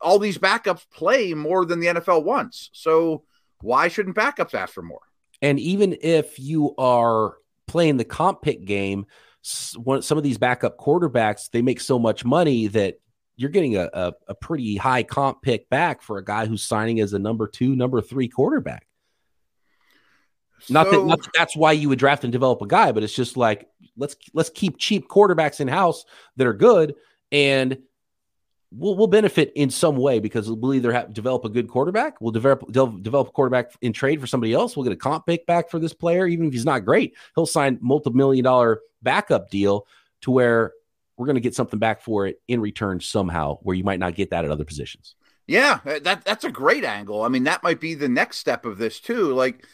all 0.00 0.18
these 0.18 0.36
backups 0.36 0.84
play 0.90 1.34
more 1.34 1.64
than 1.64 1.80
the 1.80 1.86
NFL 1.86 2.24
wants. 2.24 2.68
So 2.72 3.24
why 3.62 3.88
shouldn't 3.88 4.16
backups 4.16 4.54
ask 4.54 4.74
for 4.74 4.82
more? 4.82 5.00
And 5.40 5.58
even 5.58 5.96
if 6.02 6.38
you 6.38 6.74
are 6.76 7.36
playing 7.66 7.96
the 7.96 8.04
comp 8.04 8.42
pick 8.42 8.64
game, 8.64 9.06
some 9.42 10.18
of 10.18 10.22
these 10.22 10.38
backup 10.38 10.78
quarterbacks, 10.78 11.50
they 11.50 11.62
make 11.62 11.80
so 11.80 11.98
much 11.98 12.24
money 12.24 12.66
that 12.68 13.00
you're 13.40 13.48
getting 13.48 13.76
a, 13.78 13.88
a, 13.94 14.12
a, 14.28 14.34
pretty 14.34 14.76
high 14.76 15.02
comp 15.02 15.40
pick 15.40 15.70
back 15.70 16.02
for 16.02 16.18
a 16.18 16.24
guy 16.24 16.44
who's 16.44 16.62
signing 16.62 17.00
as 17.00 17.14
a 17.14 17.18
number 17.18 17.48
two, 17.48 17.74
number 17.74 18.02
three 18.02 18.28
quarterback. 18.28 18.86
So, 20.60 20.74
not, 20.74 20.90
that, 20.90 21.06
not 21.06 21.22
that 21.22 21.30
that's 21.34 21.56
why 21.56 21.72
you 21.72 21.88
would 21.88 21.98
draft 21.98 22.22
and 22.24 22.30
develop 22.30 22.60
a 22.60 22.66
guy, 22.66 22.92
but 22.92 23.02
it's 23.02 23.14
just 23.14 23.38
like 23.38 23.66
let's 23.96 24.14
let's 24.34 24.50
keep 24.50 24.76
cheap 24.76 25.08
quarterbacks 25.08 25.60
in 25.60 25.68
house 25.68 26.04
that 26.36 26.46
are 26.46 26.52
good 26.52 26.96
and 27.32 27.78
we'll, 28.70 28.94
we'll 28.94 29.06
benefit 29.06 29.52
in 29.54 29.70
some 29.70 29.96
way 29.96 30.20
because 30.20 30.50
we'll 30.50 30.74
either 30.74 30.92
have, 30.92 31.14
develop 31.14 31.46
a 31.46 31.48
good 31.48 31.66
quarterback, 31.66 32.20
we'll 32.20 32.32
develop 32.32 32.70
develop 32.70 33.28
a 33.28 33.32
quarterback 33.32 33.72
in 33.80 33.94
trade 33.94 34.20
for 34.20 34.26
somebody 34.26 34.52
else, 34.52 34.76
we'll 34.76 34.84
get 34.84 34.92
a 34.92 34.96
comp 34.96 35.24
pick 35.24 35.46
back 35.46 35.70
for 35.70 35.78
this 35.78 35.94
player, 35.94 36.26
even 36.26 36.46
if 36.46 36.52
he's 36.52 36.66
not 36.66 36.84
great. 36.84 37.16
He'll 37.34 37.46
sign 37.46 37.78
multi-million 37.80 38.44
dollar 38.44 38.80
backup 39.00 39.48
deal 39.48 39.86
to 40.20 40.30
where 40.30 40.74
we're 41.20 41.26
going 41.26 41.34
to 41.34 41.40
get 41.42 41.54
something 41.54 41.78
back 41.78 42.00
for 42.00 42.26
it 42.26 42.40
in 42.48 42.62
return 42.62 42.98
somehow, 42.98 43.58
where 43.58 43.76
you 43.76 43.84
might 43.84 43.98
not 43.98 44.14
get 44.14 44.30
that 44.30 44.46
at 44.46 44.50
other 44.50 44.64
positions. 44.64 45.16
Yeah, 45.46 45.80
uh, 45.84 45.98
that 46.00 46.24
that's 46.24 46.44
a 46.44 46.50
great 46.50 46.82
angle. 46.82 47.22
I 47.22 47.28
mean, 47.28 47.44
that 47.44 47.62
might 47.62 47.78
be 47.78 47.92
the 47.92 48.08
next 48.08 48.38
step 48.38 48.64
of 48.64 48.78
this 48.78 49.00
too. 49.00 49.34
Like 49.34 49.66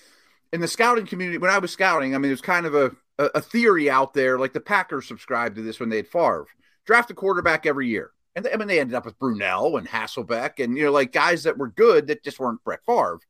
in 0.53 0.61
the 0.61 0.67
scouting 0.67 1.07
community, 1.07 1.39
when 1.39 1.53
I 1.53 1.59
was 1.59 1.71
scouting, 1.71 2.15
I 2.15 2.19
mean, 2.19 2.31
there's 2.31 2.41
kind 2.41 2.67
of 2.67 2.75
a 2.75 2.91
a 3.19 3.41
theory 3.41 3.89
out 3.89 4.13
there. 4.13 4.39
Like 4.39 4.55
the 4.55 4.61
Packers 4.61 5.07
subscribed 5.07 5.57
to 5.57 5.63
this 5.63 5.79
when 5.79 5.89
they 5.89 5.97
had 5.97 6.09
Favre 6.09 6.47
draft 6.85 7.11
a 7.11 7.15
quarterback 7.15 7.65
every 7.65 7.89
year 7.89 8.11
and 8.35 8.45
they, 8.45 8.53
I 8.53 8.57
mean, 8.57 8.69
they 8.69 8.81
ended 8.81 8.95
up 8.95 9.05
with 9.05 9.19
Brunell 9.19 9.79
and 9.79 9.89
Hasselbeck 9.89 10.63
and, 10.63 10.77
you 10.77 10.85
know, 10.85 10.93
like 10.93 11.13
guys 11.13 11.45
that 11.45 11.59
were 11.59 11.69
good 11.69 12.07
that 12.07 12.23
just 12.23 12.39
weren't 12.39 12.63
Brett 12.65 12.85
Favre. 12.87 13.21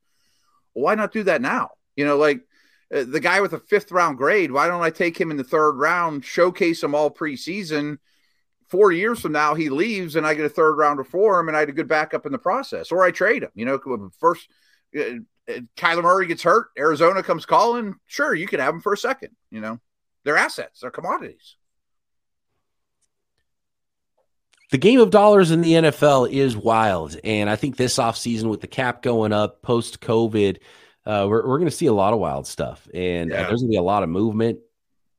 Why 0.73 0.95
not 0.95 1.11
do 1.11 1.23
that 1.23 1.41
now? 1.41 1.71
You 1.95 2.05
know, 2.05 2.17
like 2.17 2.41
uh, 2.93 3.03
the 3.07 3.19
guy 3.19 3.41
with 3.41 3.53
a 3.53 3.59
fifth 3.59 3.91
round 3.91 4.17
grade, 4.17 4.51
why 4.51 4.67
don't 4.67 4.81
I 4.81 4.89
take 4.89 5.19
him 5.19 5.31
in 5.31 5.37
the 5.37 5.43
third 5.43 5.73
round, 5.73 6.23
showcase 6.23 6.83
him 6.83 6.95
all 6.95 7.11
preseason? 7.11 7.97
Four 8.69 8.91
years 8.91 9.21
from 9.21 9.31
now, 9.31 9.55
he 9.55 9.69
leaves 9.69 10.15
and 10.15 10.25
I 10.25 10.33
get 10.33 10.45
a 10.45 10.49
third 10.49 10.73
rounder 10.73 11.03
for 11.03 11.39
him 11.39 11.47
and 11.47 11.55
I 11.55 11.61
had 11.61 11.69
a 11.69 11.73
good 11.73 11.87
backup 11.87 12.25
in 12.25 12.31
the 12.31 12.37
process, 12.37 12.91
or 12.91 13.03
I 13.03 13.11
trade 13.11 13.43
him. 13.43 13.51
You 13.55 13.65
know, 13.65 14.09
first, 14.19 14.49
uh, 14.97 15.01
uh, 15.49 15.59
Kyler 15.77 16.03
Murray 16.03 16.27
gets 16.27 16.43
hurt, 16.43 16.67
Arizona 16.77 17.23
comes 17.23 17.45
calling. 17.45 17.95
Sure, 18.07 18.33
you 18.35 18.47
can 18.47 18.59
have 18.59 18.73
him 18.73 18.81
for 18.81 18.93
a 18.93 18.97
second. 18.97 19.29
You 19.51 19.61
know, 19.61 19.79
they're 20.23 20.37
assets, 20.37 20.81
they're 20.81 20.91
commodities 20.91 21.55
the 24.69 24.77
game 24.77 24.99
of 24.99 25.11
dollars 25.11 25.51
in 25.51 25.61
the 25.61 25.73
NFL 25.73 26.29
is 26.29 26.57
wild. 26.57 27.17
And 27.23 27.49
I 27.49 27.55
think 27.55 27.77
this 27.77 27.97
offseason 27.97 28.49
with 28.49 28.61
the 28.61 28.67
cap 28.67 29.01
going 29.01 29.31
up 29.31 29.61
post 29.61 30.01
COVID, 30.01 30.57
uh, 31.07 31.25
we're, 31.25 31.47
we're 31.47 31.57
going 31.57 31.69
to 31.69 31.75
see 31.75 31.85
a 31.85 31.93
lot 31.93 32.13
of 32.13 32.19
wild 32.19 32.45
stuff. 32.45 32.87
And 32.93 33.31
uh, 33.31 33.35
yeah. 33.35 33.41
uh, 33.41 33.47
there's 33.47 33.61
going 33.61 33.71
to 33.71 33.75
be 33.75 33.77
a 33.77 33.81
lot 33.81 34.03
of 34.03 34.09
movement. 34.09 34.59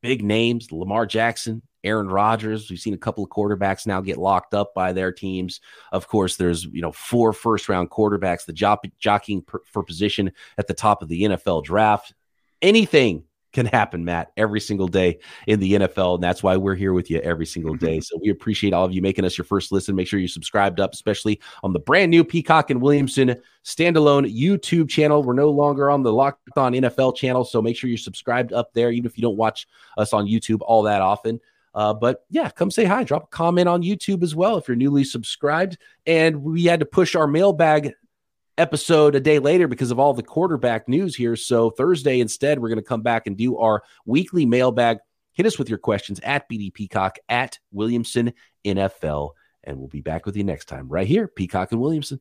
Big 0.01 0.23
names, 0.23 0.71
Lamar 0.71 1.07
Jackson, 1.07 1.63
Aaron 1.83 2.07
Rodgers. 2.07 2.69
We've 2.69 2.79
seen 2.79 2.93
a 2.93 2.97
couple 2.97 3.23
of 3.23 3.31
quarterbacks 3.31 3.87
now 3.87 3.99
get 3.99 4.17
locked 4.17 4.53
up 4.53 4.75
by 4.75 4.93
their 4.93 5.11
teams. 5.11 5.61
Of 5.91 6.07
course, 6.07 6.35
there's 6.35 6.63
you 6.65 6.81
know 6.81 6.91
four 6.91 7.33
first 7.33 7.67
round 7.67 7.89
quarterbacks, 7.89 8.45
the 8.45 8.53
job, 8.53 8.79
jockeying 8.99 9.41
per, 9.41 9.61
for 9.65 9.83
position 9.83 10.31
at 10.57 10.67
the 10.67 10.73
top 10.75 11.01
of 11.01 11.09
the 11.09 11.23
NFL 11.23 11.65
draft. 11.65 12.13
Anything 12.61 13.23
can 13.51 13.65
happen, 13.65 14.05
Matt, 14.05 14.31
every 14.37 14.59
single 14.59 14.87
day 14.87 15.19
in 15.47 15.59
the 15.59 15.73
NFL. 15.73 16.15
And 16.15 16.23
that's 16.23 16.43
why 16.43 16.57
we're 16.57 16.75
here 16.75 16.93
with 16.93 17.09
you 17.09 17.19
every 17.19 17.45
single 17.45 17.75
day. 17.75 17.97
Mm-hmm. 17.97 18.01
So 18.01 18.19
we 18.21 18.29
appreciate 18.29 18.73
all 18.73 18.85
of 18.85 18.93
you 18.93 19.01
making 19.01 19.25
us 19.25 19.37
your 19.37 19.45
first 19.45 19.71
listen. 19.71 19.95
Make 19.95 20.07
sure 20.07 20.19
you're 20.19 20.27
subscribed 20.27 20.79
up, 20.79 20.93
especially 20.93 21.39
on 21.63 21.73
the 21.73 21.79
brand 21.79 22.11
new 22.11 22.23
Peacock 22.23 22.69
and 22.69 22.81
Williamson 22.81 23.35
standalone 23.63 24.31
YouTube 24.33 24.89
channel. 24.89 25.23
We're 25.23 25.33
no 25.33 25.49
longer 25.49 25.89
on 25.89 26.03
the 26.03 26.13
Locked 26.13 26.57
On 26.57 26.73
NFL 26.73 27.15
channel. 27.15 27.43
So 27.43 27.61
make 27.61 27.75
sure 27.75 27.89
you're 27.89 27.97
subscribed 27.97 28.53
up 28.53 28.73
there, 28.73 28.91
even 28.91 29.09
if 29.09 29.17
you 29.17 29.21
don't 29.21 29.37
watch 29.37 29.67
us 29.97 30.13
on 30.13 30.27
YouTube 30.27 30.59
all 30.61 30.83
that 30.83 31.01
often. 31.01 31.39
Uh, 31.73 31.93
but 31.93 32.25
yeah, 32.29 32.49
come 32.49 32.71
say 32.71 32.85
hi. 32.85 33.03
Drop 33.03 33.25
a 33.25 33.27
comment 33.27 33.69
on 33.69 33.83
YouTube 33.83 34.23
as 34.23 34.35
well 34.35 34.57
if 34.57 34.67
you're 34.67 34.75
newly 34.75 35.03
subscribed. 35.03 35.77
And 36.05 36.43
we 36.43 36.65
had 36.65 36.79
to 36.79 36.85
push 36.85 37.15
our 37.15 37.27
mailbag 37.27 37.93
episode 38.59 39.15
a 39.15 39.19
day 39.19 39.39
later 39.39 39.67
because 39.67 39.89
of 39.89 39.99
all 39.99 40.13
the 40.13 40.21
quarterback 40.21 40.87
news 40.87 41.15
here. 41.15 41.35
So 41.35 41.69
Thursday 41.69 42.19
instead, 42.19 42.59
we're 42.59 42.69
going 42.69 42.77
to 42.77 42.83
come 42.83 43.01
back 43.01 43.25
and 43.25 43.37
do 43.37 43.57
our 43.57 43.83
weekly 44.05 44.45
mailbag. 44.45 44.99
Hit 45.33 45.45
us 45.45 45.57
with 45.57 45.69
your 45.69 45.79
questions 45.79 46.19
at 46.19 46.49
BD 46.49 46.73
Peacock 46.73 47.17
at 47.29 47.57
Williamson 47.71 48.33
NFL, 48.65 49.31
and 49.63 49.77
we'll 49.77 49.87
be 49.87 50.01
back 50.01 50.25
with 50.25 50.35
you 50.35 50.43
next 50.43 50.65
time 50.65 50.89
right 50.89 51.07
here, 51.07 51.27
Peacock 51.27 51.71
and 51.71 51.79
Williamson. 51.79 52.19